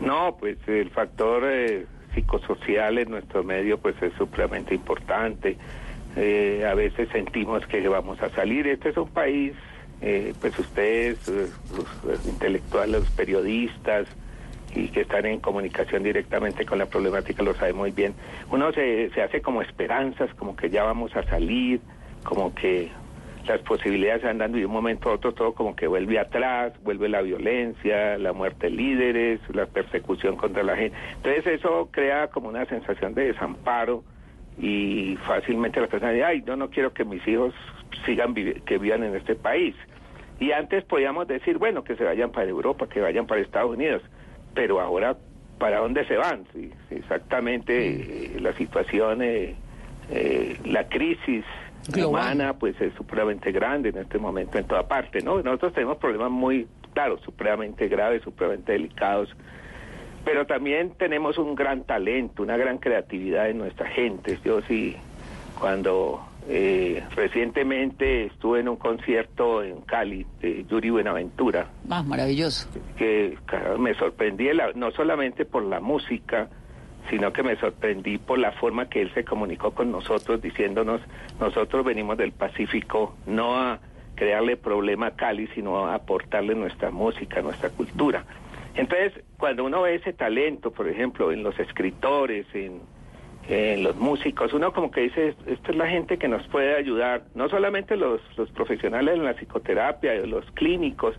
No, 0.00 0.36
pues 0.38 0.58
el 0.66 0.90
factor 0.90 1.42
eh, 1.46 1.86
psicosocial 2.18 2.98
en 2.98 3.10
nuestro 3.10 3.44
medio 3.44 3.78
pues 3.78 4.00
es 4.02 4.12
supremamente 4.14 4.74
importante. 4.74 5.56
Eh, 6.16 6.66
a 6.68 6.74
veces 6.74 7.08
sentimos 7.12 7.64
que 7.66 7.86
vamos 7.88 8.20
a 8.22 8.30
salir. 8.30 8.66
Este 8.66 8.88
es 8.88 8.96
un 8.96 9.08
país, 9.08 9.52
eh, 10.00 10.34
pues 10.40 10.58
ustedes, 10.58 11.28
eh, 11.28 11.48
los, 11.76 12.04
los 12.04 12.26
intelectuales, 12.26 13.00
los 13.00 13.10
periodistas 13.10 14.06
y 14.74 14.88
que 14.88 15.02
están 15.02 15.26
en 15.26 15.40
comunicación 15.40 16.02
directamente 16.02 16.66
con 16.66 16.78
la 16.78 16.86
problemática 16.86 17.42
lo 17.42 17.54
saben 17.54 17.76
muy 17.76 17.92
bien. 17.92 18.14
Uno 18.50 18.72
se, 18.72 19.10
se 19.10 19.22
hace 19.22 19.40
como 19.40 19.62
esperanzas, 19.62 20.32
como 20.34 20.56
que 20.56 20.70
ya 20.70 20.84
vamos 20.84 21.14
a 21.16 21.22
salir, 21.24 21.80
como 22.24 22.54
que 22.54 22.90
las 23.48 23.60
posibilidades 23.62 24.20
se 24.20 24.26
van 24.26 24.38
dando 24.38 24.58
y 24.58 24.60
de 24.60 24.66
un 24.66 24.72
momento 24.72 25.10
a 25.10 25.14
otro 25.14 25.32
todo 25.32 25.54
como 25.54 25.74
que 25.74 25.86
vuelve 25.86 26.18
atrás, 26.18 26.72
vuelve 26.82 27.08
la 27.08 27.22
violencia, 27.22 28.18
la 28.18 28.32
muerte 28.32 28.66
de 28.66 28.72
líderes, 28.72 29.40
la 29.54 29.66
persecución 29.66 30.36
contra 30.36 30.62
la 30.62 30.76
gente. 30.76 30.96
Entonces 31.16 31.46
eso 31.46 31.88
crea 31.90 32.28
como 32.28 32.48
una 32.48 32.66
sensación 32.66 33.14
de 33.14 33.32
desamparo 33.32 34.04
y 34.58 35.16
fácilmente 35.26 35.80
las 35.80 35.88
personas 35.88 36.14
dicen, 36.14 36.28
ay, 36.28 36.42
yo 36.46 36.56
no 36.56 36.68
quiero 36.70 36.92
que 36.92 37.04
mis 37.04 37.26
hijos 37.26 37.54
sigan 38.04 38.34
que 38.34 38.78
vivan 38.78 39.02
en 39.04 39.14
este 39.14 39.34
país. 39.34 39.74
Y 40.40 40.52
antes 40.52 40.84
podíamos 40.84 41.26
decir, 41.26 41.58
bueno, 41.58 41.82
que 41.82 41.96
se 41.96 42.04
vayan 42.04 42.30
para 42.30 42.48
Europa, 42.48 42.88
que 42.88 43.00
vayan 43.00 43.26
para 43.26 43.40
Estados 43.40 43.74
Unidos, 43.74 44.02
pero 44.54 44.80
ahora, 44.80 45.16
¿para 45.58 45.78
dónde 45.78 46.04
se 46.06 46.16
van? 46.16 46.44
Sí, 46.52 46.70
sí, 46.88 46.96
exactamente, 46.96 48.34
eh, 48.36 48.40
la 48.40 48.52
situación, 48.52 49.22
eh, 49.22 49.56
eh, 50.10 50.56
la 50.64 50.88
crisis 50.88 51.44
Global. 51.92 52.22
humana, 52.24 52.52
pues 52.54 52.80
es 52.80 52.92
supremamente 52.94 53.50
grande 53.52 53.88
en 53.90 53.98
este 53.98 54.18
momento 54.18 54.58
en 54.58 54.64
toda 54.66 54.86
parte, 54.88 55.20
¿no? 55.22 55.42
Nosotros 55.42 55.72
tenemos 55.72 55.96
problemas 55.98 56.30
muy, 56.30 56.66
claro, 56.94 57.18
supremamente 57.18 57.88
graves, 57.88 58.22
supremamente 58.22 58.72
delicados, 58.72 59.28
pero 60.24 60.46
también 60.46 60.92
tenemos 60.98 61.38
un 61.38 61.54
gran 61.54 61.84
talento, 61.84 62.42
una 62.42 62.56
gran 62.56 62.78
creatividad 62.78 63.48
en 63.48 63.58
nuestra 63.58 63.88
gente. 63.88 64.38
Yo 64.44 64.60
sí, 64.62 64.96
cuando 65.58 66.24
eh, 66.50 67.02
recientemente 67.16 68.26
estuve 68.26 68.60
en 68.60 68.68
un 68.68 68.76
concierto 68.76 69.62
en 69.62 69.80
Cali 69.82 70.26
de 70.40 70.64
Yuri 70.64 70.90
Buenaventura, 70.90 71.68
Ah, 71.90 72.02
maravilloso. 72.02 72.68
que 72.96 73.36
claro, 73.46 73.78
me 73.78 73.94
sorprendí 73.94 74.52
la- 74.52 74.72
no 74.74 74.90
solamente 74.92 75.44
por 75.44 75.62
la 75.64 75.80
música, 75.80 76.48
sino 77.10 77.32
que 77.32 77.42
me 77.42 77.56
sorprendí 77.56 78.18
por 78.18 78.38
la 78.38 78.52
forma 78.52 78.88
que 78.88 79.00
él 79.00 79.12
se 79.14 79.24
comunicó 79.24 79.72
con 79.72 79.90
nosotros 79.90 80.40
diciéndonos, 80.42 81.00
nosotros 81.40 81.84
venimos 81.84 82.18
del 82.18 82.32
Pacífico 82.32 83.16
no 83.26 83.56
a 83.56 83.78
crearle 84.14 84.56
problema 84.56 85.06
a 85.06 85.10
Cali, 85.12 85.46
sino 85.54 85.86
a 85.86 85.94
aportarle 85.94 86.54
nuestra 86.54 86.90
música, 86.90 87.40
nuestra 87.40 87.70
cultura. 87.70 88.24
Entonces, 88.74 89.12
cuando 89.38 89.64
uno 89.64 89.82
ve 89.82 89.94
ese 89.94 90.12
talento, 90.12 90.70
por 90.70 90.88
ejemplo, 90.88 91.32
en 91.32 91.42
los 91.42 91.58
escritores, 91.58 92.46
en, 92.54 92.80
en 93.48 93.82
los 93.82 93.96
músicos, 93.96 94.52
uno 94.52 94.72
como 94.72 94.90
que 94.90 95.02
dice, 95.02 95.34
esta 95.46 95.70
es 95.70 95.76
la 95.76 95.88
gente 95.88 96.18
que 96.18 96.28
nos 96.28 96.46
puede 96.48 96.76
ayudar, 96.76 97.24
no 97.34 97.48
solamente 97.48 97.96
los, 97.96 98.20
los 98.36 98.50
profesionales 98.50 99.14
en 99.14 99.24
la 99.24 99.34
psicoterapia, 99.34 100.14
los 100.26 100.44
clínicos, 100.52 101.14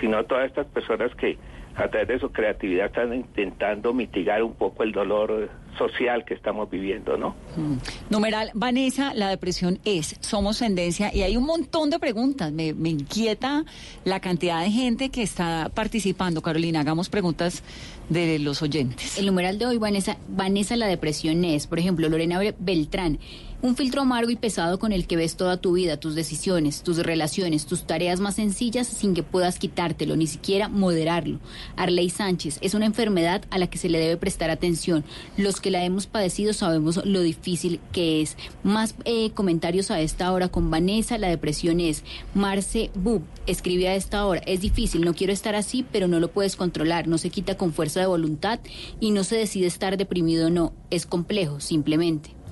sino 0.00 0.24
todas 0.24 0.46
estas 0.46 0.66
personas 0.66 1.14
que 1.14 1.36
a 1.76 1.88
través 1.88 2.08
de 2.08 2.18
su 2.20 2.30
creatividad 2.30 2.86
están 2.86 3.12
intentando 3.14 3.92
mitigar 3.92 4.42
un 4.42 4.54
poco 4.54 4.82
el 4.84 4.92
dolor 4.92 5.50
social 5.76 6.24
que 6.24 6.34
estamos 6.34 6.70
viviendo, 6.70 7.16
¿no? 7.16 7.30
Mm. 7.56 7.74
Numeral, 8.10 8.50
Vanessa, 8.54 9.12
la 9.12 9.28
depresión 9.28 9.80
es, 9.84 10.16
somos 10.20 10.58
tendencia 10.60 11.12
y 11.12 11.22
hay 11.22 11.36
un 11.36 11.44
montón 11.44 11.90
de 11.90 11.98
preguntas. 11.98 12.52
Me, 12.52 12.72
me 12.74 12.90
inquieta 12.90 13.64
la 14.04 14.20
cantidad 14.20 14.60
de 14.62 14.70
gente 14.70 15.08
que 15.08 15.22
está 15.22 15.70
participando. 15.74 16.42
Carolina, 16.42 16.80
hagamos 16.80 17.08
preguntas 17.08 17.64
de 18.08 18.38
los 18.38 18.62
oyentes. 18.62 19.18
El 19.18 19.26
numeral 19.26 19.58
de 19.58 19.66
hoy, 19.66 19.78
Vanessa, 19.78 20.16
Vanessa, 20.28 20.76
la 20.76 20.86
depresión 20.86 21.44
es, 21.44 21.66
por 21.66 21.80
ejemplo, 21.80 22.08
Lorena 22.08 22.38
Be- 22.38 22.54
Beltrán, 22.56 23.18
un 23.64 23.76
filtro 23.76 24.02
amargo 24.02 24.30
y 24.30 24.36
pesado 24.36 24.78
con 24.78 24.92
el 24.92 25.06
que 25.06 25.16
ves 25.16 25.36
toda 25.36 25.56
tu 25.56 25.72
vida, 25.72 25.96
tus 25.96 26.14
decisiones, 26.14 26.82
tus 26.82 26.98
relaciones, 26.98 27.64
tus 27.64 27.86
tareas 27.86 28.20
más 28.20 28.34
sencillas 28.34 28.86
sin 28.86 29.14
que 29.14 29.22
puedas 29.22 29.58
quitártelo, 29.58 30.16
ni 30.16 30.26
siquiera 30.26 30.68
moderarlo. 30.68 31.40
Arley 31.74 32.10
Sánchez, 32.10 32.58
es 32.60 32.74
una 32.74 32.84
enfermedad 32.84 33.42
a 33.48 33.56
la 33.56 33.68
que 33.68 33.78
se 33.78 33.88
le 33.88 33.98
debe 33.98 34.18
prestar 34.18 34.50
atención. 34.50 35.02
Los 35.38 35.62
que 35.62 35.70
la 35.70 35.82
hemos 35.82 36.06
padecido 36.06 36.52
sabemos 36.52 37.06
lo 37.06 37.22
difícil 37.22 37.80
que 37.90 38.20
es. 38.20 38.36
Más 38.64 38.96
eh, 39.06 39.30
comentarios 39.30 39.90
a 39.90 39.98
esta 39.98 40.30
hora 40.30 40.50
con 40.50 40.70
Vanessa, 40.70 41.16
la 41.16 41.28
depresión 41.28 41.80
es. 41.80 42.04
Marce 42.34 42.90
Bub, 42.94 43.22
escribe 43.46 43.88
a 43.88 43.94
esta 43.94 44.26
hora, 44.26 44.42
es 44.44 44.60
difícil, 44.60 45.06
no 45.06 45.14
quiero 45.14 45.32
estar 45.32 45.54
así, 45.54 45.86
pero 45.90 46.06
no 46.06 46.20
lo 46.20 46.30
puedes 46.30 46.56
controlar, 46.56 47.08
no 47.08 47.16
se 47.16 47.30
quita 47.30 47.56
con 47.56 47.72
fuerza 47.72 48.00
de 48.00 48.06
voluntad 48.08 48.60
y 49.00 49.10
no 49.12 49.24
se 49.24 49.36
decide 49.36 49.68
estar 49.68 49.96
deprimido 49.96 50.48
o 50.48 50.50
no, 50.50 50.74
es 50.90 51.06
complejo, 51.06 51.60
simplemente. 51.60 52.43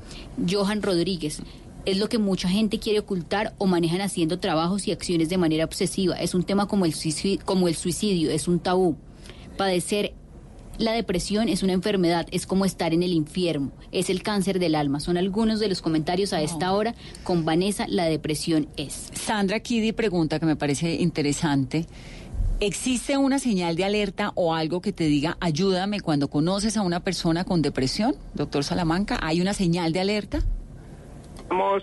Johan 0.49 0.83
Rodríguez, 0.83 1.43
es 1.85 1.99
lo 1.99 2.09
que 2.09 2.19
mucha 2.19 2.49
gente 2.49 2.79
quiere 2.79 3.01
ocultar 3.01 3.55
o 3.59 3.67
manejan 3.67 4.01
haciendo 4.01 4.39
trabajos 4.39 4.87
y 4.87 4.93
acciones 4.93 5.29
de 5.29 5.39
manera 5.39 5.65
obsesiva. 5.65 6.17
Es 6.17 6.35
un 6.35 6.45
tema 6.45 6.67
como 6.69 6.85
el 6.85 6.95
suicidio, 6.95 7.45
como 7.45 7.69
el 7.69 7.75
suicidio 7.75 8.31
es 8.31 8.49
un 8.49 8.61
tabú. 8.61 8.97
Padecer 9.57 10.15
la 10.79 10.93
depresión 10.93 11.49
es 11.49 11.63
una 11.63 11.75
enfermedad, 11.75 12.27
es 12.31 12.47
como 12.47 12.65
estar 12.65 12.95
en 12.95 13.03
el 13.03 13.13
infierno, 13.13 13.73
es 13.93 14.09
el 14.11 14.23
cáncer 14.23 14.59
del 14.59 14.75
alma. 14.75 15.01
Son 15.01 15.17
algunos 15.17 15.61
de 15.61 15.69
los 15.69 15.83
comentarios 15.83 16.33
a 16.33 16.41
esta 16.41 16.73
hora 16.73 16.95
con 17.25 17.45
Vanessa, 17.45 17.87
la 17.89 18.07
depresión 18.07 18.69
es. 18.77 19.11
Sandra 19.13 19.61
Kiddy 19.61 19.93
pregunta, 19.93 20.39
que 20.39 20.47
me 20.47 20.57
parece 20.57 20.95
interesante. 20.95 21.87
¿Existe 22.65 23.17
una 23.19 23.41
señal 23.41 23.75
de 23.75 23.85
alerta 23.85 24.31
o 24.37 24.55
algo 24.55 24.81
que 24.81 24.93
te 24.93 25.03
diga 25.05 25.37
ayúdame 25.41 25.99
cuando 26.01 26.29
conoces 26.29 26.77
a 26.77 26.83
una 26.83 27.01
persona 27.01 27.43
con 27.45 27.61
depresión? 27.61 28.15
Doctor 28.35 28.63
Salamanca, 28.63 29.19
¿hay 29.21 29.41
una 29.41 29.53
señal 29.53 29.93
de 29.93 29.99
alerta? 30.01 30.39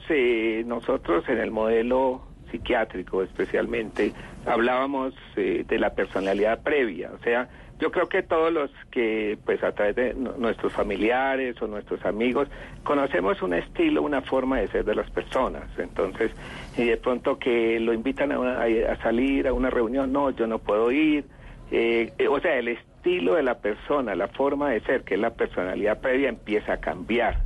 Eh, 0.09 0.63
nosotros 0.65 1.25
en 1.27 1.37
el 1.39 1.51
modelo 1.51 2.21
psiquiátrico 2.49 3.21
especialmente, 3.21 4.13
hablábamos 4.45 5.13
eh, 5.35 5.65
de 5.67 5.79
la 5.79 5.93
personalidad 5.93 6.61
previa, 6.63 7.11
o 7.13 7.21
sea, 7.23 7.49
yo 7.79 7.91
creo 7.91 8.07
que 8.09 8.23
todos 8.23 8.51
los 8.51 8.69
que, 8.91 9.37
pues 9.45 9.63
a 9.63 9.71
través 9.73 9.95
de 9.95 10.13
nu- 10.13 10.33
nuestros 10.37 10.73
familiares 10.73 11.61
o 11.61 11.67
nuestros 11.67 12.03
amigos, 12.05 12.47
conocemos 12.83 13.41
un 13.41 13.53
estilo, 13.53 14.01
una 14.01 14.21
forma 14.21 14.59
de 14.59 14.67
ser 14.69 14.83
de 14.83 14.95
las 14.95 15.09
personas. 15.11 15.63
Entonces, 15.77 16.31
y 16.79 16.85
de 16.85 16.95
pronto 16.95 17.37
que 17.37 17.77
lo 17.81 17.93
invitan 17.93 18.31
a, 18.31 18.95
salir 19.03 19.49
a 19.49 19.53
una 19.53 19.69
reunión, 19.69 20.13
no, 20.13 20.29
yo 20.29 20.47
no 20.47 20.59
puedo 20.59 20.91
ir. 20.91 21.25
Eh, 21.71 22.13
eh, 22.17 22.27
o 22.29 22.39
sea, 22.39 22.57
el 22.57 22.69
estilo 22.69 23.35
de 23.35 23.43
la 23.43 23.59
persona, 23.59 24.15
la 24.15 24.29
forma 24.29 24.69
de 24.69 24.79
ser, 24.81 25.03
que 25.03 25.15
es 25.15 25.19
la 25.19 25.31
personalidad 25.31 25.99
previa, 25.99 26.29
empieza 26.29 26.73
a 26.73 26.77
cambiar. 26.77 27.41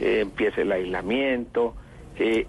Eh, 0.00 0.20
empieza 0.20 0.62
el 0.62 0.70
aislamiento 0.70 1.74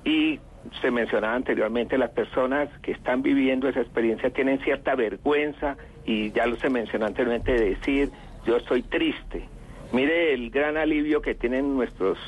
y 0.04 0.40
se 0.82 0.92
mencionaba 0.92 1.36
anteriormente, 1.36 1.98
las 1.98 2.12
personas 2.12 2.70
que 2.82 2.92
están 2.92 3.24
viviendo 3.24 3.68
esa 3.68 3.82
experiencia 3.82 4.30
tienen 4.32 4.60
cierta 4.60 4.96
vergüenza 4.96 5.78
y 6.06 6.32
ya 6.32 6.46
lo 6.46 6.58
se 6.58 6.70
mencionó 6.70 7.06
anteriormente 7.06 7.54
de 7.54 7.70
decir, 7.72 8.10
yo 8.46 8.58
estoy 8.58 8.84
triste. 8.84 9.48
Mire 9.94 10.34
el 10.34 10.50
gran 10.52 10.78
alivio 10.78 11.22
que 11.22 11.34
tienen 11.34 11.76
nuestros 11.76 12.20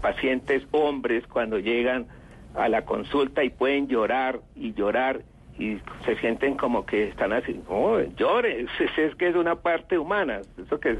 pacientes 0.00 0.66
hombres 0.72 1.26
cuando 1.26 1.58
llegan 1.58 2.06
a 2.54 2.68
la 2.68 2.84
consulta 2.84 3.44
y 3.44 3.50
pueden 3.50 3.88
llorar 3.88 4.40
y 4.54 4.72
llorar 4.74 5.22
y 5.58 5.78
se 6.04 6.16
sienten 6.20 6.56
como 6.56 6.86
que 6.86 7.08
están 7.08 7.32
así, 7.32 7.60
oh, 7.68 7.98
llore, 8.16 8.66
es, 8.96 9.14
que 9.16 9.28
es 9.28 9.34
una 9.34 9.56
parte 9.56 9.98
humana, 9.98 10.40
eso 10.56 10.78
que 10.78 10.96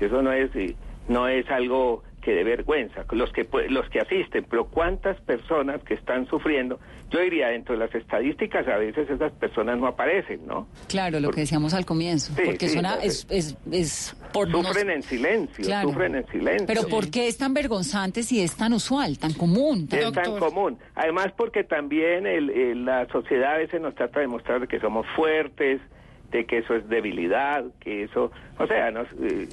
eso 0.00 0.22
no 0.22 0.32
es 0.32 0.50
no 1.08 1.28
es 1.28 1.48
algo 1.50 2.02
que 2.26 2.34
de 2.34 2.42
vergüenza, 2.42 3.04
los 3.12 3.32
que 3.32 3.46
los 3.68 3.88
que 3.88 4.00
asisten, 4.00 4.44
pero 4.50 4.64
cuántas 4.64 5.16
personas 5.20 5.80
que 5.84 5.94
están 5.94 6.26
sufriendo, 6.26 6.80
yo 7.08 7.20
diría 7.20 7.50
dentro 7.50 7.78
de 7.78 7.86
las 7.86 7.94
estadísticas 7.94 8.66
a 8.66 8.78
veces 8.78 9.08
esas 9.08 9.30
personas 9.34 9.78
no 9.78 9.86
aparecen, 9.86 10.44
¿no? 10.44 10.66
Claro, 10.88 11.20
lo 11.20 11.30
que 11.30 11.42
decíamos 11.42 11.72
al 11.72 11.86
comienzo, 11.86 12.32
porque 12.44 12.66
es, 12.66 13.26
es, 13.30 13.56
es, 13.70 14.16
por 14.32 14.50
sufren 14.50 14.90
en 14.90 15.04
silencio, 15.04 15.82
sufren 15.82 16.16
en 16.16 16.26
silencio. 16.26 16.66
Pero 16.66 16.88
¿por 16.88 17.12
qué 17.12 17.28
es 17.28 17.38
tan 17.38 17.54
vergonzante 17.54 18.24
si 18.24 18.42
es 18.42 18.56
tan 18.56 18.72
usual, 18.72 19.20
tan 19.20 19.32
común? 19.32 19.86
es 19.88 20.12
tan 20.12 20.36
común. 20.40 20.78
Además 20.96 21.28
porque 21.36 21.62
también 21.62 22.26
el, 22.26 22.84
la 22.84 23.06
sociedad 23.06 23.54
a 23.54 23.58
veces 23.58 23.80
nos 23.80 23.94
trata 23.94 24.18
de 24.18 24.26
mostrar 24.26 24.66
que 24.66 24.80
somos 24.80 25.06
fuertes, 25.14 25.80
de 26.30 26.44
que 26.44 26.58
eso 26.58 26.74
es 26.74 26.88
debilidad, 26.88 27.64
que 27.80 28.04
eso, 28.04 28.30
o 28.58 28.66
sea, 28.66 28.90
nos, 28.90 29.06
eh, 29.22 29.48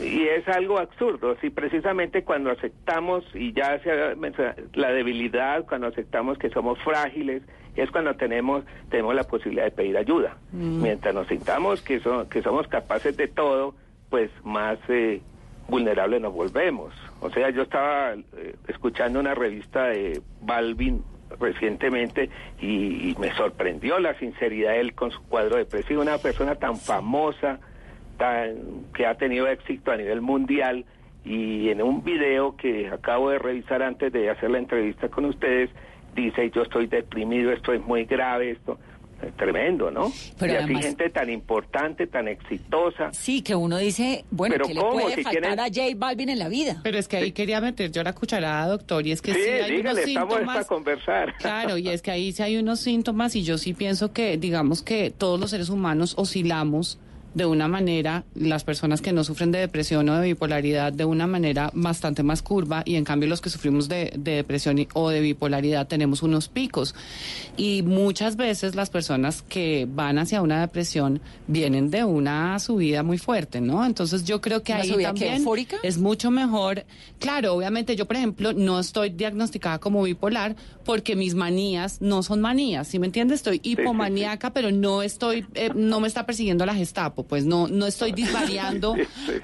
y 0.00 0.22
es 0.22 0.46
algo 0.48 0.78
absurdo, 0.78 1.36
si 1.40 1.50
precisamente 1.50 2.24
cuando 2.24 2.50
aceptamos, 2.50 3.24
y 3.34 3.52
ya 3.52 3.78
se 3.80 4.16
la 4.74 4.92
debilidad, 4.92 5.64
cuando 5.66 5.88
aceptamos 5.88 6.38
que 6.38 6.50
somos 6.50 6.78
frágiles, 6.80 7.42
es 7.76 7.90
cuando 7.90 8.14
tenemos, 8.14 8.64
tenemos 8.88 9.14
la 9.14 9.24
posibilidad 9.24 9.64
de 9.64 9.70
pedir 9.72 9.96
ayuda. 9.96 10.36
Mm. 10.52 10.82
Mientras 10.82 11.14
nos 11.14 11.26
sintamos 11.26 11.82
que, 11.82 12.00
que 12.30 12.42
somos 12.42 12.68
capaces 12.68 13.16
de 13.16 13.28
todo, 13.28 13.74
pues 14.10 14.30
más 14.44 14.78
eh, 14.88 15.20
vulnerables 15.68 16.20
nos 16.20 16.32
volvemos. 16.32 16.94
O 17.20 17.30
sea, 17.30 17.50
yo 17.50 17.62
estaba 17.62 18.14
eh, 18.14 18.54
escuchando 18.68 19.18
una 19.18 19.34
revista 19.34 19.86
de 19.86 20.20
Balvin, 20.40 21.02
recientemente 21.38 22.30
y, 22.60 23.14
me 23.18 23.32
sorprendió 23.34 23.98
la 23.98 24.18
sinceridad 24.18 24.72
de 24.72 24.80
él 24.80 24.94
con 24.94 25.10
su 25.10 25.22
cuadro 25.22 25.56
depresivo, 25.56 26.02
una 26.02 26.18
persona 26.18 26.56
tan 26.56 26.76
famosa, 26.76 27.58
tan 28.18 28.84
que 28.94 29.06
ha 29.06 29.14
tenido 29.14 29.46
éxito 29.46 29.92
a 29.92 29.96
nivel 29.96 30.20
mundial 30.20 30.84
y 31.24 31.70
en 31.70 31.82
un 31.82 32.04
video 32.04 32.56
que 32.56 32.88
acabo 32.88 33.30
de 33.30 33.38
revisar 33.38 33.82
antes 33.82 34.12
de 34.12 34.30
hacer 34.30 34.50
la 34.50 34.58
entrevista 34.58 35.08
con 35.08 35.24
ustedes 35.24 35.70
dice 36.14 36.50
yo 36.50 36.62
estoy 36.62 36.86
deprimido, 36.86 37.50
esto 37.50 37.72
es 37.72 37.84
muy 37.84 38.04
grave, 38.04 38.50
esto 38.50 38.78
tremendo, 39.36 39.90
¿no? 39.90 40.12
Pero 40.38 40.52
y 40.52 40.56
así 40.56 40.74
gente 40.76 41.10
tan 41.10 41.30
importante, 41.30 42.06
tan 42.06 42.28
exitosa. 42.28 43.12
Sí, 43.12 43.42
que 43.42 43.54
uno 43.54 43.78
dice, 43.78 44.24
bueno, 44.30 44.56
¿qué 44.66 44.74
le 44.74 44.80
puede 44.80 45.22
faltar 45.22 45.60
a 45.60 45.66
J 45.66 45.82
Balvin 45.96 46.28
en 46.28 46.38
la 46.38 46.48
vida? 46.48 46.80
Pero 46.82 46.98
es 46.98 47.08
que 47.08 47.16
ahí 47.16 47.32
quería 47.32 47.60
meter 47.60 47.90
yo 47.90 48.02
la 48.02 48.12
cucharada, 48.12 48.68
doctor, 48.68 49.06
y 49.06 49.12
es 49.12 49.22
que 49.22 49.34
sí, 49.34 49.40
hay 49.40 49.80
unos 49.80 49.98
síntomas. 49.98 50.66
conversar. 50.66 51.34
Claro, 51.38 51.78
y 51.78 51.88
es 51.88 52.02
que 52.02 52.10
ahí 52.10 52.32
sí 52.32 52.42
hay 52.42 52.56
unos 52.56 52.80
síntomas 52.80 53.36
y 53.36 53.42
yo 53.42 53.58
sí 53.58 53.74
pienso 53.74 54.12
que, 54.12 54.36
digamos 54.36 54.82
que 54.82 55.10
todos 55.10 55.38
los 55.40 55.50
seres 55.50 55.68
humanos 55.68 56.14
oscilamos 56.16 56.98
de 57.34 57.46
una 57.46 57.68
manera, 57.68 58.24
las 58.34 58.64
personas 58.64 59.00
que 59.00 59.12
no 59.12 59.24
sufren 59.24 59.50
de 59.50 59.58
depresión 59.58 60.08
o 60.08 60.18
de 60.18 60.28
bipolaridad 60.28 60.92
de 60.92 61.04
una 61.04 61.26
manera 61.26 61.70
bastante 61.74 62.22
más 62.22 62.42
curva 62.42 62.82
y 62.84 62.94
en 62.94 63.04
cambio 63.04 63.28
los 63.28 63.40
que 63.40 63.50
sufrimos 63.50 63.88
de, 63.88 64.12
depresión 64.16 64.86
o 64.94 65.10
de 65.10 65.20
bipolaridad 65.20 65.86
tenemos 65.88 66.22
unos 66.22 66.48
picos. 66.48 66.94
Y 67.56 67.82
muchas 67.82 68.36
veces 68.36 68.74
las 68.74 68.88
personas 68.90 69.42
que 69.42 69.86
van 69.90 70.18
hacia 70.18 70.42
una 70.42 70.60
depresión 70.60 71.20
vienen 71.48 71.90
de 71.90 72.04
una 72.04 72.58
subida 72.60 73.02
muy 73.02 73.18
fuerte, 73.18 73.60
¿no? 73.60 73.84
Entonces 73.84 74.24
yo 74.24 74.40
creo 74.40 74.62
que 74.62 74.72
ahí 74.72 74.96
también 75.02 75.44
es 75.82 75.98
mucho 75.98 76.30
mejor. 76.30 76.84
Claro, 77.18 77.54
obviamente 77.54 77.96
yo, 77.96 78.06
por 78.06 78.16
ejemplo, 78.16 78.52
no 78.52 78.78
estoy 78.78 79.10
diagnosticada 79.10 79.78
como 79.78 80.02
bipolar 80.02 80.54
porque 80.84 81.16
mis 81.16 81.34
manías 81.34 82.00
no 82.00 82.22
son 82.22 82.40
manías, 82.40 82.88
¿sí 82.88 82.98
me 82.98 83.06
entiendes? 83.06 83.40
Estoy 83.40 83.60
hipomaníaca, 83.62 84.52
pero 84.52 84.70
no 84.70 85.02
estoy, 85.02 85.46
eh, 85.54 85.70
no 85.74 86.00
me 86.00 86.08
está 86.08 86.26
persiguiendo 86.26 86.64
la 86.66 86.74
gestapo 86.74 87.23
pues 87.24 87.44
no, 87.44 87.68
no 87.68 87.86
estoy 87.86 88.12
disvariando 88.22 88.94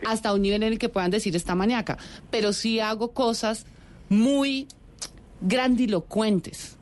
hasta 0.06 0.32
un 0.32 0.42
nivel 0.42 0.62
en 0.62 0.72
el 0.72 0.78
que 0.78 0.88
puedan 0.88 1.10
decir 1.10 1.34
esta 1.36 1.54
maníaca, 1.54 1.98
pero 2.30 2.52
sí 2.52 2.80
hago 2.80 3.12
cosas 3.12 3.66
muy 4.08 4.68
grandilocuentes. 5.40 6.76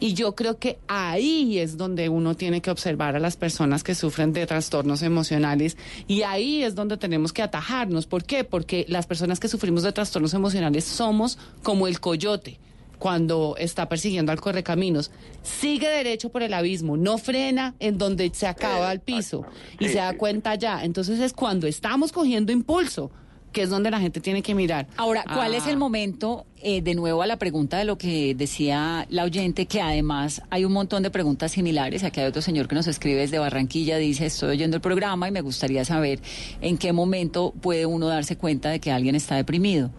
Y 0.00 0.14
yo 0.14 0.34
creo 0.34 0.58
que 0.58 0.78
ahí 0.88 1.58
es 1.58 1.76
donde 1.76 2.08
uno 2.08 2.34
tiene 2.34 2.60
que 2.60 2.70
observar 2.70 3.14
a 3.14 3.20
las 3.20 3.36
personas 3.36 3.84
que 3.84 3.94
sufren 3.94 4.32
de 4.32 4.46
trastornos 4.46 5.02
emocionales 5.02 5.76
y 6.08 6.22
ahí 6.22 6.62
es 6.62 6.74
donde 6.74 6.96
tenemos 6.96 7.32
que 7.32 7.42
atajarnos. 7.42 8.06
¿Por 8.06 8.24
qué? 8.24 8.42
Porque 8.42 8.84
las 8.88 9.06
personas 9.06 9.38
que 9.38 9.48
sufrimos 9.48 9.82
de 9.82 9.92
trastornos 9.92 10.34
emocionales 10.34 10.84
somos 10.84 11.38
como 11.62 11.86
el 11.86 12.00
coyote 12.00 12.58
cuando 13.02 13.56
está 13.58 13.88
persiguiendo 13.88 14.30
al 14.30 14.40
correcaminos, 14.40 15.10
sigue 15.42 15.88
derecho 15.88 16.28
por 16.28 16.44
el 16.44 16.54
abismo, 16.54 16.96
no 16.96 17.18
frena 17.18 17.74
en 17.80 17.98
donde 17.98 18.30
se 18.32 18.46
acaba 18.46 18.92
el 18.92 19.00
piso 19.00 19.44
y 19.80 19.88
se 19.88 19.96
da 19.96 20.16
cuenta 20.16 20.54
ya. 20.54 20.84
Entonces 20.84 21.18
es 21.18 21.32
cuando 21.32 21.66
estamos 21.66 22.12
cogiendo 22.12 22.52
impulso 22.52 23.10
que 23.50 23.62
es 23.62 23.70
donde 23.70 23.90
la 23.90 23.98
gente 23.98 24.20
tiene 24.20 24.40
que 24.40 24.54
mirar. 24.54 24.86
Ahora, 24.96 25.24
¿cuál 25.24 25.52
es 25.54 25.66
el 25.66 25.74
ah. 25.74 25.78
momento, 25.78 26.46
eh, 26.62 26.80
de 26.80 26.94
nuevo 26.94 27.22
a 27.22 27.26
la 27.26 27.38
pregunta 27.38 27.76
de 27.76 27.84
lo 27.84 27.98
que 27.98 28.36
decía 28.36 29.04
la 29.10 29.24
oyente, 29.24 29.66
que 29.66 29.80
además 29.80 30.40
hay 30.48 30.64
un 30.64 30.72
montón 30.72 31.02
de 31.02 31.10
preguntas 31.10 31.50
similares? 31.50 32.04
Aquí 32.04 32.20
hay 32.20 32.26
otro 32.26 32.40
señor 32.40 32.68
que 32.68 32.76
nos 32.76 32.86
escribe 32.86 33.18
desde 33.18 33.40
Barranquilla, 33.40 33.96
dice, 33.96 34.26
estoy 34.26 34.50
oyendo 34.50 34.76
el 34.76 34.80
programa 34.80 35.26
y 35.26 35.32
me 35.32 35.40
gustaría 35.40 35.84
saber 35.84 36.20
en 36.60 36.78
qué 36.78 36.92
momento 36.92 37.52
puede 37.60 37.84
uno 37.84 38.06
darse 38.06 38.36
cuenta 38.36 38.70
de 38.70 38.78
que 38.78 38.92
alguien 38.92 39.16
está 39.16 39.34
deprimido. 39.34 39.90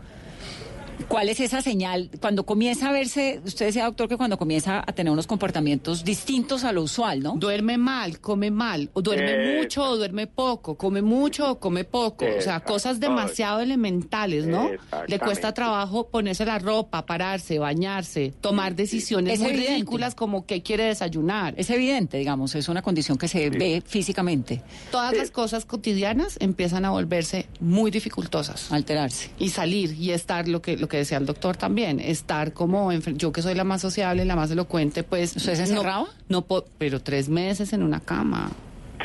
¿Cuál 1.08 1.30
es 1.30 1.40
esa 1.40 1.62
señal? 1.62 2.10
Cuando 2.20 2.46
comienza 2.46 2.90
a 2.90 2.92
verse, 2.92 3.42
usted 3.46 3.68
decía, 3.68 3.86
doctor, 3.86 4.08
que 4.08 4.18
cuando 4.18 4.38
comienza 4.38 4.84
a 4.86 4.92
tener 4.94 5.12
unos 5.12 5.28
comportamientos 5.28 6.04
distintos 6.04 6.64
a 6.64 6.72
lo 6.72 6.84
usual, 6.84 7.22
¿no? 7.22 7.36
Duerme 7.36 7.78
mal, 7.78 8.20
come 8.20 8.52
mal, 8.52 8.90
o 8.94 9.02
duerme 9.02 9.58
mucho 9.60 9.84
o 9.84 9.98
duerme 9.98 10.28
poco, 10.28 10.76
come 10.76 11.02
mucho 11.02 11.52
o 11.52 11.60
come 11.60 11.84
poco, 11.84 12.26
o 12.38 12.42
sea, 12.42 12.60
cosas 12.62 13.00
demasiado 13.00 13.60
elementales, 13.60 14.46
¿no? 14.46 14.70
Le 15.08 15.20
cuesta 15.20 15.54
trabajo 15.54 16.08
ponerse 16.08 16.46
la 16.46 16.60
ropa, 16.60 17.06
pararse, 17.06 17.60
bañarse, 17.60 18.34
tomar 18.42 18.76
decisiones 18.76 19.40
muy 19.40 19.54
ridículas 19.54 20.16
como 20.16 20.46
que 20.46 20.62
quiere 20.62 20.86
desayunar. 20.86 21.54
Es 21.58 21.70
evidente, 21.70 22.18
digamos, 22.18 22.56
es 22.56 22.70
una 22.70 22.82
condición 22.82 23.18
que 23.18 23.28
se 23.28 23.50
ve 23.50 23.84
físicamente. 23.86 24.62
Todas 24.92 25.16
las 25.16 25.32
cosas 25.32 25.66
cotidianas 25.66 26.38
empiezan 26.40 26.86
a 26.86 26.92
volverse 26.92 27.48
muy 27.60 27.92
dificultosas. 27.92 28.72
Alterarse. 28.72 29.30
Y 29.40 29.50
salir 29.50 29.94
y 29.94 30.12
estar 30.12 30.48
lo 30.48 30.62
que 30.62 30.83
lo 30.84 30.90
que 30.90 30.98
decía 30.98 31.18
el 31.18 31.26
doctor 31.26 31.56
también, 31.56 32.02
estar 32.02 32.52
como, 32.52 32.92
yo 32.92 33.32
que 33.32 33.42
soy 33.42 33.56
la 33.56 33.64
más 33.64 33.82
sociable, 33.82 34.26
la 34.26 34.36
más 34.36 34.52
elocuente, 34.52 35.04
pues... 35.04 35.34
¿Usted 35.38 35.56
se 35.56 35.62
encerraba? 35.62 36.08
No, 36.28 36.46
no, 36.50 36.64
pero 36.78 37.00
tres 37.02 37.30
meses 37.30 37.72
en 37.72 37.84
una 37.84 38.02
cama. 38.02 38.52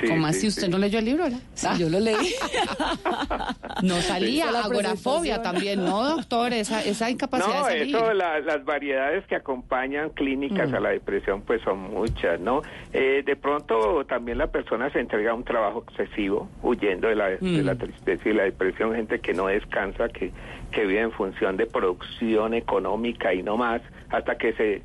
¿Cómo 0.07 0.27
así? 0.27 0.49
¿Usted 0.49 0.69
no 0.69 0.79
leyó 0.79 0.99
el 0.99 1.05
libro? 1.05 1.25
Sí, 1.55 1.69
yo 1.79 1.89
lo 1.89 2.01
leí. 2.01 2.17
no 3.83 3.95
salía, 3.97 4.49
agorafobia 4.49 5.43
también, 5.43 5.85
¿no, 5.85 6.17
doctor? 6.17 6.53
Esa, 6.53 6.83
esa 6.85 7.11
incapacidad 7.11 7.61
no, 7.61 7.67
de 7.67 7.79
salir. 7.79 7.97
eso, 7.97 8.13
las 8.13 8.65
variedades 8.65 9.27
que 9.27 9.37
acompañan 9.37 10.11
clínicas 10.11 10.71
mm. 10.71 10.75
a 10.75 10.81
la 10.81 10.91
depresión, 10.91 11.43
pues 11.43 11.63
son 11.63 11.79
muchas, 11.79 12.41
¿no? 12.41 12.63
Eh, 12.93 13.23
de 13.25 13.37
pronto 13.37 14.05
también 14.07 14.39
la 14.39 14.49
persona 14.49 14.91
se 14.91 15.01
entrega 15.01 15.33
a 15.33 15.35
un 15.35 15.45
trabajo 15.45 15.85
excesivo, 15.89 16.49
huyendo 16.63 17.09
de 17.09 17.17
la, 17.17 17.29
de 17.31 17.63
la 17.63 17.75
mm. 17.75 17.79
tristeza 17.79 18.29
y 18.29 18.35
la 18.35 18.45
depresión, 18.45 18.95
gente 18.95 19.21
que 19.21 19.35
no 19.35 19.47
descansa, 19.47 20.09
que, 20.09 20.33
que 20.71 20.87
vive 20.87 21.01
en 21.01 21.13
función 21.13 21.57
de 21.57 21.67
producción 21.67 22.55
económica 22.55 23.33
y 23.35 23.43
no 23.43 23.57
más, 23.57 23.83
hasta 24.11 24.37
que 24.37 24.53
se 24.55 24.83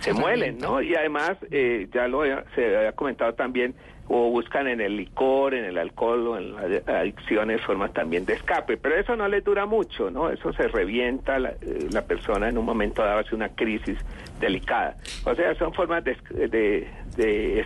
se 0.00 0.12
muelen, 0.12 0.58
¿no? 0.58 0.80
Y 0.80 0.94
además, 0.94 1.32
eh, 1.50 1.88
ya 1.92 2.06
lo 2.06 2.22
se 2.54 2.76
había 2.76 2.92
comentado 2.92 3.34
también, 3.34 3.74
o 4.08 4.30
buscan 4.30 4.68
en 4.68 4.80
el 4.80 4.96
licor, 4.96 5.54
en 5.54 5.64
el 5.64 5.76
alcohol 5.76 6.28
o 6.28 6.38
en 6.38 6.54
las 6.54 6.88
adicciones 6.88 7.60
formas 7.62 7.92
también 7.92 8.24
de 8.24 8.34
escape, 8.34 8.76
pero 8.78 8.94
eso 8.96 9.16
no 9.16 9.28
les 9.28 9.44
dura 9.44 9.66
mucho, 9.66 10.10
¿no? 10.10 10.30
Eso 10.30 10.52
se 10.54 10.68
revienta, 10.68 11.38
la, 11.38 11.50
eh, 11.60 11.88
la 11.90 12.02
persona 12.02 12.48
en 12.48 12.56
un 12.56 12.64
momento 12.64 13.02
dado 13.02 13.18
hace 13.18 13.34
una 13.34 13.50
crisis 13.50 13.98
delicada. 14.40 14.96
O 15.24 15.34
sea, 15.34 15.54
son 15.56 15.74
formas 15.74 16.04
de, 16.04 16.16
de, 16.30 16.88
de 17.16 17.60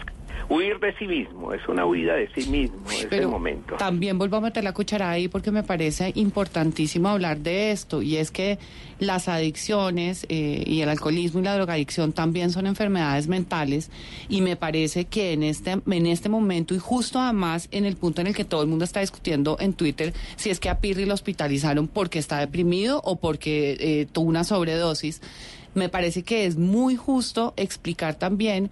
huir 0.49 0.79
de 0.81 0.95
sí 0.99 1.07
mismo, 1.07 1.53
es 1.53 1.67
una 1.69 1.87
huida 1.87 2.15
de 2.15 2.29
sí 2.35 2.49
mismo 2.51 2.79
en 2.91 3.07
ese 3.07 3.27
momento. 3.27 3.77
También 3.77 4.19
vuelvo 4.19 4.37
a 4.37 4.41
meter 4.41 4.65
la 4.65 4.73
cucharada 4.73 5.13
ahí 5.13 5.29
porque 5.29 5.51
me 5.51 5.63
parece 5.63 6.13
importantísimo 6.15 7.09
hablar 7.09 7.39
de 7.39 7.73
esto 7.73 8.03
y 8.03 8.17
es 8.17 8.31
que 8.31 8.59
las 8.99 9.29
adicciones 9.29 10.27
eh, 10.29 10.63
y 10.67 10.81
el 10.81 10.89
alcoholismo 10.89 11.41
y 11.41 11.43
la 11.43 11.55
drogadicción 11.55 12.13
también 12.13 12.51
son 12.51 12.67
enfermedades 12.67 13.27
mentales 13.27 13.91
y 14.29 14.41
me 14.41 14.57
parece 14.57 15.07
que 15.07 15.33
en 15.33 15.43
este 15.43 15.73
en 15.73 16.07
este 16.07 16.29
momento 16.29 16.75
y 16.75 16.79
justo 16.79 17.19
además 17.19 17.69
en 17.73 17.85
el 17.85 17.97
punto 17.97 18.21
en 18.21 18.29
el 18.29 18.35
que 18.35 18.45
todo 18.45 18.63
el 18.63 18.69
mundo 18.69 18.85
está 18.85 19.01
discutiendo 19.01 19.57
en 19.61 19.73
Twitter 19.73 20.13
si 20.37 20.51
es 20.51 20.61
que 20.61 20.69
a 20.69 20.79
Pirri 20.79 21.05
lo 21.05 21.15
hospitalizaron 21.15 21.89
porque 21.89 22.19
está 22.19 22.39
deprimido 22.39 23.01
o 23.05 23.17
porque 23.17 23.77
eh, 23.81 24.07
tuvo 24.13 24.29
una 24.29 24.45
sobredosis 24.45 25.21
me 25.75 25.89
parece 25.89 26.23
que 26.23 26.47
es 26.47 26.57
muy 26.57 26.97
justo 26.97 27.55
explicar 27.57 28.15
también 28.15 28.71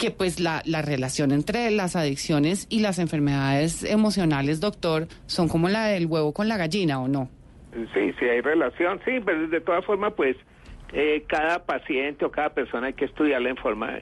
que 0.00 0.10
pues 0.10 0.40
la, 0.40 0.62
la 0.64 0.80
relación 0.80 1.30
entre 1.30 1.70
las 1.70 1.94
adicciones 1.94 2.66
y 2.70 2.80
las 2.80 2.98
enfermedades 2.98 3.84
emocionales, 3.84 4.58
doctor, 4.58 5.06
son 5.26 5.46
como 5.46 5.68
la 5.68 5.86
del 5.88 6.06
huevo 6.06 6.32
con 6.32 6.48
la 6.48 6.56
gallina, 6.56 7.00
¿o 7.00 7.06
no? 7.06 7.28
Sí, 7.94 8.12
sí 8.18 8.24
hay 8.24 8.40
relación, 8.40 8.98
sí, 9.04 9.20
pero 9.24 9.46
de 9.46 9.60
todas 9.60 9.84
formas, 9.84 10.14
pues 10.14 10.36
eh, 10.94 11.22
cada 11.28 11.64
paciente 11.66 12.24
o 12.24 12.30
cada 12.30 12.48
persona 12.48 12.88
hay 12.88 12.94
que 12.94 13.04
estudiarla 13.04 13.50
en 13.50 13.56
forma 13.56 13.98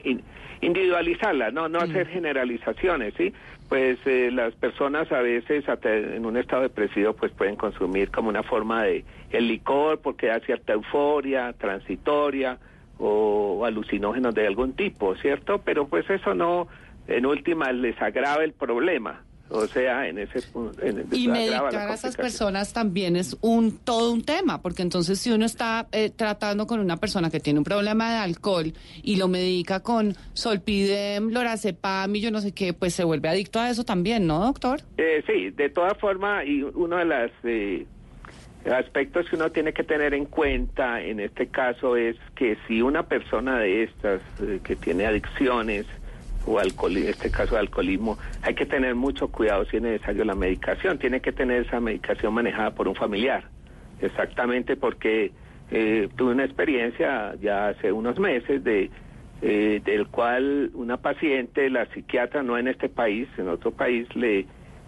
individualizarla, 0.61 1.51
no 1.51 1.69
no 1.69 1.79
hacer 1.79 2.07
generalizaciones, 2.07 3.13
¿sí? 3.15 3.33
Pues 3.67 3.99
eh, 4.05 4.29
las 4.31 4.55
personas 4.55 5.11
a 5.11 5.21
veces 5.21 5.65
en 5.83 6.25
un 6.25 6.37
estado 6.37 6.63
depresivo 6.63 7.13
pues 7.13 7.31
pueden 7.33 7.57
consumir 7.57 8.09
como 8.09 8.29
una 8.29 8.43
forma 8.43 8.83
de 8.83 9.03
el 9.31 9.47
licor 9.47 9.99
porque 9.99 10.27
da 10.27 10.39
cierta 10.39 10.73
euforia 10.73 11.53
transitoria 11.53 12.57
o 12.99 13.65
alucinógenos 13.65 14.35
de 14.35 14.45
algún 14.45 14.73
tipo, 14.73 15.15
¿cierto? 15.15 15.61
Pero 15.63 15.87
pues 15.87 16.09
eso 16.09 16.33
no 16.33 16.67
en 17.07 17.25
última 17.25 17.71
les 17.71 17.99
agrava 18.01 18.43
el 18.43 18.53
problema. 18.53 19.23
O 19.51 19.65
sea, 19.65 20.07
en 20.07 20.19
ese 20.19 20.43
punto. 20.43 20.79
y 21.11 21.27
medicar 21.27 21.75
a 21.75 21.93
esas 21.95 22.15
personas 22.15 22.71
también 22.71 23.15
es 23.15 23.35
un 23.41 23.79
todo 23.79 24.11
un 24.11 24.23
tema, 24.23 24.61
porque 24.61 24.83
entonces 24.83 25.19
si 25.19 25.31
uno 25.31 25.43
está 25.43 25.87
eh, 25.91 26.11
tratando 26.15 26.67
con 26.67 26.79
una 26.79 26.97
persona 26.97 27.31
que 27.31 27.39
tiene 27.39 27.57
un 27.57 27.65
problema 27.65 28.11
de 28.11 28.17
alcohol 28.17 28.73
y 29.01 29.15
lo 29.15 29.27
medica 29.27 29.79
con 29.79 30.13
solpidem, 30.33 31.31
lorazepam 31.31 32.15
y 32.15 32.21
yo 32.21 32.29
no 32.29 32.41
sé 32.41 32.51
qué, 32.51 32.73
pues 32.73 32.93
se 32.93 33.03
vuelve 33.03 33.27
adicto 33.27 33.59
a 33.59 33.71
eso 33.71 33.83
también, 33.83 34.27
¿no, 34.27 34.39
doctor? 34.39 34.81
Eh, 34.97 35.23
sí, 35.25 35.49
de 35.49 35.69
todas 35.69 35.97
formas, 35.97 36.45
y 36.45 36.61
uno 36.61 36.97
de 36.97 37.05
los 37.05 37.31
eh, 37.43 37.87
aspectos 38.65 39.29
que 39.29 39.35
uno 39.35 39.51
tiene 39.51 39.73
que 39.73 39.83
tener 39.83 40.13
en 40.13 40.25
cuenta 40.25 41.01
en 41.01 41.19
este 41.19 41.47
caso 41.47 41.95
es 41.95 42.17
que 42.35 42.57
si 42.67 42.81
una 42.81 43.03
persona 43.03 43.57
de 43.57 43.83
estas 43.83 44.21
eh, 44.41 44.59
que 44.63 44.75
tiene 44.75 45.05
adicciones, 45.05 45.85
o 46.45 46.59
alcohol, 46.59 46.97
en 46.97 47.07
este 47.07 47.29
caso 47.29 47.55
de 47.55 47.61
alcoholismo, 47.61 48.17
hay 48.41 48.55
que 48.55 48.65
tener 48.65 48.95
mucho 48.95 49.27
cuidado 49.27 49.65
si 49.65 49.77
es 49.77 49.83
necesario 49.83 50.25
la 50.25 50.35
medicación. 50.35 50.97
Tiene 50.97 51.21
que 51.21 51.31
tener 51.31 51.65
esa 51.65 51.79
medicación 51.79 52.33
manejada 52.33 52.71
por 52.71 52.87
un 52.87 52.95
familiar. 52.95 53.43
Exactamente 54.01 54.75
porque 54.75 55.31
eh, 55.71 56.09
tuve 56.15 56.31
una 56.31 56.45
experiencia 56.45 57.35
ya 57.41 57.69
hace 57.69 57.91
unos 57.91 58.19
meses 58.19 58.63
de 58.63 58.89
eh, 59.41 59.81
del 59.85 60.07
cual 60.07 60.71
una 60.73 60.97
paciente, 60.97 61.69
la 61.69 61.85
psiquiatra, 61.93 62.43
no 62.43 62.57
en 62.57 62.67
este 62.67 62.89
país, 62.89 63.27
en 63.37 63.47
otro 63.47 63.71
país, 63.71 64.13
le, 64.13 64.45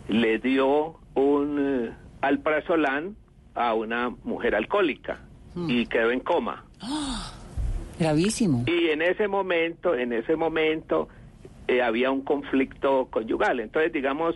le 0.10 0.40
dio 0.40 1.00
un 1.14 1.92
alprazolam 2.20 3.16
a 3.56 3.74
una 3.74 4.10
mujer 4.24 4.56
alcohólica 4.56 5.20
hmm. 5.56 5.70
y 5.70 5.86
quedó 5.86 6.12
en 6.12 6.20
coma. 6.20 6.64
Gravísimo. 8.00 8.64
Y 8.68 8.90
en 8.90 9.02
ese 9.02 9.28
momento, 9.28 9.94
en 9.96 10.14
ese 10.14 10.36
momento, 10.36 11.08
eh, 11.68 11.82
había 11.82 12.12
un 12.12 12.22
conflicto 12.22 13.08
conyugal. 13.12 13.60
Entonces, 13.60 13.94
digamos, 13.94 14.36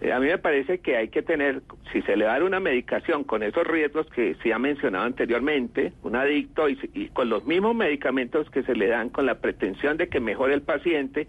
eh, 0.00 0.12
a 0.12 0.20
mí 0.20 0.26
me 0.26 0.38
parece 0.38 0.78
que 0.78 0.96
hay 0.96 1.08
que 1.08 1.22
tener, 1.22 1.62
si 1.92 2.02
se 2.02 2.16
le 2.16 2.26
da 2.26 2.42
una 2.44 2.60
medicación 2.60 3.24
con 3.24 3.42
esos 3.42 3.66
riesgos 3.66 4.06
que 4.10 4.36
se 4.42 4.52
ha 4.52 4.58
mencionado 4.58 5.06
anteriormente, 5.06 5.94
un 6.02 6.16
adicto 6.16 6.68
y, 6.68 7.08
con 7.14 7.30
los 7.30 7.46
mismos 7.46 7.74
medicamentos 7.74 8.50
que 8.50 8.62
se 8.62 8.74
le 8.74 8.88
dan 8.88 9.08
con 9.08 9.24
la 9.24 9.36
pretensión 9.36 9.96
de 9.96 10.08
que 10.08 10.20
mejore 10.20 10.52
el 10.52 10.62
paciente, 10.62 11.28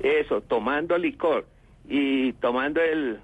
eso, 0.00 0.40
tomando 0.40 0.96
licor 0.96 1.46
y 1.86 2.32
tomando 2.34 2.80
el, 2.80 3.18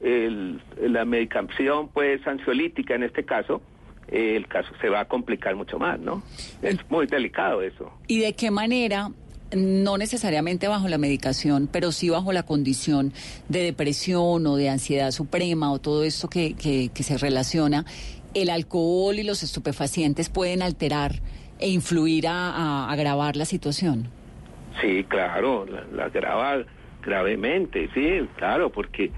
el 0.00 0.60
la 0.80 1.04
medicación 1.04 1.88
pues 1.88 2.26
ansiolítica 2.26 2.94
en 2.94 3.02
este 3.02 3.24
caso, 3.24 3.60
eh, 4.08 4.36
el 4.36 4.46
caso 4.46 4.70
se 4.80 4.88
va 4.88 5.00
a 5.00 5.04
complicar 5.06 5.56
mucho 5.56 5.78
más, 5.78 5.98
¿no? 5.98 6.22
Es 6.62 6.78
muy 6.90 7.06
delicado 7.06 7.62
eso. 7.62 7.92
¿Y 8.06 8.20
de 8.20 8.32
qué 8.34 8.50
manera 8.50 9.10
no 9.56 9.96
necesariamente 9.96 10.68
bajo 10.68 10.88
la 10.88 10.98
medicación, 10.98 11.68
pero 11.72 11.92
sí 11.92 12.10
bajo 12.10 12.32
la 12.32 12.42
condición 12.42 13.12
de 13.48 13.62
depresión 13.62 14.46
o 14.46 14.56
de 14.56 14.68
ansiedad 14.68 15.10
suprema 15.10 15.72
o 15.72 15.78
todo 15.78 16.04
esto 16.04 16.28
que, 16.28 16.54
que, 16.54 17.02
se 17.02 17.16
relaciona, 17.16 17.84
el 18.34 18.50
alcohol 18.50 19.18
y 19.18 19.22
los 19.22 19.42
estupefacientes 19.42 20.28
pueden 20.28 20.62
alterar 20.62 21.12
e 21.58 21.70
influir 21.70 22.28
a, 22.28 22.90
agravar 22.90 23.36
la 23.36 23.44
situación. 23.44 24.08
Sí, 24.80 25.04
claro, 25.08 25.66
la, 25.66 26.04
agrava 26.04 26.58
gravemente, 27.02 27.88
sí, 27.94 28.28
claro, 28.36 28.70
porque 28.70 29.10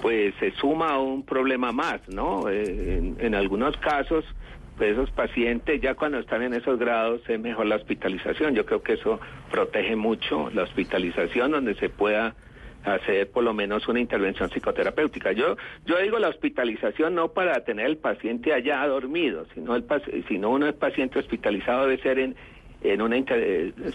pues 0.00 0.34
se 0.38 0.52
suma 0.52 0.98
un 0.98 1.24
problema 1.24 1.72
más, 1.72 2.00
¿no? 2.08 2.48
Eh, 2.48 3.14
en 3.18 3.34
algunos 3.34 3.76
casos 3.78 4.24
pues 4.78 4.92
esos 4.92 5.10
pacientes 5.10 5.80
ya 5.80 5.94
cuando 5.94 6.20
están 6.20 6.40
en 6.42 6.54
esos 6.54 6.78
grados 6.78 7.20
es 7.28 7.38
mejor 7.40 7.66
la 7.66 7.76
hospitalización. 7.76 8.54
Yo 8.54 8.64
creo 8.64 8.80
que 8.80 8.94
eso 8.94 9.20
protege 9.50 9.96
mucho 9.96 10.50
la 10.54 10.62
hospitalización 10.62 11.50
donde 11.50 11.74
se 11.74 11.88
pueda 11.88 12.36
hacer 12.84 13.28
por 13.28 13.42
lo 13.42 13.52
menos 13.52 13.88
una 13.88 13.98
intervención 13.98 14.48
psicoterapéutica. 14.50 15.32
Yo 15.32 15.56
yo 15.84 15.98
digo 15.98 16.18
la 16.20 16.28
hospitalización 16.28 17.16
no 17.16 17.32
para 17.32 17.64
tener 17.64 17.86
el 17.86 17.98
paciente 17.98 18.54
allá 18.54 18.86
dormido, 18.86 19.46
sino 19.52 19.74
el 19.74 19.84
sino 20.28 20.50
uno 20.50 20.68
es 20.68 20.74
paciente 20.74 21.18
hospitalizado 21.18 21.82
debe 21.86 22.00
ser 22.00 22.20
en 22.20 22.36
en 22.80 23.02
una 23.02 23.16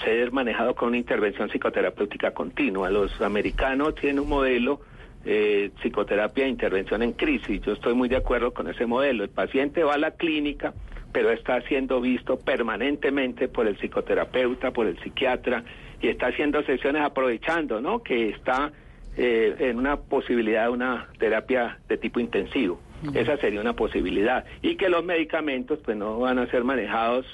ser 0.03 0.33
manejado 0.33 0.75
con 0.75 0.89
una 0.89 0.97
intervención 0.97 1.49
psicoterapéutica 1.49 2.31
continua. 2.31 2.89
Los 2.89 3.21
americanos 3.21 3.95
tienen 3.95 4.19
un 4.19 4.27
modelo 4.27 4.81
eh, 5.25 5.71
psicoterapia 5.79 6.45
e 6.45 6.49
intervención 6.49 7.01
en 7.01 7.13
crisis. 7.13 7.61
Yo 7.61 7.73
estoy 7.73 7.93
muy 7.93 8.09
de 8.09 8.17
acuerdo 8.17 8.53
con 8.53 8.69
ese 8.69 8.85
modelo. 8.85 9.23
El 9.23 9.29
paciente 9.29 9.83
va 9.83 9.93
a 9.93 9.97
la 9.97 10.11
clínica, 10.11 10.73
pero 11.11 11.31
está 11.31 11.61
siendo 11.61 12.01
visto 12.01 12.37
permanentemente 12.37 13.47
por 13.47 13.67
el 13.67 13.77
psicoterapeuta, 13.77 14.71
por 14.71 14.87
el 14.87 14.99
psiquiatra, 14.99 15.63
y 16.01 16.09
está 16.09 16.27
haciendo 16.27 16.63
sesiones 16.63 17.03
aprovechando, 17.03 17.79
¿no? 17.79 18.03
Que 18.03 18.29
está 18.29 18.71
eh, 19.15 19.55
en 19.59 19.77
una 19.77 19.97
posibilidad 19.97 20.65
de 20.65 20.69
una 20.69 21.07
terapia 21.19 21.79
de 21.87 21.97
tipo 21.97 22.19
intensivo. 22.19 22.79
Esa 23.13 23.35
sería 23.37 23.59
una 23.59 23.73
posibilidad. 23.73 24.45
Y 24.61 24.77
que 24.77 24.87
los 24.87 25.03
medicamentos, 25.03 25.79
pues, 25.83 25.97
no 25.97 26.19
van 26.19 26.39
a 26.39 26.47
ser 26.47 26.63
manejados 26.63 27.25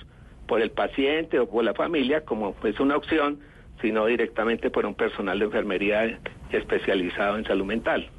por 0.48 0.62
el 0.62 0.72
paciente 0.72 1.40
o 1.40 1.48
por 1.48 1.64
la 1.64 1.76
familia 1.76 2.26
como 2.26 2.54
pues 2.54 2.80
una 2.80 2.98
opción, 2.98 3.40
sino 3.82 4.08
directamente 4.08 4.72
por 4.72 4.88
un 4.88 4.96
personal 4.96 5.38
de 5.38 5.46
enfermería 5.46 6.20
especializado 6.52 7.38
en 7.38 7.46
salud 7.46 7.66
mental. 7.66 8.10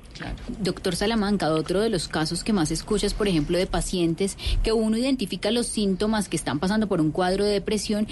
Doctor 0.58 0.96
Salamanca, 0.96 1.50
otro 1.50 1.80
de 1.80 1.88
los 1.88 2.08
casos 2.08 2.44
que 2.44 2.52
más 2.52 2.70
escuchas, 2.70 3.14
por 3.14 3.28
ejemplo, 3.28 3.56
de 3.56 3.66
pacientes 3.66 4.36
que 4.62 4.72
uno 4.72 4.96
identifica 4.96 5.50
los 5.50 5.66
síntomas 5.66 6.28
que 6.28 6.36
están 6.36 6.58
pasando 6.58 6.88
por 6.88 7.00
un 7.00 7.10
cuadro 7.10 7.44
de 7.44 7.52
depresión, 7.52 8.06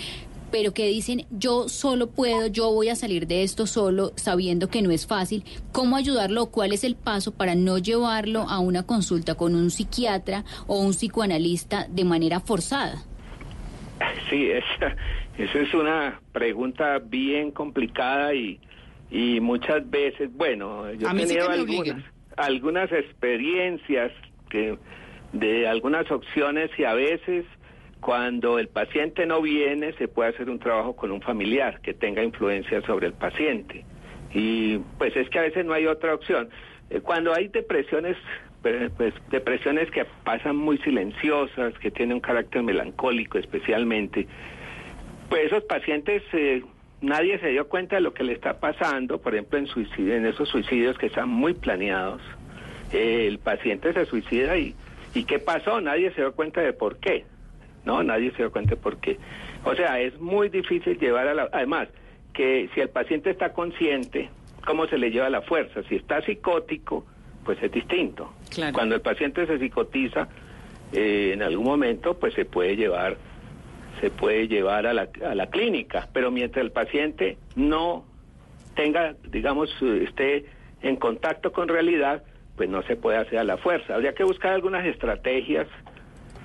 pero 0.51 0.73
que 0.73 0.87
dicen 0.87 1.27
yo 1.31 1.69
solo 1.69 2.09
puedo, 2.09 2.47
yo 2.47 2.73
voy 2.73 2.89
a 2.89 2.95
salir 2.95 3.27
de 3.27 3.43
esto 3.43 3.67
solo, 3.67 4.13
sabiendo 4.17 4.69
que 4.69 4.81
no 4.81 4.91
es 4.91 5.07
fácil. 5.07 5.45
¿Cómo 5.73 5.97
ayudarlo? 5.97 6.47
¿Cuál 6.47 6.73
es 6.73 6.85
el 6.85 6.97
paso 6.97 7.35
para 7.35 7.55
no 7.55 7.79
llevarlo 7.79 8.43
a 8.49 8.59
una 8.59 8.85
consulta 8.85 9.35
con 9.35 9.55
un 9.55 9.71
psiquiatra 9.71 10.45
o 10.67 10.81
un 10.81 10.93
psicoanalista 10.93 11.87
de 11.91 12.05
manera 12.05 12.41
forzada? 12.41 13.03
Sí, 14.31 14.51
esa, 14.51 14.97
esa 15.39 15.59
es 15.59 15.75
una 15.75 16.21
pregunta 16.33 16.99
bien 16.99 17.51
complicada 17.51 18.33
y, 18.35 18.61
y 19.11 19.41
muchas 19.41 19.89
veces, 19.89 20.31
bueno, 20.35 20.93
yo 20.93 21.09
he 21.09 21.15
tenido 21.15 21.49
algunas, 21.49 22.05
algunas 22.37 22.93
experiencias 22.93 24.13
que 24.51 24.79
de 25.33 25.69
algunas 25.69 26.11
opciones 26.11 26.71
y 26.79 26.85
a 26.85 26.95
veces 26.95 27.45
cuando 28.01 28.59
el 28.59 28.69
paciente 28.69 29.27
no 29.27 29.43
viene 29.43 29.93
se 29.95 30.09
puede 30.09 30.31
hacer 30.31 30.49
un 30.49 30.59
trabajo 30.59 30.95
con 30.97 31.11
un 31.11 31.21
familiar 31.21 31.81
que 31.81 31.95
tenga 31.95 32.23
influencia 32.23 32.81
sobre 32.83 33.09
el 33.09 33.13
paciente 33.13 33.85
y 34.33 34.79
pues 34.99 35.17
es 35.17 35.29
que 35.31 35.39
a 35.39 35.43
veces 35.43 35.65
no 35.65 35.73
hay 35.73 35.87
otra 35.87 36.15
opción. 36.15 36.49
Eh, 36.91 37.01
cuando 37.01 37.35
hay 37.35 37.49
depresiones 37.49 38.17
pues, 38.63 38.91
pues 38.97 39.15
depresiones 39.31 39.91
que 39.91 40.05
pasan 40.25 40.57
muy 40.57 40.79
silenciosas, 40.79 41.75
que 41.79 41.91
tienen 41.91 42.17
un 42.17 42.21
carácter 42.21 42.63
melancólico 42.63 43.39
especialmente, 43.39 44.27
pues 45.29 45.47
esos 45.47 45.65
pacientes 45.65 46.23
eh, 46.33 46.63
nadie 47.01 47.39
se 47.39 47.49
dio 47.49 47.69
cuenta 47.69 47.97
de 47.97 48.03
lo 48.03 48.13
que 48.13 48.25
le 48.25 48.33
está 48.33 48.59
pasando, 48.59 49.21
por 49.21 49.35
ejemplo 49.35 49.59
en 49.59 49.67
suicidio, 49.67 50.15
en 50.15 50.27
esos 50.27 50.49
suicidios 50.49 50.99
que 50.99 51.07
están 51.07 51.29
muy 51.29 51.55
planeados. 51.55 52.21
el 52.93 53.39
paciente 53.39 53.93
se 53.93 54.07
suicida 54.07 54.57
y, 54.57 54.75
y 55.15 55.25
¿qué 55.25 55.39
pasó? 55.39 55.81
Nadie 55.81 56.11
se 56.13 56.23
dio 56.23 56.33
cuenta 56.33 56.61
de 56.61 56.73
por 56.73 56.99
qué. 56.99 57.25
No, 57.85 58.03
nadie 58.03 58.31
se 58.33 58.39
dio 58.39 58.53
cuenta 58.53 58.71
de 58.71 58.81
por 58.81 58.99
qué. 58.99 59.19
O 59.65 59.75
sea, 59.75 60.01
es 60.01 60.19
muy 60.21 60.49
difícil 60.49 60.99
llevar 60.99 61.29
a 61.29 61.35
la... 61.35 61.49
Además, 61.53 61.89
que 62.33 62.69
si 62.75 62.81
el 62.81 62.89
paciente 62.89 63.31
está 63.31 63.53
consciente, 63.53 64.31
¿cómo 64.67 64.87
se 64.87 64.99
le 64.99 65.11
lleva 65.11 65.29
la 65.31 65.43
fuerza? 65.43 65.83
Si 65.89 65.97
está 65.97 66.21
psicótico, 66.23 67.07
pues 67.45 67.63
es 67.63 67.73
distinto. 67.73 68.33
Cuando 68.73 68.95
el 68.95 69.01
paciente 69.01 69.47
se 69.47 69.59
psicotiza, 69.59 70.29
eh, 70.93 71.33
en 71.35 71.43
algún 71.43 71.67
momento, 71.67 72.19
pues 72.19 72.35
se 72.35 72.45
puede 72.45 72.77
llevar 72.77 73.17
se 74.01 74.11
puede 74.11 74.49
llevar 74.49 74.87
a 74.87 74.93
la, 74.93 75.09
a 75.27 75.35
la 75.35 75.49
clínica, 75.49 76.09
pero 76.13 76.31
mientras 76.31 76.65
el 76.65 76.73
paciente 76.73 77.39
no 77.57 78.05
tenga, 78.75 79.15
digamos, 79.31 79.71
esté 79.83 80.47
en 80.83 80.97
contacto 80.97 81.53
con 81.53 81.69
realidad, 81.69 82.23
pues 82.57 82.69
no 82.69 82.83
se 82.83 82.97
puede 82.97 83.19
hacer 83.19 83.39
a 83.39 83.45
la 83.45 83.57
fuerza. 83.57 83.95
Habría 83.95 84.15
que 84.15 84.25
buscar 84.25 84.53
algunas 84.53 84.87
estrategias 84.87 85.67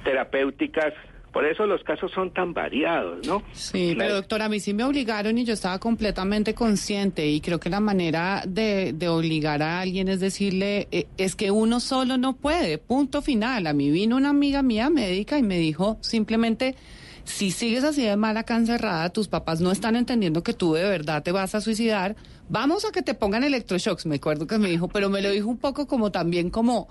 terapéuticas 0.03 0.93
por 1.33 1.45
eso 1.45 1.65
los 1.65 1.83
casos 1.83 2.11
son 2.11 2.31
tan 2.31 2.53
variados, 2.53 3.25
¿no? 3.25 3.41
Sí, 3.53 3.95
pero 3.97 4.13
doctora, 4.13 4.45
a 4.45 4.49
mí 4.49 4.59
sí 4.59 4.75
me 4.75 4.83
obligaron 4.83 5.35
y 5.39 5.45
yo 5.45 5.53
estaba 5.53 5.79
completamente 5.79 6.53
consciente 6.53 7.25
y 7.27 7.41
creo 7.41 7.59
que 7.59 7.71
la 7.71 7.79
manera 7.79 8.43
de, 8.45 8.93
de 8.93 9.07
obligar 9.07 9.63
a 9.63 9.79
alguien 9.79 10.09
es 10.09 10.19
decirle, 10.19 10.87
eh, 10.91 11.07
es 11.17 11.35
que 11.35 11.49
uno 11.49 11.79
solo 11.79 12.17
no 12.17 12.35
puede, 12.35 12.77
punto 12.77 13.23
final. 13.23 13.65
A 13.65 13.73
mí 13.73 13.89
vino 13.89 14.15
una 14.15 14.29
amiga 14.29 14.61
mía 14.61 14.91
médica 14.91 15.39
y 15.39 15.41
me 15.41 15.57
dijo 15.57 15.97
simplemente 16.01 16.75
si 17.25 17.51
sigues 17.51 17.83
así 17.83 18.03
de 18.03 18.15
mal 18.17 18.35
acá 18.37 18.55
encerrada, 18.55 19.09
tus 19.09 19.27
papás 19.27 19.61
no 19.61 19.71
están 19.71 19.95
entendiendo 19.95 20.43
que 20.43 20.53
tú 20.53 20.73
de 20.73 20.83
verdad 20.83 21.23
te 21.23 21.31
vas 21.31 21.55
a 21.55 21.61
suicidar, 21.61 22.15
vamos 22.49 22.85
a 22.85 22.91
que 22.91 23.01
te 23.01 23.13
pongan 23.13 23.43
electroshocks. 23.43 24.05
Me 24.05 24.15
acuerdo 24.15 24.47
que 24.47 24.57
me 24.57 24.69
dijo, 24.69 24.87
pero 24.87 25.09
me 25.09 25.21
lo 25.21 25.31
dijo 25.31 25.47
un 25.47 25.57
poco 25.57 25.87
como 25.87 26.11
también 26.11 26.49
como 26.49 26.87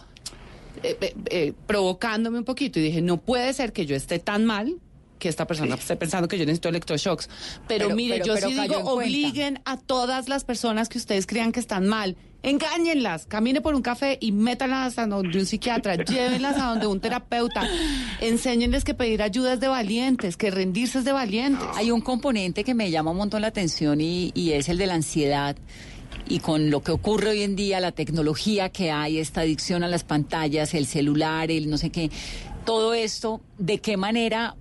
eh, 0.82 0.96
eh, 1.00 1.14
eh, 1.30 1.52
provocándome 1.66 2.38
un 2.38 2.44
poquito. 2.44 2.78
Y 2.78 2.82
dije, 2.82 3.02
no 3.02 3.18
puede 3.18 3.52
ser 3.52 3.72
que 3.72 3.86
yo 3.86 3.94
esté 3.94 4.18
tan 4.18 4.44
mal 4.44 4.76
que 5.18 5.28
esta 5.28 5.46
persona 5.46 5.76
esté 5.76 5.94
pensando 5.94 6.26
que 6.26 6.36
yo 6.36 6.44
necesito 6.44 6.68
electroshocks. 6.68 7.28
Pero, 7.68 7.86
Pero- 7.86 7.96
mire, 7.96 8.14
pero- 8.14 8.26
yo 8.26 8.34
pero 8.34 8.48
sí 8.48 8.54
digo, 8.60 8.78
obliguen 8.90 9.60
a 9.64 9.76
todas 9.76 10.28
las 10.28 10.44
personas 10.44 10.88
que 10.88 10.98
ustedes 10.98 11.26
crean 11.26 11.52
que 11.52 11.60
están 11.60 11.86
mal. 11.86 12.16
Engáñenlas, 12.42 13.26
camine 13.26 13.60
por 13.60 13.74
un 13.74 13.82
café 13.82 14.18
y 14.20 14.32
métanlas 14.32 14.98
a 14.98 15.06
donde 15.06 15.38
un 15.38 15.46
psiquiatra, 15.46 15.94
llévenlas 16.04 16.58
a 16.58 16.70
donde 16.70 16.86
un 16.88 17.00
terapeuta, 17.00 17.68
enséñenles 18.20 18.84
que 18.84 18.94
pedir 18.94 19.22
ayuda 19.22 19.54
es 19.54 19.60
de 19.60 19.68
valientes, 19.68 20.36
que 20.36 20.50
rendirse 20.50 20.98
es 20.98 21.04
de 21.04 21.12
valientes. 21.12 21.66
Hay 21.76 21.90
un 21.90 22.00
componente 22.00 22.64
que 22.64 22.74
me 22.74 22.90
llama 22.90 23.12
un 23.12 23.18
montón 23.18 23.42
la 23.42 23.48
atención 23.48 24.00
y, 24.00 24.32
y 24.34 24.52
es 24.52 24.68
el 24.68 24.78
de 24.78 24.86
la 24.86 24.94
ansiedad. 24.94 25.56
Y 26.28 26.40
con 26.40 26.70
lo 26.70 26.82
que 26.82 26.92
ocurre 26.92 27.30
hoy 27.30 27.42
en 27.42 27.56
día, 27.56 27.80
la 27.80 27.92
tecnología 27.92 28.70
que 28.70 28.90
hay, 28.90 29.18
esta 29.18 29.42
adicción 29.42 29.82
a 29.82 29.88
las 29.88 30.04
pantallas, 30.04 30.74
el 30.74 30.86
celular, 30.86 31.50
el 31.50 31.68
no 31.70 31.78
sé 31.78 31.90
qué, 31.90 32.10
todo 32.64 32.94
esto, 32.94 33.40
¿de 33.58 33.78
qué 33.78 33.96
manera 33.96 34.54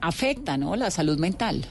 afecta 0.00 0.56
¿no? 0.56 0.76
la 0.76 0.90
salud 0.90 1.18
mental? 1.18 1.64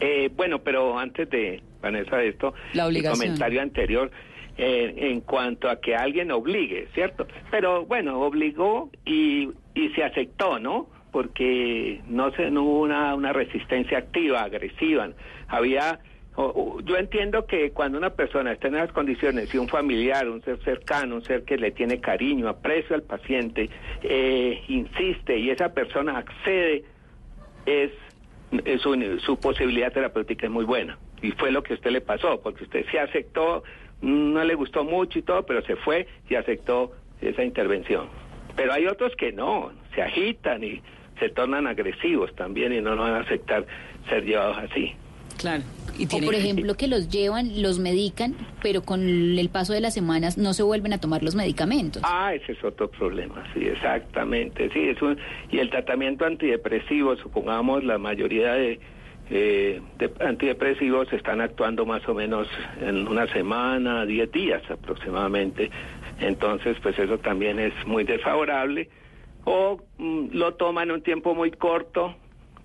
Eh, 0.00 0.30
bueno, 0.36 0.62
pero 0.62 0.98
antes 0.98 1.28
de, 1.30 1.62
Vanessa, 1.80 2.22
esto, 2.22 2.54
La 2.72 2.84
el 2.84 2.88
obligación. 2.88 3.20
comentario 3.20 3.60
anterior, 3.62 4.10
eh, 4.58 4.94
en 4.96 5.20
cuanto 5.22 5.70
a 5.70 5.80
que 5.80 5.96
alguien 5.96 6.30
obligue, 6.30 6.88
¿cierto? 6.94 7.26
Pero 7.50 7.86
bueno, 7.86 8.20
obligó 8.20 8.90
y, 9.04 9.50
y 9.74 9.88
se 9.94 10.04
aceptó, 10.04 10.58
¿no? 10.58 10.88
Porque 11.10 12.00
no, 12.06 12.30
se, 12.32 12.50
no 12.50 12.62
hubo 12.62 12.80
una, 12.80 13.14
una 13.14 13.32
resistencia 13.32 13.98
activa, 13.98 14.42
agresiva. 14.42 15.08
Había, 15.48 16.00
yo 16.84 16.96
entiendo 16.96 17.46
que 17.46 17.70
cuando 17.70 17.98
una 17.98 18.10
persona 18.10 18.52
está 18.52 18.68
en 18.68 18.76
esas 18.76 18.92
condiciones 18.92 19.54
y 19.54 19.58
un 19.58 19.68
familiar, 19.68 20.28
un 20.28 20.42
ser 20.42 20.58
cercano, 20.64 21.16
un 21.16 21.22
ser 21.22 21.44
que 21.44 21.56
le 21.56 21.70
tiene 21.70 22.00
cariño, 22.00 22.48
aprecio 22.48 22.96
al 22.96 23.02
paciente, 23.02 23.68
eh, 24.02 24.62
insiste 24.68 25.38
y 25.38 25.50
esa 25.50 25.72
persona 25.74 26.18
accede, 26.18 26.84
es, 27.66 27.90
es 28.64 28.80
su, 28.80 28.94
su 29.24 29.38
posibilidad 29.38 29.92
terapéutica 29.92 30.46
es 30.46 30.52
muy 30.52 30.64
buena. 30.64 30.98
Y 31.22 31.30
fue 31.32 31.52
lo 31.52 31.62
que 31.62 31.74
a 31.74 31.76
usted 31.76 31.90
le 31.90 32.00
pasó, 32.00 32.40
porque 32.42 32.64
usted 32.64 32.84
se 32.90 32.98
aceptó, 32.98 33.62
no 34.02 34.44
le 34.44 34.54
gustó 34.54 34.84
mucho 34.84 35.18
y 35.18 35.22
todo, 35.22 35.44
pero 35.46 35.62
se 35.62 35.76
fue 35.76 36.06
y 36.28 36.34
aceptó 36.34 36.92
esa 37.20 37.42
intervención. 37.44 38.06
Pero 38.56 38.72
hay 38.72 38.86
otros 38.86 39.14
que 39.16 39.32
no, 39.32 39.72
se 39.94 40.02
agitan 40.02 40.62
y 40.62 40.82
se 41.18 41.28
tornan 41.30 41.66
agresivos 41.66 42.34
también 42.34 42.72
y 42.72 42.80
no, 42.80 42.94
no 42.96 43.02
van 43.02 43.14
a 43.14 43.20
aceptar 43.20 43.64
ser 44.08 44.24
llevados 44.24 44.58
así. 44.58 44.92
Claro. 45.38 45.62
Y 45.98 46.06
O 46.06 46.20
por 46.24 46.34
ejemplo 46.34 46.74
que 46.74 46.88
los 46.88 47.08
llevan, 47.10 47.62
los 47.62 47.78
medican, 47.78 48.34
pero 48.62 48.82
con 48.82 49.00
el 49.02 49.48
paso 49.50 49.72
de 49.72 49.80
las 49.80 49.92
semanas 49.94 50.38
no 50.38 50.52
se 50.54 50.62
vuelven 50.62 50.92
a 50.94 50.98
tomar 50.98 51.22
los 51.22 51.34
medicamentos. 51.34 52.02
Ah, 52.04 52.34
ese 52.34 52.52
es 52.52 52.64
otro 52.64 52.90
problema, 52.90 53.44
sí, 53.54 53.60
exactamente, 53.66 54.70
sí, 54.72 54.80
es 54.88 55.00
un- 55.02 55.18
y 55.50 55.58
el 55.58 55.68
tratamiento 55.70 56.24
antidepresivo, 56.24 57.16
supongamos 57.16 57.84
la 57.84 57.98
mayoría 57.98 58.54
de, 58.54 58.80
eh, 59.30 59.80
de 59.98 60.12
antidepresivos 60.20 61.12
están 61.12 61.40
actuando 61.40 61.86
más 61.86 62.06
o 62.08 62.14
menos 62.14 62.48
en 62.80 63.08
una 63.08 63.26
semana, 63.28 64.04
10 64.04 64.32
días 64.32 64.62
aproximadamente, 64.70 65.70
entonces 66.20 66.76
pues 66.82 66.98
eso 66.98 67.18
también 67.18 67.58
es 67.58 67.72
muy 67.86 68.04
desfavorable, 68.04 68.88
o 69.44 69.80
mm, 69.98 70.28
lo 70.32 70.54
toman 70.54 70.90
un 70.90 71.02
tiempo 71.02 71.34
muy 71.34 71.50
corto, 71.50 72.14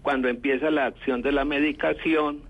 cuando 0.01 0.29
empieza 0.29 0.71
la 0.71 0.85
acción 0.85 1.21
de 1.21 1.33
la 1.33 1.43
medicación 1.43 2.41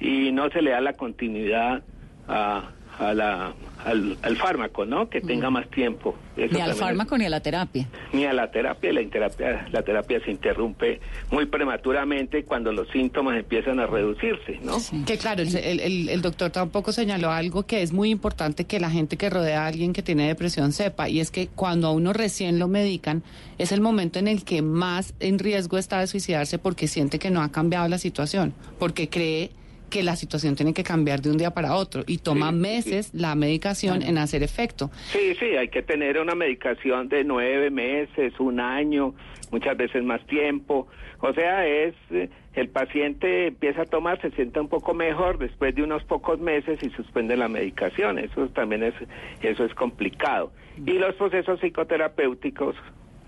y 0.00 0.32
no 0.32 0.50
se 0.50 0.62
le 0.62 0.72
da 0.72 0.80
la 0.80 0.94
continuidad 0.94 1.84
a, 2.26 2.70
a 2.98 3.14
la, 3.14 3.52
al, 3.84 4.18
al 4.22 4.36
fármaco, 4.36 4.84
¿no? 4.84 5.08
Que 5.08 5.20
tenga 5.20 5.50
más 5.50 5.68
tiempo. 5.70 6.16
Eso 6.36 6.54
Ni 6.54 6.60
al 6.60 6.72
es- 6.72 6.78
fármaco 6.78 7.16
ni 7.16 7.26
a 7.26 7.30
la 7.30 7.40
terapia. 7.40 7.88
ni 8.12 8.24
a 8.24 8.32
la 8.32 8.50
terapia. 8.50 8.92
La 8.92 9.02
terapia, 9.08 9.68
la 9.70 9.82
terapia 9.82 10.20
se 10.24 10.30
interrumpe 10.32 11.00
muy 11.30 11.46
prematuramente 11.46 12.44
cuando 12.44 12.72
los 12.72 12.88
síntomas 12.90 13.38
empiezan 13.38 13.78
a 13.78 13.86
reducirse, 13.86 14.58
¿no? 14.62 14.78
Que 15.06 15.16
claro, 15.16 15.42
el, 15.42 15.54
el- 15.56 15.80
el- 15.80 16.08
el 16.08 16.22
doctor 16.22 16.50
tampoco 16.50 16.90
señaló 16.92 17.30
algo 17.30 17.64
que 17.66 17.82
es 17.82 17.92
muy 17.92 18.10
importante 18.10 18.64
que 18.64 18.80
la 18.80 18.90
gente 18.90 19.16
que 19.16 19.30
rodea 19.30 19.64
a 19.64 19.66
alguien 19.68 19.92
que 19.92 20.02
tiene 20.02 20.26
depresión 20.26 20.72
sepa, 20.72 21.08
y 21.08 21.20
es 21.20 21.30
que 21.30 21.46
cuando 21.48 21.86
a 21.88 21.92
uno 21.92 22.12
recién 22.12 22.58
lo 22.58 22.66
medican, 22.68 23.22
es 23.58 23.70
el 23.72 23.80
momento 23.80 24.18
en 24.18 24.26
el 24.28 24.44
que 24.44 24.60
más 24.62 25.14
en 25.20 25.38
riesgo 25.38 25.78
está 25.78 26.00
de 26.00 26.06
suicidarse 26.08 26.58
porque 26.58 26.88
siente 26.88 27.18
que 27.18 27.30
no 27.30 27.42
ha 27.42 27.50
cambiado 27.52 27.86
la 27.88 27.98
situación, 27.98 28.54
porque 28.78 29.08
cree 29.08 29.50
que 29.88 30.02
la 30.02 30.16
situación 30.16 30.54
tiene 30.54 30.72
que 30.74 30.84
cambiar 30.84 31.20
de 31.20 31.30
un 31.30 31.38
día 31.38 31.50
para 31.50 31.74
otro 31.74 32.02
y 32.06 32.18
toma 32.18 32.50
Sí, 32.50 32.54
sí. 32.54 32.60
meses 32.60 33.14
la 33.14 33.34
medicación 33.34 34.02
en 34.02 34.18
hacer 34.18 34.42
efecto. 34.42 34.90
Sí, 35.12 35.34
sí, 35.38 35.46
hay 35.56 35.68
que 35.68 35.82
tener 35.82 36.18
una 36.18 36.34
medicación 36.34 37.08
de 37.08 37.24
nueve 37.24 37.70
meses, 37.70 38.32
un 38.38 38.60
año, 38.60 39.14
muchas 39.50 39.76
veces 39.76 40.02
más 40.04 40.24
tiempo. 40.26 40.88
O 41.20 41.32
sea, 41.32 41.66
es 41.66 41.94
eh, 42.10 42.28
el 42.54 42.68
paciente 42.68 43.48
empieza 43.48 43.82
a 43.82 43.86
tomar, 43.86 44.20
se 44.20 44.30
siente 44.32 44.60
un 44.60 44.68
poco 44.68 44.94
mejor 44.94 45.38
después 45.38 45.74
de 45.74 45.82
unos 45.82 46.04
pocos 46.04 46.38
meses 46.38 46.78
y 46.82 46.90
suspende 46.90 47.36
la 47.36 47.48
medicación. 47.48 48.18
Eso 48.18 48.48
también 48.48 48.82
es, 48.82 48.94
eso 49.42 49.64
es 49.64 49.74
complicado. 49.74 50.52
Y 50.86 50.92
los 50.92 51.14
procesos 51.16 51.60
psicoterapéuticos 51.60 52.76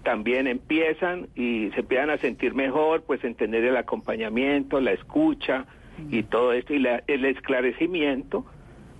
también 0.02 0.46
empiezan 0.46 1.28
y 1.34 1.70
se 1.74 1.80
empiezan 1.80 2.11
a 2.11 2.18
sentir 2.18 2.54
mejor, 2.54 3.02
pues 3.02 3.22
entender 3.24 3.64
el 3.64 3.76
acompañamiento, 3.76 4.80
la 4.80 4.92
escucha 4.92 5.66
y 6.11 6.22
todo 6.24 6.53
esto 6.53 6.74
y 6.74 6.78
la- 6.78 7.03
el 7.07 7.24
esclarecimiento 7.24 8.44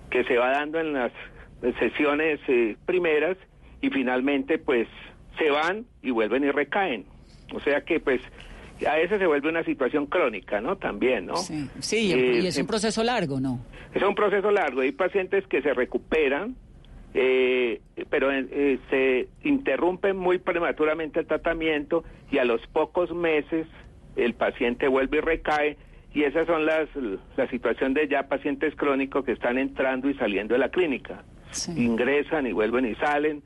que 0.09 0.23
se 0.25 0.37
va 0.37 0.51
dando 0.51 0.79
en 0.79 0.93
las 0.93 1.11
sesiones 1.79 2.39
eh, 2.47 2.75
primeras 2.85 3.37
y 3.81 3.89
finalmente 3.89 4.57
pues 4.57 4.87
se 5.37 5.49
van 5.49 5.85
y 6.01 6.11
vuelven 6.11 6.43
y 6.43 6.51
recaen. 6.51 7.05
O 7.53 7.59
sea 7.61 7.81
que 7.81 7.99
pues 7.99 8.21
a 8.87 8.95
veces 8.95 9.19
se 9.19 9.27
vuelve 9.27 9.49
una 9.49 9.63
situación 9.63 10.07
crónica, 10.07 10.59
¿no? 10.59 10.75
También, 10.77 11.27
¿no? 11.27 11.35
Sí, 11.37 11.69
sí, 11.79 12.11
Eh, 12.13 12.39
y 12.43 12.47
es 12.47 12.57
un 12.57 12.67
proceso 12.67 13.03
largo, 13.03 13.39
¿no? 13.39 13.59
es 13.93 14.01
un 14.03 14.15
proceso 14.15 14.49
largo. 14.51 14.81
Hay 14.81 14.91
pacientes 14.93 15.45
que 15.47 15.61
se 15.61 15.73
recuperan, 15.73 16.55
eh, 17.13 17.81
pero 18.09 18.31
eh, 18.31 18.79
se 18.89 19.27
interrumpe 19.43 20.13
muy 20.13 20.37
prematuramente 20.39 21.19
el 21.19 21.27
tratamiento 21.27 22.03
y 22.31 22.37
a 22.37 22.45
los 22.45 22.65
pocos 22.67 23.13
meses 23.13 23.67
el 24.15 24.33
paciente 24.33 24.87
vuelve 24.87 25.17
y 25.17 25.21
recae. 25.21 25.77
Y 26.13 26.23
esas 26.23 26.45
son 26.45 26.65
las 26.65 26.89
la 27.37 27.49
situación 27.49 27.93
de 27.93 28.07
ya 28.07 28.27
pacientes 28.27 28.75
crónicos 28.75 29.23
que 29.23 29.31
están 29.31 29.57
entrando 29.57 30.09
y 30.09 30.13
saliendo 30.15 30.53
de 30.55 30.59
la 30.59 30.69
clínica. 30.69 31.23
Sí. 31.51 31.71
Ingresan 31.77 32.47
y 32.47 32.51
vuelven 32.51 32.85
y 32.85 32.95
salen. 32.95 33.41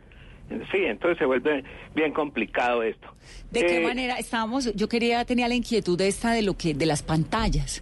Sí, 0.71 0.77
entonces 0.83 1.17
se 1.17 1.25
vuelve 1.25 1.63
bien 1.95 2.11
complicado 2.13 2.83
esto. 2.83 3.07
¿De 3.51 3.65
qué 3.65 3.77
Eh, 3.81 3.83
manera 3.83 4.15
estábamos? 4.17 4.73
Yo 4.75 4.87
quería, 4.87 5.25
tenía 5.25 5.47
la 5.47 5.55
inquietud 5.55 5.97
de 5.97 6.07
esta 6.07 6.31
de 6.33 6.43
lo 6.43 6.55
que, 6.55 6.73
de 6.75 6.85
las 6.85 7.01
pantallas. 7.01 7.81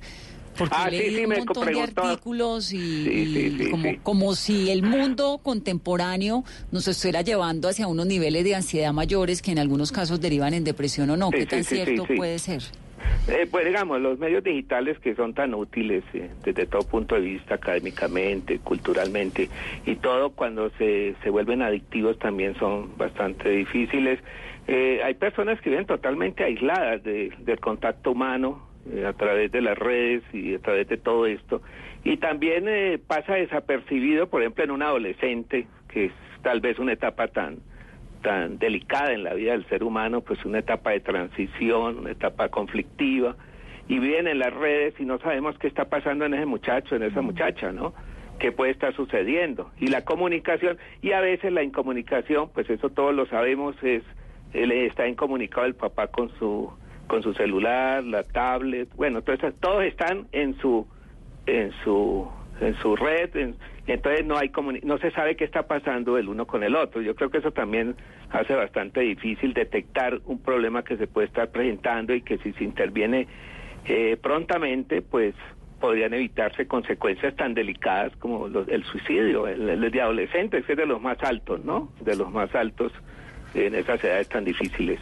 Porque 0.58 0.76
Ah, 0.78 0.88
he 0.92 1.10
sí, 1.10 1.16
sí, 1.16 1.26
un 1.26 1.30
montón 1.34 1.66
de 1.66 1.82
artículos 1.82 2.72
y, 2.74 2.78
Sí, 2.78 3.26
sí, 3.34 3.40
y 3.40 3.64
sí, 3.66 3.72
como, 3.72 3.90
como 4.04 4.36
si 4.36 4.70
el 4.70 4.84
mundo 4.84 5.40
contemporáneo 5.42 6.44
nos 6.72 6.88
estuviera 6.88 7.22
llevando 7.22 7.68
hacia 7.70 7.88
unos 7.88 8.06
niveles 8.06 8.44
de 8.44 8.56
ansiedad 8.56 8.94
mayores 8.94 9.42
que 9.42 9.52
en 9.52 9.60
algunos 9.60 9.92
casos 9.92 10.22
derivan 10.22 10.54
en 10.54 10.64
depresión 10.64 11.10
o 11.10 11.18
no. 11.18 11.32
¿Qué 11.32 11.46
tan 11.48 11.64
cierto 11.64 12.06
puede 12.16 12.38
ser? 12.40 12.62
Eh, 13.28 13.48
pues 13.50 13.66
digamos, 13.66 14.02
los 14.02 14.20
medios 14.20 14.44
digitales 14.44 15.00
que 15.00 15.16
son 15.16 15.34
tan 15.34 15.54
útiles 15.54 16.04
eh, 16.14 16.30
desde 16.44 16.66
todo 16.66 16.82
punto 16.82 17.16
de 17.16 17.22
vista, 17.22 17.56
académicamente, 17.56 18.60
culturalmente, 18.60 19.50
y 19.86 19.96
todo 19.96 20.32
cuando 20.32 20.70
se, 20.72 21.16
se 21.24 21.30
vuelven 21.30 21.62
adictivos 21.62 22.20
también 22.20 22.56
son 22.56 22.98
bastante 22.98 23.50
difíciles. 23.50 24.20
Eh, 24.68 25.02
hay 25.04 25.14
personas 25.14 25.60
que 25.62 25.70
viven 25.70 25.86
totalmente 25.86 26.44
aisladas 26.44 27.04
de- 27.04 27.32
del 27.40 27.60
contacto 27.60 28.12
humano 28.12 28.68
eh, 28.92 29.06
a 29.06 29.14
través 29.14 29.52
de 29.52 29.62
las 29.62 29.78
redes 29.78 30.24
y 30.34 30.56
a 30.56 30.60
través 30.60 30.88
de 30.90 30.98
todo 30.98 31.26
esto. 31.26 31.62
Y 32.04 32.18
también 32.18 32.66
eh, 32.68 33.00
pasa 33.06 33.36
desapercibido, 33.36 34.28
por 34.28 34.42
ejemplo, 34.42 34.64
en 34.66 34.72
un 34.72 34.82
adolescente, 34.82 35.68
que 35.88 36.06
es 36.06 36.12
tal 36.42 36.60
vez 36.60 36.78
una 36.80 36.92
etapa 36.94 37.28
tan 37.30 37.60
tan 38.24 38.58
delicada 38.58 39.14
en 39.14 39.24
la 39.24 39.36
vida 39.36 39.52
del 39.52 39.66
ser 39.68 39.84
humano, 39.84 40.22
pues 40.22 40.44
una 40.46 40.60
etapa 40.60 40.90
de 40.92 41.02
transición, 41.02 42.00
una 42.00 42.12
etapa 42.12 42.50
conflictiva, 42.50 43.36
y 43.88 44.00
viven 44.00 44.28
en 44.28 44.40
las 44.40 44.54
redes 44.54 44.96
y 45.00 45.06
no 45.06 45.20
sabemos 45.20 45.58
qué 45.60 45.68
está 45.68 45.86
pasando 45.86 46.26
en 46.26 46.34
ese 46.34 46.46
muchacho, 46.48 46.96
en 46.96 47.04
esa 47.04 47.22
muchacha, 47.22 47.72
¿no? 47.72 47.94
¿Qué 48.40 48.52
puede 48.52 48.72
estar 48.72 48.96
sucediendo? 48.96 49.72
Y 49.78 49.88
la 49.88 50.04
comunicación, 50.06 50.78
y 51.02 51.12
a 51.12 51.20
veces 51.22 51.52
la 51.52 51.62
incomunicación, 51.64 52.50
pues 52.54 52.68
eso 52.70 52.90
todos 52.90 53.14
lo 53.14 53.26
sabemos, 53.28 53.76
es 53.84 54.02
él 54.54 54.72
está 54.72 55.08
incomunicado 55.08 55.66
el 55.68 55.76
papá 55.76 56.08
con 56.08 56.30
su 56.40 56.72
con 57.08 57.22
su 57.22 57.34
celular, 57.34 58.04
la 58.04 58.24
tablet, 58.24 58.88
bueno, 58.96 59.20
esas- 59.28 59.54
todos 59.60 59.84
están 59.84 60.28
en 60.32 60.58
su 60.60 60.88
en 61.46 61.72
su 61.84 62.30
en 62.62 62.76
su 62.76 62.96
red, 62.96 63.36
en- 63.36 63.56
entonces 63.88 64.26
no 64.26 64.38
hay 64.38 64.52
no 64.84 64.98
se 64.98 65.12
sabe 65.12 65.36
qué 65.36 65.44
está 65.44 65.64
pasando 65.68 66.18
el 66.18 66.30
uno 66.30 66.46
con 66.48 66.64
el 66.64 66.76
otro. 66.76 67.02
Yo 67.02 67.16
creo 67.16 67.30
que 67.30 67.40
eso 67.40 67.52
también 67.52 67.96
hace 68.32 68.56
bastante 68.56 69.02
difícil 69.02 69.54
detectar 69.54 70.20
un 70.26 70.40
problema 70.42 70.84
que 70.84 70.96
se 70.98 71.08
puede 71.08 71.28
estar 71.28 71.50
presentando 71.52 72.14
y 72.14 72.22
que 72.22 72.38
si 72.40 72.54
se 72.54 72.64
interviene 72.64 73.28
eh, 73.86 74.18
prontamente, 74.22 75.02
pues 75.02 75.36
podrían 75.82 76.14
evitarse 76.14 76.66
consecuencias 76.66 77.36
tan 77.36 77.54
delicadas 77.54 78.16
como 78.16 78.48
los- 78.48 78.70
el 78.70 78.86
suicidio, 78.86 79.48
el 79.50 79.92
de 79.92 80.02
adolescentes, 80.02 80.66
que 80.66 80.72
es 80.74 80.78
de 80.78 80.86
los 80.86 81.02
más 81.02 81.22
altos, 81.22 81.66
¿no? 81.66 81.92
De 82.00 82.16
los 82.16 82.32
más 82.32 82.56
altos 82.56 82.94
en 83.54 83.76
esas 83.76 84.02
edades 84.02 84.30
tan 84.30 84.46
difíciles. 84.46 85.00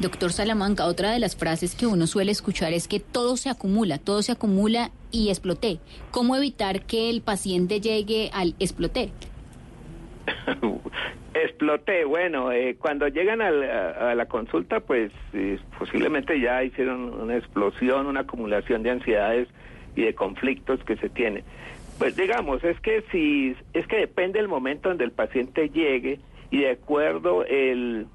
Doctor 0.00 0.32
Salamanca, 0.32 0.86
otra 0.86 1.12
de 1.12 1.20
las 1.20 1.36
frases 1.36 1.76
que 1.76 1.86
uno 1.86 2.06
suele 2.06 2.32
escuchar 2.32 2.72
es 2.72 2.88
que 2.88 2.98
todo 2.98 3.36
se 3.36 3.48
acumula, 3.48 3.98
todo 3.98 4.22
se 4.22 4.32
acumula 4.32 4.90
y 5.12 5.28
exploté. 5.28 5.78
¿Cómo 6.10 6.34
evitar 6.34 6.82
que 6.82 7.10
el 7.10 7.22
paciente 7.22 7.80
llegue 7.80 8.30
al 8.32 8.54
exploté? 8.58 9.10
Exploté. 11.34 12.04
Bueno, 12.04 12.52
eh, 12.52 12.76
cuando 12.78 13.08
llegan 13.08 13.42
a, 13.42 13.48
a 13.48 14.14
la 14.14 14.26
consulta, 14.26 14.80
pues 14.80 15.12
eh, 15.32 15.58
posiblemente 15.78 16.40
ya 16.40 16.62
hicieron 16.62 17.12
una 17.20 17.36
explosión, 17.36 18.06
una 18.06 18.20
acumulación 18.20 18.82
de 18.82 18.90
ansiedades 18.90 19.48
y 19.96 20.02
de 20.02 20.14
conflictos 20.14 20.82
que 20.84 20.96
se 20.96 21.08
tiene. 21.08 21.44
Pues 21.98 22.16
digamos, 22.16 22.62
es 22.64 22.78
que 22.80 23.04
si 23.12 23.56
es 23.72 23.86
que 23.86 23.96
depende 23.96 24.38
del 24.38 24.48
momento 24.48 24.88
donde 24.88 25.04
el 25.04 25.12
paciente 25.12 25.70
llegue 25.70 26.20
y 26.50 26.60
de 26.60 26.70
acuerdo 26.70 27.44
el 27.44 28.06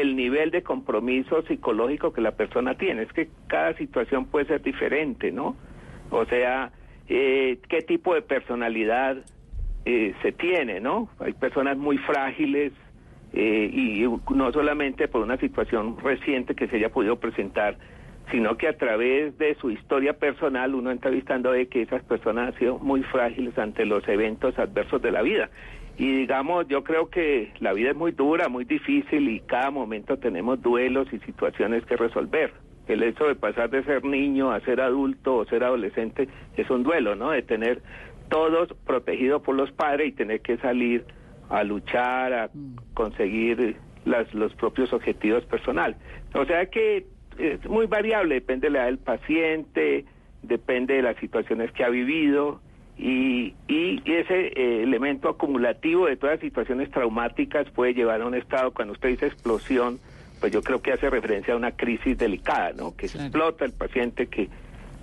el 0.00 0.14
nivel 0.14 0.50
de 0.50 0.62
compromiso 0.62 1.42
psicológico 1.42 2.12
que 2.12 2.20
la 2.20 2.32
persona 2.32 2.76
tiene. 2.76 3.02
Es 3.02 3.12
que 3.12 3.28
cada 3.46 3.74
situación 3.74 4.26
puede 4.26 4.46
ser 4.46 4.62
diferente, 4.62 5.32
¿no? 5.32 5.56
O 6.10 6.24
sea, 6.26 6.70
eh, 7.08 7.58
qué 7.68 7.80
tipo 7.82 8.14
de 8.14 8.22
personalidad 8.22 9.16
eh, 9.84 10.14
se 10.22 10.32
tiene, 10.32 10.80
¿no? 10.80 11.08
Hay 11.18 11.32
personas 11.32 11.78
muy 11.78 11.96
frágiles 11.98 12.72
eh, 13.32 13.70
y 13.72 14.04
no 14.34 14.52
solamente 14.52 15.08
por 15.08 15.22
una 15.22 15.38
situación 15.38 15.96
reciente 15.98 16.54
que 16.54 16.68
se 16.68 16.76
haya 16.76 16.90
podido 16.90 17.16
presentar, 17.18 17.78
sino 18.30 18.56
que 18.56 18.68
a 18.68 18.76
través 18.76 19.38
de 19.38 19.54
su 19.54 19.70
historia 19.70 20.14
personal 20.14 20.74
uno 20.74 20.90
entrevistando 20.90 21.52
ve 21.52 21.68
que 21.68 21.82
esas 21.82 22.02
personas 22.02 22.48
han 22.48 22.58
sido 22.58 22.78
muy 22.78 23.02
frágiles 23.04 23.56
ante 23.56 23.86
los 23.86 24.06
eventos 24.08 24.58
adversos 24.58 25.00
de 25.00 25.12
la 25.12 25.22
vida. 25.22 25.48
Y 25.98 26.12
digamos, 26.12 26.68
yo 26.68 26.84
creo 26.84 27.08
que 27.08 27.52
la 27.60 27.72
vida 27.72 27.90
es 27.90 27.96
muy 27.96 28.12
dura, 28.12 28.48
muy 28.48 28.64
difícil 28.64 29.28
y 29.28 29.40
cada 29.40 29.70
momento 29.70 30.18
tenemos 30.18 30.60
duelos 30.60 31.08
y 31.12 31.18
situaciones 31.20 31.86
que 31.86 31.96
resolver. 31.96 32.52
El 32.86 33.02
hecho 33.02 33.24
de 33.26 33.34
pasar 33.34 33.70
de 33.70 33.82
ser 33.84 34.04
niño 34.04 34.52
a 34.52 34.60
ser 34.60 34.80
adulto 34.80 35.36
o 35.36 35.44
ser 35.46 35.64
adolescente 35.64 36.28
es 36.56 36.68
un 36.70 36.82
duelo, 36.82 37.16
¿no? 37.16 37.30
De 37.30 37.42
tener 37.42 37.82
todos 38.28 38.72
protegidos 38.84 39.42
por 39.42 39.54
los 39.54 39.72
padres 39.72 40.08
y 40.08 40.12
tener 40.12 40.40
que 40.40 40.58
salir 40.58 41.04
a 41.48 41.64
luchar, 41.64 42.32
a 42.32 42.50
conseguir 42.92 43.76
las, 44.04 44.32
los 44.34 44.54
propios 44.54 44.92
objetivos 44.92 45.44
personales. 45.46 45.96
O 46.34 46.44
sea 46.44 46.66
que 46.66 47.06
es 47.38 47.64
muy 47.68 47.86
variable, 47.86 48.36
depende 48.36 48.66
de 48.66 48.72
la 48.72 48.78
edad 48.80 48.86
del 48.86 48.98
paciente, 48.98 50.04
depende 50.42 50.94
de 50.94 51.02
las 51.02 51.16
situaciones 51.16 51.72
que 51.72 51.84
ha 51.84 51.88
vivido 51.88 52.60
y, 52.98 53.54
y 53.68 54.02
ese 54.06 54.46
eh, 54.48 54.82
elemento 54.82 55.28
acumulativo 55.28 56.06
de 56.06 56.16
todas 56.16 56.36
las 56.36 56.40
situaciones 56.40 56.90
traumáticas 56.90 57.68
puede 57.70 57.92
llevar 57.94 58.22
a 58.22 58.26
un 58.26 58.34
estado, 58.34 58.72
cuando 58.72 58.94
usted 58.94 59.10
dice 59.10 59.26
explosión, 59.26 59.98
pues 60.40 60.52
yo 60.52 60.62
creo 60.62 60.80
que 60.80 60.92
hace 60.92 61.10
referencia 61.10 61.54
a 61.54 61.56
una 61.56 61.72
crisis 61.72 62.16
delicada, 62.16 62.72
¿no? 62.72 62.96
Que 62.96 63.08
se 63.08 63.18
explota 63.18 63.64
el 63.64 63.72
paciente, 63.72 64.28
que 64.28 64.48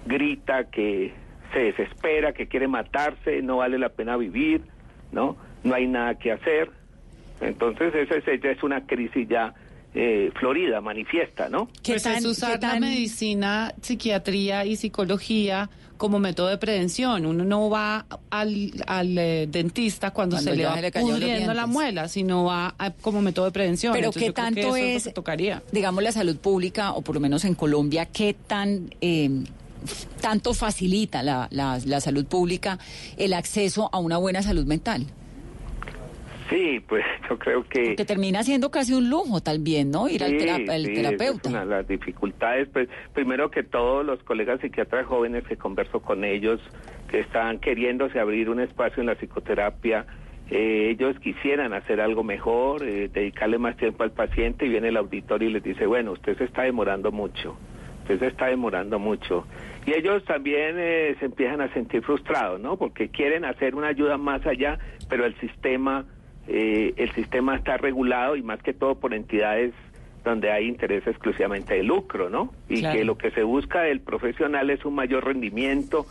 grita, 0.06 0.66
que 0.66 1.14
se 1.54 1.60
desespera, 1.60 2.34
que 2.34 2.48
quiere 2.48 2.68
matarse, 2.68 3.42
no 3.42 3.58
vale 3.58 3.78
la 3.78 3.90
pena 3.90 4.18
vivir, 4.18 4.62
¿no? 5.12 5.38
No 5.64 5.76
hay 5.76 5.88
nada 5.88 6.16
que 6.16 6.32
hacer. 6.32 6.72
Entonces 7.42 7.94
esa 7.94 8.16
es, 8.16 8.28
esa 8.28 8.50
es 8.50 8.64
una 8.64 8.86
crisis 8.86 9.28
ya 9.28 9.54
eh, 9.96 10.32
florida, 10.40 10.82
manifiesta, 10.82 11.50
¿no? 11.50 11.68
Pues 11.86 12.06
es 12.06 12.26
usar 12.26 12.60
la 12.62 12.80
medicina, 12.80 13.74
psiquiatría 13.82 14.66
y 14.66 14.76
psicología 14.76 15.70
como 15.98 16.20
método 16.20 16.48
de 16.48 16.58
prevención. 16.58 17.26
Uno 17.26 17.44
no 17.46 17.70
va 17.70 18.06
al, 18.30 18.72
al 18.88 19.18
eh, 19.18 19.48
dentista 19.50 20.12
cuando, 20.12 20.36
Cuando 20.36 20.52
se 20.52 20.58
le 20.58 20.66
va 20.66 20.76
se 20.76 20.82
le 20.82 20.92
pudriendo 20.92 21.54
la 21.54 21.66
muela, 21.68 22.08
sino 22.08 22.46
va 22.46 22.74
a- 22.78 22.92
como 22.92 23.22
método 23.22 23.46
de 23.46 23.52
prevención. 23.52 23.94
Pero 23.94 24.08
Entonces, 24.08 24.22
qué 24.24 24.28
que 24.28 24.34
tanto 24.34 24.76
es, 24.76 25.04
que 25.06 25.12
tocaría. 25.12 25.62
digamos, 25.72 26.04
la 26.04 26.12
salud 26.12 26.38
pública, 26.38 26.92
o 26.94 27.02
por 27.02 27.16
lo 27.16 27.22
menos 27.22 27.46
en 27.46 27.54
Colombia, 27.56 28.06
qué 28.08 28.34
tan 28.34 28.94
eh, 29.02 29.30
tanto 30.22 30.54
facilita 30.54 31.24
la, 31.24 31.48
la, 31.52 31.80
la 31.86 32.02
salud 32.02 32.26
pública 32.26 32.80
el 33.18 33.34
acceso 33.34 33.90
a 33.94 34.00
una 34.00 34.18
buena 34.18 34.42
salud 34.42 34.66
mental? 34.66 35.06
Sí, 36.54 36.80
pues 36.88 37.04
yo 37.30 37.40
creo 37.40 37.64
que... 37.68 37.96
Que 37.96 38.06
termina 38.06 38.44
siendo 38.44 38.70
casi 38.70 38.94
un 38.94 39.10
lujo, 39.10 39.40
vez, 39.60 39.86
¿no? 39.86 40.08
Ir 40.08 40.24
al, 40.24 40.32
Sí, 40.32 40.38
tera- 40.38 40.56
al 40.56 40.86
sí, 40.86 40.92
esa 40.92 41.02
terapeuta. 41.10 41.50
Una 41.50 41.66
las 41.66 41.88
dificultades, 41.88 42.68
pues 42.72 42.88
primero 43.14 43.50
que 43.50 43.64
todos 43.64 44.06
los 44.06 44.22
colegas 44.24 44.62
psiquiatras 44.62 45.06
jóvenes 45.08 45.44
que 45.48 45.58
converso 45.58 46.02
con 46.02 46.24
ellos, 46.24 46.60
que 47.10 47.20
están 47.22 47.60
queriéndose 47.60 48.20
abrir 48.20 48.50
un 48.50 48.60
espacio 48.60 49.02
en 49.02 49.08
la 49.08 49.16
psicoterapia, 49.16 50.06
eh, 50.52 50.90
ellos 50.92 51.18
quisieran 51.20 51.74
hacer 51.74 52.00
algo 52.02 52.24
mejor, 52.24 52.84
eh, 52.84 53.10
dedicarle 53.12 53.58
más 53.58 53.76
tiempo 53.78 54.04
al 54.04 54.12
paciente 54.12 54.66
y 54.66 54.70
viene 54.70 54.90
el 54.90 54.98
auditorio 54.98 55.50
y 55.50 55.54
les 55.54 55.64
dice, 55.64 55.86
bueno, 55.88 56.12
usted 56.12 56.38
se 56.38 56.44
está 56.44 56.64
demorando 56.64 57.12
mucho, 57.12 57.56
usted 58.02 58.20
se 58.20 58.28
está 58.28 58.48
demorando 58.48 59.00
mucho. 59.00 59.48
Y 59.86 59.92
ellos 59.98 60.24
también 60.26 60.76
eh, 60.78 61.16
se 61.20 61.26
empiezan 61.26 61.62
a 61.62 61.74
sentir 61.74 62.04
frustrados, 62.04 62.60
¿no? 62.60 62.78
Porque 62.78 63.10
quieren 63.10 63.46
hacer 63.46 63.74
una 63.74 63.88
ayuda 63.88 64.18
más 64.18 64.46
allá, 64.46 64.78
pero 65.10 65.26
el 65.26 65.36
sistema 65.40 66.06
eh, 66.48 66.94
el 66.98 67.12
sistema 67.14 67.56
está 67.56 67.78
regulado 67.78 68.36
y 68.36 68.42
más 68.44 68.62
que 68.62 68.74
todo 68.74 68.96
por 69.00 69.14
entidades 69.14 69.74
donde 70.24 70.52
hay 70.52 70.68
interés 70.68 71.06
exclusivamente 71.06 71.74
de 71.76 71.84
lucro, 71.84 72.30
¿no? 72.30 72.54
Y 72.70 72.80
Claro. 72.80 72.98
que 72.98 73.06
lo 73.06 73.18
que 73.18 73.32
se 73.32 73.44
busca 73.44 73.82
del 73.82 74.00
profesional 74.00 74.70
es 74.70 74.86
un 74.86 74.96
mayor 74.96 75.26
rendimiento 75.26 76.06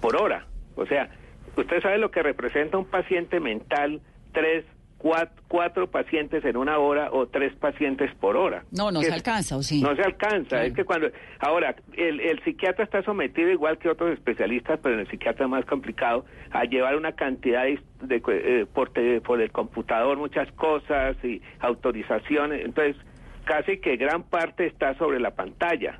por 0.00 0.16
hora. 0.16 0.46
O 0.74 0.84
sea, 0.86 1.10
usted 1.56 1.80
sabe 1.80 1.98
lo 1.98 2.10
que 2.10 2.22
representa 2.22 2.76
un 2.78 2.86
paciente 2.86 3.38
mental, 3.40 4.00
tres, 4.32 4.64
cuatro, 5.02 5.42
cuatro 5.48 5.90
pacientes 5.90 6.44
en 6.44 6.56
una 6.56 6.78
hora 6.78 7.08
o 7.10 7.26
tres 7.26 7.52
pacientes 7.56 8.14
por 8.20 8.36
hora. 8.36 8.62
No, 8.70 8.92
no 8.92 9.00
Que 9.00 9.06
se 9.06 9.14
alcanza, 9.14 9.56
¿o 9.56 9.62
sí? 9.64 9.82
no 9.82 9.96
se 9.96 10.02
alcanza, 10.02 10.64
es 10.64 10.72
que 10.72 10.84
cuando... 10.84 11.08
Ahora, 11.40 11.74
el, 11.96 12.20
el 12.20 12.40
psiquiatra 12.44 12.84
está 12.84 13.02
sometido, 13.02 13.50
igual 13.50 13.78
que 13.78 13.88
otros 13.88 14.12
especialistas, 14.12 14.78
pero 14.80 14.94
en 14.94 15.00
el 15.00 15.08
psiquiatra 15.08 15.46
es 15.46 15.50
más 15.50 15.64
complicado, 15.64 16.24
a 16.52 16.62
llevar 16.64 16.96
una 16.96 17.12
cantidad 17.12 17.64
de, 17.64 17.80
de, 18.02 18.22
eh, 18.28 18.66
por, 18.72 18.90
te- 18.90 19.20
por 19.20 19.40
el 19.40 19.50
computador, 19.50 20.16
muchas 20.18 20.50
cosas 20.52 21.16
y 21.24 21.42
autorizaciones. 21.58 22.64
Entonces, 22.64 22.96
casi 23.44 23.78
que 23.78 23.96
gran 23.96 24.22
parte 24.22 24.66
está 24.66 24.94
sobre 24.98 25.18
la 25.18 25.32
pantalla. 25.32 25.98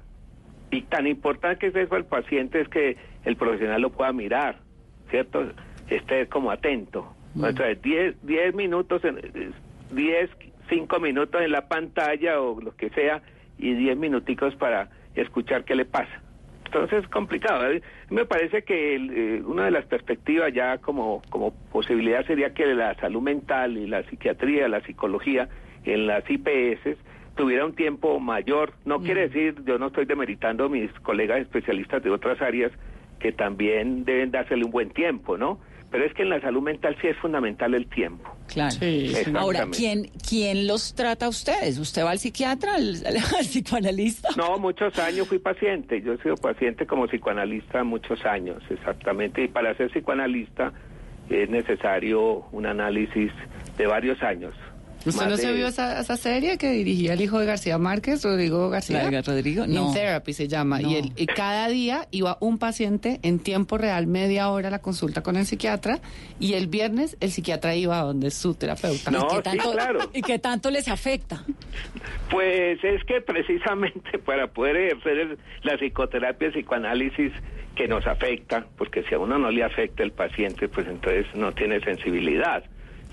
Y 0.71 0.83
tan 0.83 1.07
importante 1.09 1.59
que 1.59 1.67
es 1.67 1.77
eso 1.87 1.97
al 1.97 2.05
paciente 2.05 2.61
es 2.61 2.69
que 2.69 2.97
el 3.25 3.37
profesional 3.37 3.83
lo 3.83 3.91
pueda 3.91 4.13
mirar, 4.13 4.61
¿cierto? 5.11 5.51
Esté 5.89 6.29
como 6.29 6.51
atento. 6.51 7.15
O 7.39 7.53
sea, 7.53 7.75
10 7.75 8.17
10 8.23 8.55
minutos, 8.55 9.05
en, 9.05 9.19
eh, 9.19 9.51
10, 9.93 10.31
5 10.69 11.01
minutos 11.01 11.41
en 11.41 11.51
la 11.51 11.69
pantalla 11.69 12.41
o 12.41 12.61
lo 12.61 12.77
que 12.77 12.91
sea 12.91 13.23
y 13.59 13.75
10 13.75 13.97
minuticos 13.97 14.55
para 14.57 14.91
escuchar 15.15 15.65
qué 15.65 15.75
le 15.75 15.85
pasa. 15.85 16.21
Entonces 16.67 17.05
es 17.05 17.09
complicado. 17.11 17.71
¿eh? 17.71 17.83
Me 18.09 18.25
parece 18.25 18.63
que 18.63 18.95
el, 18.95 19.11
eh, 19.11 19.43
una 19.45 19.67
de 19.67 19.71
las 19.71 19.85
perspectivas 19.85 20.53
ya 20.53 20.79
como, 20.79 21.23
como 21.29 21.53
posibilidad 21.71 22.27
sería 22.27 22.55
que 22.55 22.67
la 22.75 22.95
salud 22.95 23.21
mental 23.21 23.77
y 23.77 23.87
la 23.87 24.03
psiquiatría, 24.05 24.69
la 24.69 24.81
psicología 24.81 25.49
en 25.85 26.07
las 26.07 26.25
IPS 26.29 26.97
tuviera 27.35 27.67
un 27.67 27.75
tiempo 27.75 28.19
mayor. 28.21 28.73
No 28.85 29.01
quiere 29.01 29.29
decir, 29.29 29.63
yo 29.65 29.79
no 29.79 29.89
estoy 29.89 30.07
demeritando 30.07 30.65
a 30.65 30.69
mis 30.69 30.91
colegas 31.01 31.41
especialistas 31.41 32.03
de 32.03 32.11
otras 32.11 32.41
áreas 32.41 32.73
que 33.19 33.33
también 33.33 34.05
deben 34.05 34.31
dársele 34.31 34.65
un 34.65 34.71
buen 34.71 34.91
tiempo, 34.91 35.37
¿no? 35.37 35.61
Pero 35.93 36.07
es 36.07 36.15
que 36.15 36.23
en 36.23 36.31
la 36.31 36.41
salud 36.41 36.63
mental 36.63 36.97
sí 37.03 37.09
es 37.09 37.17
fundamental 37.19 37.75
el 37.75 37.87
tiempo. 37.87 38.35
Claro. 38.49 38.75
Ahora, 39.39 39.67
¿quién, 39.71 40.11
¿quién 40.27 40.67
los 40.67 40.95
trata 40.95 41.27
a 41.27 41.29
ustedes? 41.29 41.79
¿Usted 41.79 42.03
va 42.03 42.13
al 42.13 42.19
psiquiatra, 42.19 42.77
al, 42.77 42.97
al 43.07 43.45
psicoanalista? 43.45 44.31
No, 44.37 44.59
muchos 44.59 44.99
años 44.99 45.29
fui 45.29 45.39
paciente. 45.39 46.01
Yo 46.01 46.15
he 46.15 46.19
sido 46.19 46.37
paciente 46.37 46.87
como 46.87 47.07
psicoanalista 47.07 47.85
muchos 47.85 48.25
años, 48.25 48.63
exactamente. 48.71 49.45
Y 49.45 49.49
para 49.49 49.75
ser 49.77 49.91
psicoanalista 49.91 50.73
es 51.29 51.51
necesario 51.51 52.47
un 52.53 52.65
análisis 52.65 53.31
de 53.77 53.87
varios 53.87 54.23
años. 54.23 54.55
¿Usted 55.05 55.27
no 55.29 55.37
se 55.37 55.53
vio 55.53 55.67
esa, 55.67 56.01
esa 56.01 56.17
serie 56.17 56.59
que 56.59 56.71
dirigía 56.71 57.15
el 57.15 57.21
hijo 57.21 57.39
de 57.39 57.47
García 57.47 57.79
Márquez, 57.79 58.23
Rodrigo 58.25 58.71
García? 58.71 59.03
La 59.03 59.11
de 59.11 59.23
Rodrigo, 59.23 59.65
In 59.65 59.75
no. 59.75 59.93
Therapy 59.93 60.33
se 60.33 60.49
llama. 60.49 60.79
No. 60.81 60.91
Y, 60.91 60.97
él- 60.97 61.13
y 61.17 61.27
cada 61.27 61.69
día 61.69 62.07
iba 62.11 62.37
un 62.41 62.59
paciente 62.59 63.19
en 63.23 63.39
tiempo 63.41 63.79
real, 63.79 64.07
media 64.07 64.49
hora 64.51 64.69
a 64.69 64.71
la 64.71 64.79
consulta 64.81 65.23
con 65.23 65.37
el 65.37 65.47
psiquiatra. 65.47 65.99
Y 66.39 66.55
el 66.55 66.67
viernes 66.69 67.17
el 67.21 67.31
psiquiatra 67.31 67.75
iba 67.75 67.99
a 67.99 68.03
donde 68.03 68.31
su 68.31 68.55
terapeuta. 68.55 69.11
No, 69.11 69.21
¿Y 69.21 69.29
qué 69.29 69.37
sí, 69.37 69.43
tanto, 69.43 69.73
claro. 69.73 69.99
¿Y 70.15 70.23
qué 70.23 70.39
tanto 70.39 70.71
les 70.71 70.89
afecta? 70.89 71.45
Pues 72.31 72.79
es 72.83 73.05
que 73.05 73.21
precisamente 73.21 74.19
para 74.25 74.47
poder 74.49 74.77
ejercer 74.77 75.19
el- 75.19 75.39
la 75.63 75.77
psicoterapia, 75.77 76.49
el 76.49 76.55
psicoanálisis 76.55 77.33
que 77.75 77.89
nos 77.89 78.07
afecta, 78.07 78.67
porque 78.77 79.03
si 79.05 79.15
a 79.15 79.19
uno 79.19 79.39
no 79.39 79.51
le 79.51 79.65
afecta 79.65 80.03
el 80.03 80.13
paciente, 80.13 80.69
pues 80.69 80.87
entonces 80.87 81.25
no 81.35 81.53
tiene 81.53 81.81
sensibilidad, 81.81 82.63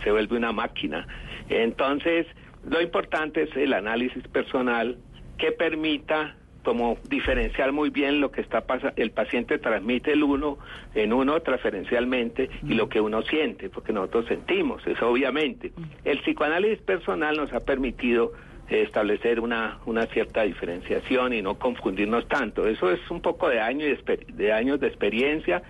se 0.03 0.11
vuelve 0.11 0.35
una 0.37 0.51
máquina. 0.51 1.07
Entonces, 1.49 2.27
lo 2.67 2.81
importante 2.81 3.43
es 3.43 3.55
el 3.55 3.73
análisis 3.73 4.27
personal 4.27 4.97
que 5.37 5.51
permita 5.51 6.35
como 6.63 6.97
diferenciar 7.09 7.71
muy 7.71 7.89
bien 7.89 8.19
lo 8.19 8.31
que 8.31 8.41
está 8.41 8.61
pasando, 8.61 8.93
el 8.97 9.11
paciente 9.11 9.57
transmite 9.57 10.11
el 10.11 10.23
uno 10.23 10.57
en 10.93 11.13
uno 11.13 11.39
transferencialmente 11.41 12.49
y 12.67 12.73
lo 12.73 12.89
que 12.89 12.99
uno 12.99 13.21
siente, 13.21 13.69
porque 13.69 13.93
nosotros 13.93 14.25
sentimos, 14.27 14.85
eso 14.85 15.09
obviamente. 15.09 15.71
El 16.03 16.19
psicoanálisis 16.19 16.79
personal 16.81 17.37
nos 17.37 17.53
ha 17.53 17.61
permitido 17.61 18.33
establecer 18.67 19.39
una, 19.39 19.79
una 19.85 20.05
cierta 20.07 20.43
diferenciación 20.43 21.33
y 21.33 21.41
no 21.41 21.57
confundirnos 21.57 22.27
tanto. 22.27 22.67
Eso 22.67 22.91
es 22.91 22.99
un 23.09 23.21
poco 23.21 23.49
de, 23.49 23.59
años 23.59 23.97
de 24.33 24.53
años 24.53 24.79
de 24.79 24.87
experiencia 24.87 25.63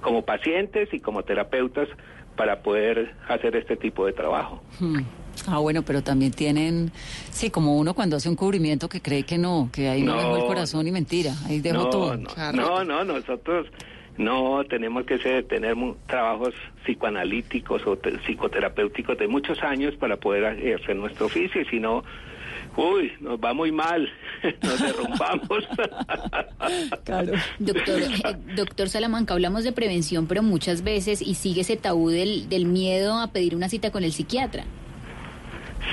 como 0.00 0.24
pacientes 0.24 0.92
y 0.92 0.98
como 0.98 1.22
terapeutas 1.22 1.88
para 2.36 2.62
poder 2.62 3.14
hacer 3.28 3.56
este 3.56 3.76
tipo 3.76 4.06
de 4.06 4.12
trabajo. 4.12 4.62
Hmm. 4.80 5.00
Ah, 5.46 5.58
bueno, 5.58 5.82
pero 5.82 6.02
también 6.02 6.32
tienen, 6.32 6.92
sí, 7.30 7.50
como 7.50 7.76
uno 7.76 7.94
cuando 7.94 8.16
hace 8.16 8.28
un 8.28 8.36
cubrimiento 8.36 8.88
que 8.88 9.00
cree 9.00 9.24
que 9.24 9.38
no, 9.38 9.70
que 9.72 9.88
ahí 9.88 10.02
no, 10.02 10.16
dejó 10.16 10.36
el 10.36 10.44
corazón 10.44 10.86
y 10.86 10.92
mentira, 10.92 11.34
ahí 11.46 11.60
dejó 11.60 11.88
todo. 11.88 12.16
No, 12.16 12.84
no, 12.84 13.04
nosotros 13.04 13.66
no 14.16 14.64
tenemos 14.64 15.04
que 15.04 15.18
ser, 15.18 15.44
tener 15.44 15.76
trabajos 16.06 16.54
psicoanalíticos 16.84 17.86
o 17.86 17.96
psicoterapéuticos 17.96 19.18
de 19.18 19.28
muchos 19.28 19.62
años 19.62 19.94
para 19.96 20.16
poder 20.16 20.44
hacer 20.74 20.96
nuestro 20.96 21.26
oficio, 21.26 21.62
y 21.62 21.64
si 21.66 21.80
no, 21.80 22.04
uy, 22.76 23.12
nos 23.20 23.38
va 23.38 23.52
muy 23.54 23.72
mal, 23.72 24.08
nos 24.62 24.80
derrumbamos. 24.80 25.68
claro. 27.04 27.32
Doctor, 27.58 28.02
eh, 28.02 28.36
doctor 28.54 28.88
Salamanca, 28.88 29.34
hablamos 29.34 29.64
de 29.64 29.72
prevención, 29.72 30.26
pero 30.26 30.42
muchas 30.42 30.82
veces, 30.82 31.22
y 31.22 31.34
sigue 31.34 31.62
ese 31.62 31.76
tabú 31.76 32.10
del, 32.10 32.48
del 32.48 32.66
miedo 32.66 33.18
a 33.18 33.32
pedir 33.32 33.56
una 33.56 33.68
cita 33.68 33.90
con 33.90 34.04
el 34.04 34.12
psiquiatra. 34.12 34.64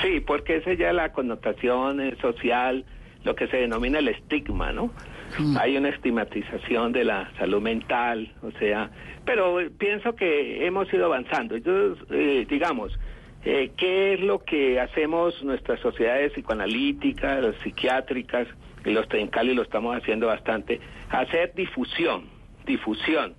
Sí, 0.01 0.19
porque 0.19 0.57
esa 0.57 0.73
ya 0.73 0.89
es 0.89 0.95
la 0.95 1.11
connotación 1.11 1.99
eh, 1.99 2.15
social, 2.21 2.85
lo 3.23 3.35
que 3.35 3.47
se 3.47 3.57
denomina 3.57 3.99
el 3.99 4.07
estigma, 4.07 4.71
¿no? 4.71 4.91
Mm. 5.37 5.57
Hay 5.57 5.77
una 5.77 5.89
estigmatización 5.89 6.91
de 6.91 7.03
la 7.03 7.31
salud 7.37 7.61
mental, 7.61 8.31
o 8.41 8.51
sea, 8.51 8.89
pero 9.25 9.57
pienso 9.77 10.15
que 10.15 10.65
hemos 10.65 10.91
ido 10.93 11.05
avanzando. 11.05 11.57
Yo, 11.57 11.95
eh, 12.09 12.45
digamos, 12.49 12.97
eh, 13.45 13.71
¿qué 13.77 14.13
es 14.13 14.19
lo 14.21 14.39
que 14.39 14.79
hacemos 14.79 15.43
nuestras 15.43 15.79
sociedades 15.81 16.33
psicoanalíticas, 16.33 17.55
psiquiátricas, 17.63 18.47
y 18.85 18.91
los 18.91 19.07
Trencali 19.07 19.53
lo 19.53 19.61
estamos 19.61 19.95
haciendo 19.95 20.27
bastante? 20.27 20.79
Hacer 21.09 21.53
difusión, 21.53 22.25
difusión. 22.65 23.35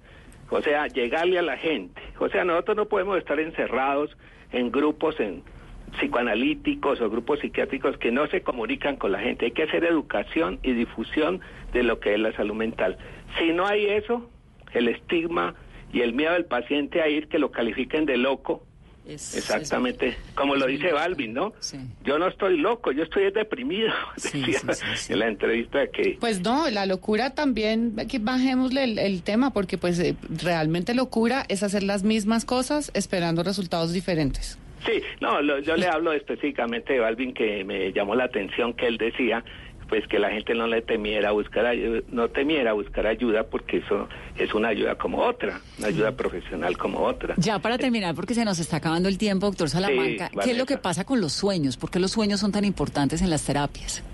O 0.50 0.60
sea, 0.60 0.86
llegarle 0.88 1.38
a 1.38 1.42
la 1.42 1.56
gente. 1.56 2.00
O 2.18 2.28
sea, 2.28 2.44
nosotros 2.44 2.76
no 2.76 2.86
podemos 2.86 3.18
estar 3.18 3.38
encerrados 3.38 4.16
en 4.52 4.70
grupos, 4.70 5.18
en 5.20 5.42
psicoanalíticos 5.98 7.00
o 7.00 7.10
grupos 7.10 7.40
psiquiátricos 7.40 7.96
que 7.98 8.12
no 8.12 8.26
se 8.28 8.42
comunican 8.42 8.96
con 8.96 9.12
la 9.12 9.20
gente. 9.20 9.46
Hay 9.46 9.52
que 9.52 9.64
hacer 9.64 9.84
educación 9.84 10.58
y 10.62 10.72
difusión 10.72 11.40
de 11.72 11.82
lo 11.82 12.00
que 12.00 12.14
es 12.14 12.20
la 12.20 12.32
salud 12.32 12.54
mental. 12.54 12.96
Si 13.38 13.52
no 13.52 13.66
hay 13.66 13.86
eso, 13.86 14.28
el 14.72 14.88
estigma 14.88 15.54
y 15.92 16.00
el 16.00 16.12
miedo 16.12 16.32
del 16.34 16.44
paciente 16.44 17.02
a 17.02 17.08
ir 17.08 17.28
que 17.28 17.38
lo 17.38 17.50
califiquen 17.50 18.06
de 18.06 18.16
loco, 18.16 18.62
Exactamente, 19.06 20.16
como 20.34 20.54
lo 20.54 20.66
dice 20.66 20.92
Balvin, 20.92 21.32
¿no? 21.32 21.52
Yo 22.04 22.18
no 22.18 22.28
estoy 22.28 22.58
loco, 22.58 22.92
yo 22.92 23.02
estoy 23.02 23.30
deprimido, 23.32 23.90
en 25.08 25.18
la 25.18 25.26
entrevista 25.26 25.86
que... 25.88 26.16
Pues 26.20 26.40
no, 26.42 26.68
la 26.70 26.86
locura 26.86 27.30
también, 27.30 27.96
que 28.08 28.18
bajémosle 28.18 28.84
el, 28.84 29.22
tema, 29.22 29.52
porque 29.52 29.78
pues 29.78 29.98
eh, 29.98 30.14
realmente 30.28 30.94
locura 30.94 31.44
es 31.48 31.62
hacer 31.62 31.82
las 31.82 32.04
mismas 32.04 32.44
cosas 32.44 32.90
esperando 32.94 33.42
resultados 33.42 33.92
diferentes. 33.92 34.58
Sí, 34.84 35.02
no, 35.20 35.40
yo 35.60 35.76
le 35.76 35.86
hablo 35.86 36.12
específicamente 36.12 36.94
de 36.94 37.00
Balvin 37.00 37.34
que 37.34 37.64
me 37.64 37.92
llamó 37.92 38.14
la 38.14 38.24
atención 38.24 38.72
que 38.72 38.86
él 38.86 38.98
decía 38.98 39.44
pues 39.90 40.06
que 40.06 40.20
la 40.20 40.30
gente 40.30 40.54
no 40.54 40.68
le 40.68 40.82
temiera 40.82 41.32
buscar 41.32 41.66
ayuda, 41.66 42.00
no 42.12 42.28
temiera 42.28 42.72
buscar 42.72 43.08
ayuda 43.08 43.42
porque 43.42 43.78
eso 43.78 44.08
es 44.38 44.54
una 44.54 44.68
ayuda 44.68 44.94
como 44.94 45.18
otra, 45.18 45.60
una 45.78 45.88
ayuda 45.88 46.12
profesional 46.12 46.78
como 46.78 47.00
otra. 47.00 47.34
Ya 47.36 47.58
para 47.58 47.76
terminar, 47.76 48.14
porque 48.14 48.32
se 48.32 48.44
nos 48.44 48.60
está 48.60 48.76
acabando 48.76 49.08
el 49.08 49.18
tiempo, 49.18 49.46
doctor 49.46 49.68
Salamanca, 49.68 50.30
¿qué 50.44 50.52
es 50.52 50.56
lo 50.56 50.64
que 50.64 50.78
pasa 50.78 51.04
con 51.04 51.20
los 51.20 51.32
sueños? 51.32 51.76
¿Por 51.76 51.90
qué 51.90 51.98
los 51.98 52.12
sueños 52.12 52.38
son 52.38 52.52
tan 52.52 52.64
importantes 52.64 53.20
en 53.20 53.30
las 53.30 53.44
terapias? 53.44 54.04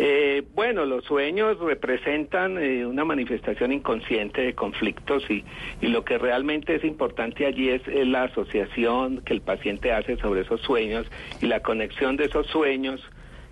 Eh, 0.00 0.44
bueno, 0.54 0.84
los 0.84 1.04
sueños 1.06 1.58
representan 1.58 2.56
eh, 2.56 2.86
una 2.86 3.04
manifestación 3.04 3.72
inconsciente 3.72 4.42
de 4.42 4.54
conflictos 4.54 5.28
y, 5.28 5.44
y, 5.80 5.88
lo 5.88 6.04
que 6.04 6.18
realmente 6.18 6.76
es 6.76 6.84
importante 6.84 7.44
allí 7.46 7.70
es, 7.70 7.82
la 8.06 8.22
asociación 8.22 9.22
que 9.22 9.32
el 9.32 9.40
paciente 9.40 9.90
hace 9.90 10.16
sobre 10.18 10.42
esos 10.42 10.60
sueños 10.60 11.10
y 11.42 11.46
la 11.46 11.64
conexión 11.64 12.16
de 12.16 12.26
esos 12.26 12.46
sueños 12.46 13.00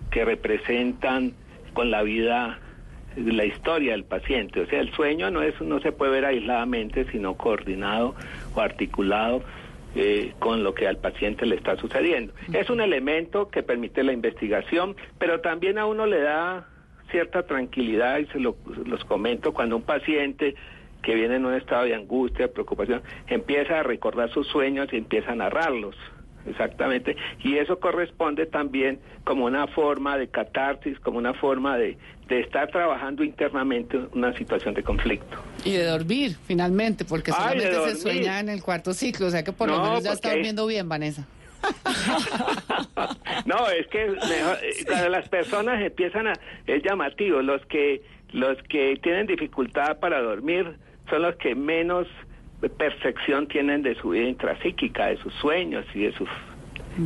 que 0.09 0.23
representan 0.23 1.33
con 1.73 1.91
la 1.91 2.01
vida, 2.03 2.59
la 3.17 3.43
historia 3.43 3.91
del 3.91 4.05
paciente. 4.05 4.61
O 4.61 4.67
sea, 4.67 4.79
el 4.79 4.93
sueño 4.93 5.29
no, 5.29 5.41
es, 5.41 5.59
no 5.59 5.81
se 5.81 5.91
puede 5.91 6.13
ver 6.13 6.23
aisladamente, 6.23 7.11
sino 7.11 7.35
coordinado 7.35 8.15
o 8.55 8.61
articulado 8.61 9.43
eh, 9.95 10.33
con 10.39 10.63
lo 10.63 10.73
que 10.73 10.87
al 10.87 10.97
paciente 10.97 11.45
le 11.45 11.55
está 11.55 11.75
sucediendo. 11.77 12.33
Es 12.53 12.69
un 12.69 12.81
elemento 12.81 13.49
que 13.49 13.63
permite 13.63 14.03
la 14.03 14.13
investigación, 14.13 14.95
pero 15.17 15.41
también 15.41 15.77
a 15.77 15.85
uno 15.85 16.05
le 16.05 16.21
da 16.21 16.67
cierta 17.11 17.43
tranquilidad, 17.43 18.19
y 18.19 18.25
se 18.27 18.39
lo, 18.39 18.57
los 18.85 19.03
comento, 19.05 19.53
cuando 19.53 19.77
un 19.77 19.83
paciente 19.83 20.55
que 21.01 21.15
viene 21.15 21.35
en 21.35 21.45
un 21.45 21.53
estado 21.53 21.85
de 21.85 21.95
angustia, 21.95 22.51
preocupación, 22.51 23.01
empieza 23.27 23.79
a 23.79 23.83
recordar 23.83 24.29
sus 24.31 24.47
sueños 24.47 24.89
y 24.91 24.97
empieza 24.97 25.31
a 25.31 25.35
narrarlos. 25.35 25.95
Exactamente. 26.47 27.17
Y 27.43 27.57
eso 27.57 27.79
corresponde 27.79 28.45
también 28.45 28.99
como 29.25 29.45
una 29.45 29.67
forma 29.67 30.17
de 30.17 30.29
catarsis, 30.29 30.99
como 30.99 31.17
una 31.17 31.33
forma 31.33 31.77
de, 31.77 31.97
de 32.27 32.41
estar 32.41 32.69
trabajando 32.69 33.23
internamente 33.23 33.97
una 34.13 34.35
situación 34.37 34.73
de 34.73 34.83
conflicto. 34.83 35.37
Y 35.63 35.73
de 35.73 35.85
dormir, 35.85 36.37
finalmente, 36.45 37.05
porque 37.05 37.31
solamente 37.31 37.73
se 37.89 37.95
sueña 37.95 38.39
en 38.39 38.49
el 38.49 38.61
cuarto 38.61 38.93
ciclo, 38.93 39.27
o 39.27 39.31
sea 39.31 39.43
que 39.43 39.51
por 39.51 39.69
lo 39.69 39.81
menos 39.81 40.03
ya 40.03 40.13
está 40.13 40.31
durmiendo 40.31 40.65
bien, 40.67 40.87
Vanessa. 40.87 41.27
no, 43.45 43.67
es 43.69 43.87
que 43.87 44.05
eh, 44.05 44.83
cuando 44.85 45.09
las 45.09 45.27
personas 45.27 45.81
empiezan 45.81 46.27
a 46.27 46.33
es 46.67 46.83
llamativo, 46.83 47.41
los 47.41 47.65
que 47.65 48.01
los 48.31 48.61
que 48.63 48.99
tienen 49.01 49.25
dificultad 49.25 49.97
para 49.99 50.21
dormir 50.21 50.77
son 51.09 51.23
los 51.23 51.35
que 51.37 51.55
menos 51.55 52.07
percepción 52.77 53.47
tienen 53.47 53.81
de 53.81 53.95
su 53.95 54.09
vida 54.09 54.27
intrapsíquica, 54.27 55.07
de 55.07 55.17
sus 55.17 55.33
sueños 55.35 55.85
y 55.93 56.01
de 56.01 56.13
sus 56.13 56.29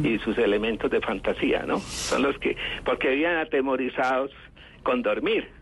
y 0.03 0.19
sus 0.19 0.38
elementos 0.38 0.89
de 0.89 1.01
fantasía, 1.01 1.63
¿no? 1.67 1.80
Son 1.80 2.22
los 2.22 2.38
que 2.39 2.55
porque 2.86 3.09
viven 3.09 3.36
atemorizados 3.36 4.32
con 4.84 5.02
dormir. 5.02 5.62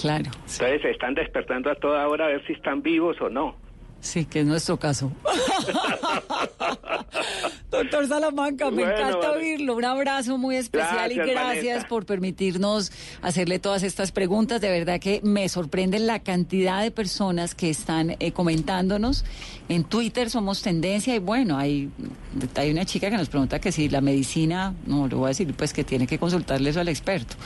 Claro. 0.00 0.30
Entonces 0.34 0.82
se 0.82 0.90
están 0.90 1.14
despertando 1.14 1.70
a 1.70 1.74
toda 1.74 2.06
hora 2.08 2.26
a 2.26 2.28
ver 2.28 2.46
si 2.46 2.52
están 2.52 2.82
vivos 2.82 3.20
o 3.20 3.28
no. 3.28 3.56
Sí, 4.00 4.24
que 4.24 4.40
es 4.40 4.46
nuestro 4.46 4.78
caso. 4.78 5.12
Doctor 7.70 8.08
Salamanca, 8.08 8.70
me 8.70 8.82
encanta 8.82 9.32
oírlo. 9.32 9.76
Un 9.76 9.84
abrazo 9.84 10.38
muy 10.38 10.56
especial 10.56 11.12
y 11.12 11.16
gracias 11.16 11.84
por 11.84 12.06
permitirnos 12.06 12.90
hacerle 13.20 13.58
todas 13.58 13.82
estas 13.82 14.10
preguntas. 14.10 14.62
De 14.62 14.70
verdad 14.70 15.00
que 15.00 15.20
me 15.22 15.46
sorprende 15.50 15.98
la 15.98 16.20
cantidad 16.20 16.82
de 16.82 16.90
personas 16.90 17.54
que 17.54 17.68
están 17.68 18.16
eh, 18.18 18.32
comentándonos. 18.32 19.26
En 19.70 19.84
Twitter 19.84 20.28
somos 20.28 20.62
tendencia 20.62 21.14
y 21.14 21.20
bueno, 21.20 21.56
hay, 21.56 21.88
hay 22.56 22.70
una 22.70 22.84
chica 22.84 23.08
que 23.08 23.16
nos 23.16 23.28
pregunta 23.28 23.60
que 23.60 23.72
si 23.72 23.88
la 23.88 24.00
medicina, 24.00 24.74
no, 24.86 25.08
le 25.08 25.14
voy 25.14 25.26
a 25.26 25.28
decir 25.28 25.54
pues 25.56 25.72
que 25.72 25.84
tiene 25.84 26.06
que 26.06 26.18
consultarle 26.18 26.70
eso 26.70 26.80
al 26.80 26.88
experto, 26.88 27.36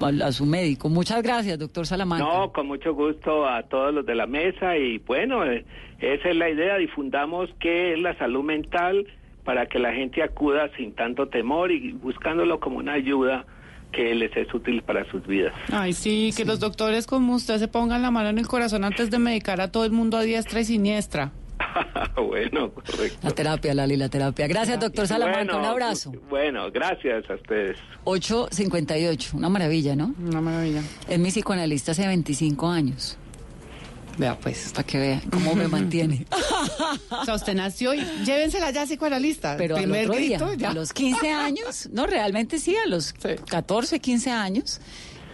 a, 0.00 0.26
a 0.26 0.32
su 0.32 0.46
médico. 0.46 0.88
Muchas 0.88 1.22
gracias, 1.22 1.58
doctor 1.58 1.86
Salamanca. 1.86 2.24
No, 2.24 2.52
con 2.52 2.68
mucho 2.68 2.94
gusto 2.94 3.46
a 3.46 3.64
todos 3.64 3.92
los 3.92 4.06
de 4.06 4.14
la 4.14 4.26
mesa 4.26 4.76
y 4.78 4.98
bueno... 4.98 5.44
Eh, 5.44 5.64
esa 6.00 6.28
es 6.28 6.36
la 6.36 6.50
idea, 6.50 6.76
difundamos 6.76 7.48
qué 7.58 7.94
es 7.94 8.00
la 8.00 8.16
salud 8.18 8.44
mental 8.44 9.06
para 9.44 9.66
que 9.66 9.78
la 9.78 9.92
gente 9.92 10.22
acuda 10.22 10.70
sin 10.76 10.92
tanto 10.92 11.28
temor 11.28 11.72
y 11.72 11.92
buscándolo 11.92 12.60
como 12.60 12.78
una 12.78 12.92
ayuda 12.92 13.46
que 13.92 14.14
les 14.14 14.36
es 14.36 14.52
útil 14.52 14.82
para 14.82 15.08
sus 15.10 15.26
vidas. 15.26 15.54
Ay, 15.72 15.94
sí, 15.94 16.32
que 16.36 16.44
los 16.44 16.60
doctores 16.60 17.06
como 17.06 17.34
usted 17.34 17.58
se 17.58 17.68
pongan 17.68 18.02
la 18.02 18.10
mano 18.10 18.28
en 18.28 18.38
el 18.38 18.46
corazón 18.46 18.84
antes 18.84 19.10
de 19.10 19.18
medicar 19.18 19.60
a 19.60 19.72
todo 19.72 19.86
el 19.86 19.92
mundo 19.92 20.18
a 20.18 20.22
diestra 20.22 20.60
y 20.60 20.64
siniestra. 20.64 21.32
bueno, 22.16 22.72
correcto. 22.72 23.18
La 23.22 23.30
terapia, 23.30 23.74
Lali, 23.74 23.96
la 23.96 24.08
terapia. 24.08 24.46
Gracias, 24.46 24.80
doctor 24.80 25.06
Salamanca, 25.06 25.56
un 25.56 25.64
abrazo. 25.64 26.12
Bueno, 26.28 26.70
gracias 26.70 27.28
a 27.30 27.34
ustedes. 27.34 27.76
8.58, 28.04 29.34
una 29.34 29.48
maravilla, 29.48 29.96
¿no? 29.96 30.14
Una 30.18 30.40
maravilla. 30.40 30.82
Es 31.08 31.18
mi 31.18 31.30
psicoanalista 31.30 31.92
hace 31.92 32.06
25 32.06 32.68
años. 32.68 33.18
Vea, 34.18 34.38
pues. 34.38 34.72
Para 34.72 34.86
que 34.86 34.98
vea 34.98 35.22
cómo 35.30 35.54
me 35.54 35.68
mantiene. 35.68 36.26
o 37.10 37.24
sea, 37.24 37.34
usted 37.34 37.54
nació 37.54 37.92
y 37.92 38.00
llévensela 38.24 38.70
ya 38.70 38.84
psicoanalista. 38.84 39.56
Pero 39.56 39.76
Primer 39.76 40.10
a 40.64 40.72
los 40.72 40.92
15 40.92 41.30
años, 41.30 41.88
no, 41.92 42.06
realmente 42.06 42.58
sí, 42.58 42.74
a 42.76 42.88
los 42.88 43.12
14, 43.12 44.00
15 44.00 44.30
años. 44.30 44.80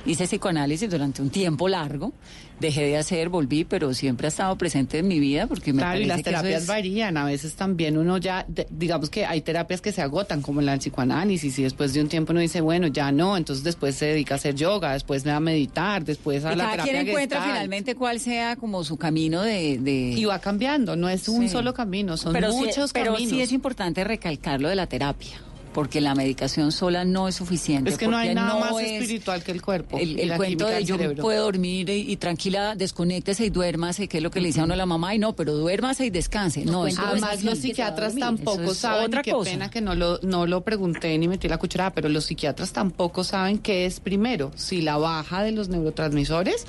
Hice 0.07 0.25
psicoanálisis 0.27 0.91
durante 0.91 1.23
un 1.23 1.31
tiempo 1.31 1.69
largo, 1.69 2.13
dejé 2.61 2.83
de 2.85 2.97
hacer, 2.97 3.29
volví, 3.29 3.65
pero 3.65 3.93
siempre 3.93 4.27
ha 4.27 4.29
estado 4.29 4.57
presente 4.57 4.99
en 4.99 5.09
mi 5.09 5.19
vida 5.19 5.47
porque 5.49 5.73
me 5.73 5.81
Claro, 5.83 5.99
y 6.01 6.05
las 6.05 6.19
que 6.19 6.23
terapias 6.25 6.63
es- 6.63 6.69
varían. 6.69 7.17
A 7.17 7.25
veces 7.25 7.55
también 7.55 7.97
uno 7.99 8.19
ya, 8.19 8.45
de- 8.49 8.67
digamos 8.71 9.11
que 9.11 9.27
hay 9.27 9.41
terapias 9.41 9.81
que 9.81 9.91
se 9.91 10.01
agotan, 10.03 10.43
como 10.43 10.61
la 10.61 10.73
del 10.73 10.79
psicoanálisis, 10.81 11.59
y 11.59 11.63
después 11.65 11.93
de 11.93 12.01
un 12.03 12.09
tiempo 12.09 12.33
uno 12.33 12.41
dice, 12.41 12.61
bueno, 12.61 12.87
ya 12.87 13.11
no, 13.11 13.37
entonces 13.37 13.65
después 13.65 13.97
se 13.97 14.07
dedica 14.07 14.35
a 14.35 14.37
hacer 14.37 14.55
yoga, 14.55 14.93
después 14.93 15.27
a 15.27 15.41
meditar, 15.41 16.05
después 16.05 16.45
a 16.45 16.53
y 16.53 16.57
la 16.57 16.65
cada 16.65 16.73
terapia 16.75 16.93
quien 16.93 17.09
encuentra 17.09 17.43
finalmente 17.43 17.95
cuál 17.97 18.21
sea 18.21 18.55
como 18.57 18.85
su 18.85 18.97
camino 18.97 19.43
de... 19.43 19.79
de- 19.79 20.15
Y 20.17 20.25
va 20.25 20.39
cambiando, 20.39 20.95
no 20.95 21.09
es 21.09 21.29
un 21.29 21.43
Sí. 21.43 21.49
solo 21.49 21.75
camino, 21.75 22.17
son 22.17 22.33
pero 22.33 22.53
sí- 22.53 22.59
muchos 22.59 22.93
pero 22.93 23.13
caminos. 23.15 23.31
sí 23.33 23.41
es 23.41 23.51
importante 23.53 24.05
recalcar 24.05 24.61
lo 24.61 24.69
de 24.69 24.77
la 24.77 24.87
terapia, 24.87 25.33
porque 25.73 26.01
la 26.01 26.15
medicación 26.15 26.73
sola 26.73 27.05
no 27.05 27.29
es 27.29 27.37
suficiente. 27.37 27.91
Es 27.91 27.99
que 27.99 28.09
no 28.09 28.17
hay 28.17 28.35
nada 28.35 28.55
no 28.55 28.61
más 28.61 28.83
es 28.83 28.93
espiritual 28.93 29.43
que 29.43 29.53
el 29.53 29.63
cuerpo. 29.63 29.99
El, 29.99 30.37
cuento 30.37 30.67
de 30.67 30.85
yo 30.85 30.97
puedo 31.17 31.45
dormir 31.45 31.89
y, 31.89 32.13
y 32.13 32.17
tranquila, 32.17 32.75
desconéctese 32.75 33.47
y 33.47 33.51
duérmase, 33.51 34.09
que 34.09 34.19
es 34.19 34.23
lo 34.23 34.31
que 34.31 34.41
le 34.41 34.49
dice 34.49 34.61
a 34.61 34.65
uno 34.65 34.77
la 34.77 34.87
mamá, 34.87 35.15
y 35.15 35.19
no, 35.19 35.35
pero 35.35 35.55
duérmase 35.55 36.07
y 36.07 36.11
descanse. 36.11 36.65
No, 36.65 36.73
no 36.73 36.87
es 36.87 36.99
Además, 36.99 37.43
los 37.43 37.59
a 37.59 37.63
psiquiatras 37.63 38.17
tampoco 38.17 38.73
es 38.73 38.79
saben, 38.79 39.07
otra 39.07 39.23
qué 39.23 39.33
cosa. 39.33 39.51
pena 39.51 39.71
que 39.71 39.81
no 39.81 39.95
lo, 39.95 40.19
no 40.23 40.47
lo 40.47 40.63
pregunté 40.63 41.17
ni 41.19 41.29
metí 41.29 41.49
la 41.49 41.59
cucharada, 41.59 41.91
pero 41.91 42.09
los 42.09 42.25
psiquiatras 42.25 42.73
tampoco 42.73 43.25
saben 43.25 43.59
qué 43.59 43.87
es 43.87 44.01
primero, 44.01 44.53
si 44.55 44.83
la 44.83 44.97
baja 44.97 45.43
de 45.43 45.53
los 45.53 45.69
neurotransmisores 45.69 46.67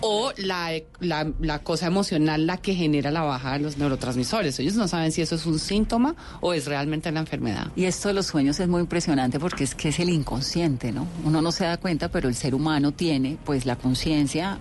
o 0.00 0.32
la, 0.36 0.72
la, 1.00 1.58
cosa 1.60 1.86
emocional 1.86 2.46
la 2.46 2.58
que 2.58 2.74
genera 2.74 3.10
la 3.10 3.22
baja 3.22 3.52
de 3.52 3.60
los 3.60 3.78
neurotransmisores. 3.78 4.58
Ellos 4.58 4.74
no 4.74 4.88
saben 4.88 5.12
si 5.12 5.22
eso 5.22 5.34
es 5.34 5.46
un 5.46 5.58
síntoma 5.58 6.14
o 6.40 6.52
es 6.52 6.66
realmente 6.66 7.10
la 7.12 7.20
enfermedad. 7.20 7.68
Y 7.76 7.84
esto 7.84 8.08
de 8.08 8.14
los 8.14 8.26
sueños 8.26 8.60
es 8.60 8.68
muy 8.68 8.80
impresionante 8.80 9.38
porque 9.40 9.64
es 9.64 9.74
que 9.74 9.88
es 9.88 9.98
el 10.00 10.10
inconsciente, 10.10 10.92
¿no? 10.92 11.06
Uno 11.24 11.40
no 11.40 11.52
se 11.52 11.64
da 11.64 11.76
cuenta, 11.76 12.10
pero 12.10 12.28
el 12.28 12.34
ser 12.34 12.54
humano 12.54 12.92
tiene 12.92 13.38
pues 13.44 13.66
la 13.66 13.76
conciencia 13.76 14.58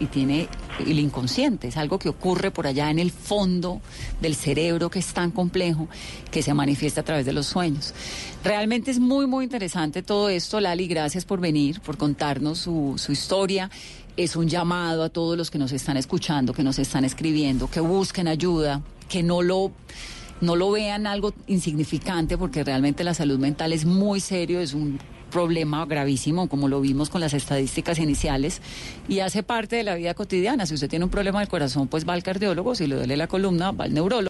y 0.00 0.06
tiene 0.06 0.48
el 0.84 0.98
inconsciente, 0.98 1.68
es 1.68 1.76
algo 1.76 1.98
que 1.98 2.08
ocurre 2.08 2.50
por 2.50 2.66
allá 2.66 2.90
en 2.90 2.98
el 2.98 3.10
fondo 3.10 3.80
del 4.20 4.34
cerebro 4.34 4.90
que 4.90 4.98
es 4.98 5.12
tan 5.12 5.30
complejo 5.30 5.88
que 6.30 6.42
se 6.42 6.54
manifiesta 6.54 7.02
a 7.02 7.04
través 7.04 7.26
de 7.26 7.34
los 7.34 7.46
sueños. 7.46 7.92
Realmente 8.42 8.90
es 8.90 8.98
muy, 8.98 9.26
muy 9.26 9.44
interesante 9.44 10.02
todo 10.02 10.30
esto, 10.30 10.58
Lali, 10.58 10.88
gracias 10.88 11.26
por 11.26 11.38
venir, 11.38 11.80
por 11.82 11.98
contarnos 11.98 12.58
su, 12.58 12.94
su 12.96 13.12
historia. 13.12 13.70
Es 14.20 14.36
un 14.36 14.48
llamado 14.50 15.02
a 15.02 15.08
todos 15.08 15.34
los 15.34 15.50
que 15.50 15.56
nos 15.56 15.72
están 15.72 15.96
escuchando, 15.96 16.52
que 16.52 16.62
nos 16.62 16.78
están 16.78 17.06
escribiendo, 17.06 17.70
que 17.70 17.80
busquen 17.80 18.28
ayuda, 18.28 18.82
que 19.08 19.22
no 19.22 19.40
lo 19.40 19.72
no 20.42 20.56
lo 20.56 20.70
vean 20.70 21.06
algo 21.06 21.32
insignificante 21.46 22.36
porque 22.36 22.62
realmente 22.62 23.02
la 23.02 23.14
salud 23.14 23.38
mental 23.38 23.72
es 23.72 23.86
muy 23.86 24.20
serio, 24.20 24.60
es 24.60 24.74
un 24.74 24.98
problema 25.30 25.86
gravísimo, 25.86 26.50
como 26.50 26.68
lo 26.68 26.82
vimos 26.82 27.08
con 27.08 27.22
las 27.22 27.32
estadísticas 27.32 27.98
iniciales, 27.98 28.60
y 29.08 29.20
hace 29.20 29.42
parte 29.42 29.76
de 29.76 29.84
la 29.84 29.94
vida 29.94 30.12
cotidiana. 30.12 30.66
Si 30.66 30.74
usted 30.74 30.90
tiene 30.90 31.06
un 31.06 31.10
problema 31.10 31.40
del 31.40 31.48
corazón, 31.48 31.88
pues 31.88 32.06
va 32.06 32.12
al 32.12 32.22
cardiólogo, 32.22 32.74
si 32.74 32.86
le 32.86 32.96
duele 32.96 33.16
la 33.16 33.26
columna, 33.26 33.70
va 33.72 33.84
al 33.84 33.94
neurólogo. 33.94 34.28